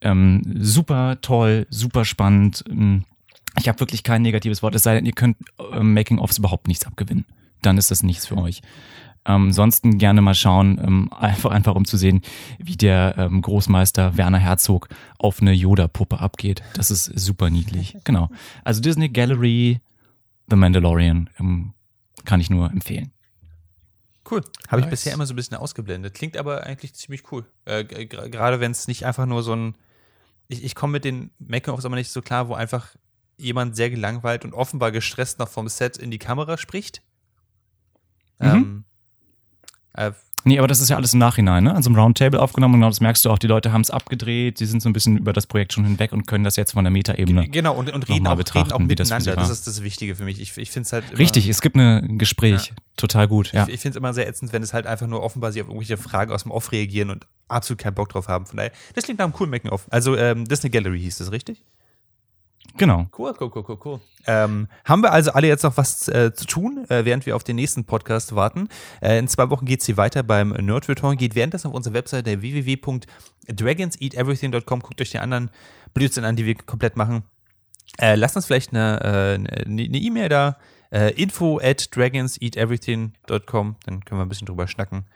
Ähm, 0.00 0.42
super 0.58 1.20
toll, 1.20 1.66
super 1.70 2.04
spannend. 2.04 2.64
Ähm, 2.68 3.04
ich 3.58 3.68
habe 3.68 3.80
wirklich 3.80 4.02
kein 4.02 4.22
negatives 4.22 4.62
Wort, 4.62 4.74
es 4.74 4.82
sei 4.82 4.94
denn, 4.94 5.06
ihr 5.06 5.12
könnt 5.12 5.36
äh, 5.72 5.80
Making-ofs 5.80 6.38
überhaupt 6.38 6.68
nichts 6.68 6.86
abgewinnen. 6.86 7.26
Dann 7.62 7.78
ist 7.78 7.90
das 7.90 8.02
nichts 8.02 8.26
für 8.26 8.38
euch. 8.38 8.62
Ähm, 9.26 9.46
ansonsten 9.48 9.98
gerne 9.98 10.22
mal 10.22 10.34
schauen, 10.34 10.80
ähm, 10.82 11.10
einfach, 11.12 11.50
einfach 11.50 11.74
um 11.74 11.84
zu 11.84 11.98
sehen, 11.98 12.22
wie 12.58 12.76
der 12.76 13.16
ähm, 13.18 13.42
Großmeister 13.42 14.16
Werner 14.16 14.38
Herzog 14.38 14.88
auf 15.18 15.42
eine 15.42 15.52
Yoda-Puppe 15.52 16.20
abgeht. 16.20 16.62
Das 16.74 16.90
ist 16.90 17.04
super 17.04 17.50
niedlich. 17.50 17.96
Genau. 18.04 18.30
Also 18.64 18.80
Disney 18.80 19.10
Gallery, 19.10 19.80
The 20.48 20.56
Mandalorian. 20.56 21.28
Ähm, 21.38 21.74
kann 22.24 22.40
ich 22.40 22.50
nur 22.50 22.70
empfehlen. 22.70 23.12
Cool. 24.30 24.42
Habe 24.68 24.82
ich 24.82 24.88
bisher 24.88 25.12
immer 25.12 25.26
so 25.26 25.32
ein 25.32 25.36
bisschen 25.36 25.56
ausgeblendet. 25.56 26.14
Klingt 26.14 26.36
aber 26.36 26.64
eigentlich 26.64 26.94
ziemlich 26.94 27.32
cool. 27.32 27.44
Äh, 27.64 27.84
Gerade 27.84 28.60
wenn 28.60 28.70
es 28.70 28.86
nicht 28.86 29.04
einfach 29.06 29.26
nur 29.26 29.42
so 29.42 29.54
ein. 29.54 29.74
Ich, 30.48 30.62
ich 30.64 30.74
komme 30.74 30.92
mit 30.92 31.04
den 31.04 31.30
Making-ofs 31.38 31.84
aber 31.84 31.96
nicht 31.96 32.10
so 32.10 32.22
klar, 32.22 32.48
wo 32.48 32.54
einfach 32.54 32.94
jemand 33.36 33.76
sehr 33.76 33.90
gelangweilt 33.90 34.44
und 34.44 34.52
offenbar 34.52 34.92
gestresst 34.92 35.38
noch 35.38 35.48
vom 35.48 35.68
Set 35.68 35.96
in 35.96 36.10
die 36.10 36.18
Kamera 36.18 36.58
spricht. 36.58 37.02
Mhm. 38.38 38.46
Ähm, 38.46 38.84
äh, 39.94 40.12
Nee, 40.44 40.58
aber 40.58 40.68
das 40.68 40.80
ist 40.80 40.88
ja 40.88 40.96
alles 40.96 41.12
im 41.12 41.18
Nachhinein, 41.18 41.64
ne? 41.64 41.74
An 41.74 41.82
so 41.82 41.90
einem 41.90 41.98
Roundtable 41.98 42.40
aufgenommen 42.40 42.74
und 42.74 42.80
genau 42.80 42.88
das 42.88 43.00
merkst 43.00 43.24
du 43.24 43.30
auch, 43.30 43.38
die 43.38 43.46
Leute 43.46 43.72
haben 43.72 43.82
es 43.82 43.90
abgedreht, 43.90 44.60
die 44.60 44.66
sind 44.66 44.82
so 44.82 44.88
ein 44.88 44.92
bisschen 44.92 45.18
über 45.18 45.32
das 45.32 45.46
Projekt 45.46 45.72
schon 45.72 45.84
hinweg 45.84 46.12
und 46.12 46.26
können 46.26 46.44
das 46.44 46.56
jetzt 46.56 46.72
von 46.72 46.84
der 46.84 46.90
Metaebene. 46.90 47.48
Genau, 47.48 47.74
und, 47.74 47.92
und 47.92 48.08
reden, 48.08 48.26
auch, 48.26 48.38
reden 48.38 48.72
auch 48.72 48.78
miteinander. 48.78 49.36
Das, 49.36 49.48
das, 49.48 49.58
ist 49.58 49.66
das 49.66 49.82
Wichtige 49.82 50.14
für 50.14 50.24
mich. 50.24 50.40
Ich, 50.40 50.56
ich 50.56 50.70
finde 50.70 50.86
es 50.86 50.92
halt. 50.92 51.18
Richtig, 51.18 51.48
es 51.48 51.60
gibt 51.60 51.76
ein 51.76 52.18
Gespräch. 52.18 52.66
Ja. 52.68 52.74
Total 52.96 53.28
gut. 53.28 53.52
Ja. 53.52 53.64
Ich, 53.64 53.74
ich 53.74 53.80
finde 53.80 53.96
es 53.96 53.96
immer 53.96 54.12
sehr 54.12 54.28
ätzend, 54.28 54.52
wenn 54.52 54.62
es 54.62 54.72
halt 54.72 54.86
einfach 54.86 55.06
nur 55.06 55.22
offenbar 55.22 55.52
sie 55.52 55.62
auf 55.62 55.68
irgendwelche 55.68 55.96
Fragen 55.96 56.32
aus 56.32 56.42
dem 56.42 56.52
Off 56.52 56.72
reagieren 56.72 57.10
und 57.10 57.26
absolut 57.48 57.80
keinen 57.80 57.94
Bock 57.94 58.08
drauf 58.10 58.28
haben. 58.28 58.46
Von 58.46 58.58
daher, 58.58 58.72
das 58.94 59.04
klingt 59.04 59.18
nach 59.18 59.24
einem 59.24 59.32
coolen 59.32 59.50
Making-of. 59.50 59.86
Also, 59.90 60.16
ähm, 60.16 60.44
Disney 60.46 60.70
Gallery 60.70 61.00
hieß 61.00 61.18
das, 61.18 61.32
richtig? 61.32 61.64
Genau. 62.76 63.06
Cool, 63.16 63.32
cool, 63.40 63.50
cool, 63.54 63.64
cool, 63.68 63.78
cool. 63.84 64.00
Ähm, 64.26 64.66
haben 64.84 65.02
wir 65.02 65.12
also 65.12 65.30
alle 65.32 65.46
jetzt 65.48 65.62
noch 65.62 65.76
was 65.76 66.08
äh, 66.08 66.32
zu 66.34 66.46
tun, 66.46 66.84
äh, 66.88 67.04
während 67.04 67.26
wir 67.26 67.36
auf 67.36 67.44
den 67.44 67.56
nächsten 67.56 67.84
Podcast 67.84 68.34
warten? 68.34 68.68
Äh, 69.00 69.18
in 69.18 69.28
zwei 69.28 69.50
Wochen 69.50 69.64
geht 69.64 69.80
es 69.80 69.86
hier 69.86 69.96
weiter 69.96 70.22
beim 70.22 70.50
Nerd 70.50 70.88
Return. 70.88 71.16
Geht 71.16 71.34
währenddessen 71.34 71.68
auf 71.68 71.74
unsere 71.74 71.94
Webseite 71.94 72.42
www.dragonseateverything.com. 72.42 74.80
Guckt 74.80 75.00
euch 75.00 75.10
die 75.10 75.18
anderen 75.18 75.50
Blödsinn 75.94 76.24
an, 76.24 76.36
die 76.36 76.44
wir 76.46 76.54
komplett 76.54 76.96
machen. 76.96 77.24
Äh, 77.98 78.14
lasst 78.14 78.36
uns 78.36 78.46
vielleicht 78.46 78.70
eine 78.70 79.36
äh, 79.36 79.38
ne, 79.68 79.98
E-Mail 79.98 80.28
da. 80.28 80.58
Äh, 80.92 81.12
info 81.14 81.58
at 81.62 81.96
dragonseateverything.com. 81.96 83.76
Dann 83.84 84.04
können 84.04 84.20
wir 84.20 84.24
ein 84.24 84.28
bisschen 84.28 84.46
drüber 84.46 84.68
schnacken 84.68 85.06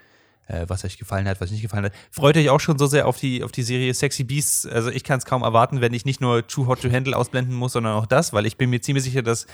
was 0.46 0.84
euch 0.84 0.98
gefallen 0.98 1.26
hat, 1.26 1.40
was 1.40 1.50
nicht 1.50 1.62
gefallen 1.62 1.86
hat. 1.86 1.92
Freut 2.10 2.36
euch 2.36 2.50
auch 2.50 2.60
schon 2.60 2.78
so 2.78 2.86
sehr 2.86 3.06
auf 3.06 3.18
die, 3.18 3.42
auf 3.42 3.50
die 3.50 3.62
Serie 3.62 3.94
Sexy 3.94 4.24
Beasts. 4.24 4.66
Also 4.66 4.90
ich 4.90 5.02
kann 5.02 5.18
es 5.18 5.24
kaum 5.24 5.42
erwarten, 5.42 5.80
wenn 5.80 5.94
ich 5.94 6.04
nicht 6.04 6.20
nur 6.20 6.46
Too 6.46 6.66
Hot 6.66 6.82
to 6.82 6.90
Handle 6.90 7.16
ausblenden 7.16 7.54
muss, 7.54 7.72
sondern 7.72 7.94
auch 7.94 8.06
das, 8.06 8.32
weil 8.32 8.44
ich 8.44 8.58
bin 8.58 8.70
mir 8.70 8.80
ziemlich 8.80 9.04
sicher, 9.04 9.22
dass 9.22 9.46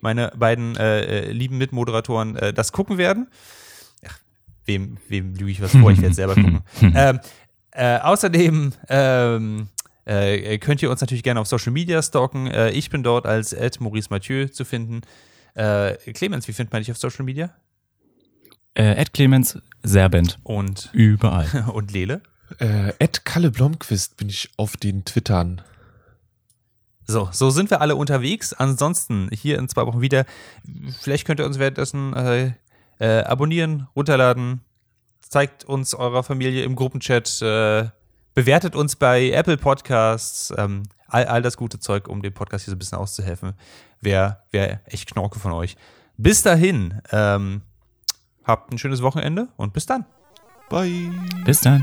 meine 0.00 0.32
beiden 0.36 0.76
äh, 0.76 1.28
äh 1.28 1.32
lieben 1.32 1.58
Mitmoderatoren 1.58 2.36
äh, 2.36 2.52
das 2.52 2.72
gucken 2.72 2.98
werden. 2.98 3.28
Ach, 4.04 4.18
wem, 4.64 4.98
wem 5.08 5.34
lüge 5.34 5.52
ich 5.52 5.62
was 5.62 5.72
vor? 5.72 5.90
Ich 5.92 6.02
werde 6.02 6.14
selber 6.14 6.34
gucken. 6.34 6.62
ähm, 6.94 7.20
äh, 7.70 7.98
außerdem 7.98 8.72
ähm, 8.88 9.68
äh, 10.04 10.58
könnt 10.58 10.82
ihr 10.82 10.90
uns 10.90 11.00
natürlich 11.00 11.22
gerne 11.22 11.40
auf 11.40 11.46
Social 11.46 11.72
Media 11.72 12.02
stalken. 12.02 12.48
Äh, 12.48 12.70
ich 12.70 12.90
bin 12.90 13.02
dort 13.02 13.26
als 13.26 13.52
Ed 13.52 13.80
Maurice 13.80 14.08
Mathieu 14.10 14.48
zu 14.48 14.64
finden. 14.64 15.02
Äh, 15.54 15.94
Clemens, 16.12 16.48
wie 16.48 16.52
findet 16.52 16.72
man 16.72 16.82
dich 16.82 16.90
auf 16.90 16.98
Social 16.98 17.24
Media? 17.24 17.54
Äh, 18.74 18.96
Ed 18.96 19.12
Clemens 19.12 19.58
Serbent. 19.82 20.38
Und 20.44 20.90
überall. 20.92 21.68
Und 21.72 21.92
Lele? 21.92 22.22
Äh, 22.58 22.92
Ed 22.98 23.24
Kalle 23.24 23.50
Blomqvist 23.50 24.16
bin 24.16 24.28
ich 24.28 24.50
auf 24.56 24.76
den 24.76 25.04
Twittern. 25.04 25.62
So, 27.06 27.28
so 27.32 27.50
sind 27.50 27.70
wir 27.70 27.80
alle 27.80 27.96
unterwegs. 27.96 28.52
Ansonsten 28.52 29.28
hier 29.32 29.58
in 29.58 29.68
zwei 29.68 29.86
Wochen 29.86 30.00
wieder. 30.00 30.24
Vielleicht 31.00 31.26
könnt 31.26 31.40
ihr 31.40 31.46
uns 31.46 31.58
währenddessen 31.58 32.14
äh, 32.14 32.52
äh, 32.98 33.24
abonnieren, 33.24 33.88
runterladen, 33.96 34.60
zeigt 35.20 35.64
uns 35.64 35.94
eurer 35.94 36.22
Familie 36.22 36.62
im 36.64 36.76
Gruppenchat, 36.76 37.42
äh, 37.42 37.88
bewertet 38.34 38.76
uns 38.76 38.96
bei 38.96 39.30
Apple 39.30 39.56
Podcasts, 39.56 40.52
ähm, 40.56 40.84
all, 41.08 41.26
all 41.26 41.42
das 41.42 41.56
gute 41.56 41.80
Zeug, 41.80 42.08
um 42.08 42.22
dem 42.22 42.32
Podcast 42.32 42.64
hier 42.64 42.70
so 42.70 42.76
ein 42.76 42.78
bisschen 42.78 42.98
auszuhelfen. 42.98 43.54
Wäre 44.00 44.38
wär 44.50 44.80
echt 44.86 45.12
Knorke 45.12 45.40
von 45.40 45.52
euch. 45.52 45.76
Bis 46.16 46.42
dahin, 46.42 47.00
ähm, 47.10 47.62
Habt 48.44 48.72
ein 48.72 48.78
schönes 48.78 49.02
Wochenende 49.02 49.48
und 49.56 49.72
bis 49.72 49.86
dann. 49.86 50.04
Bye. 50.68 51.10
Bis 51.44 51.60
dann. 51.60 51.82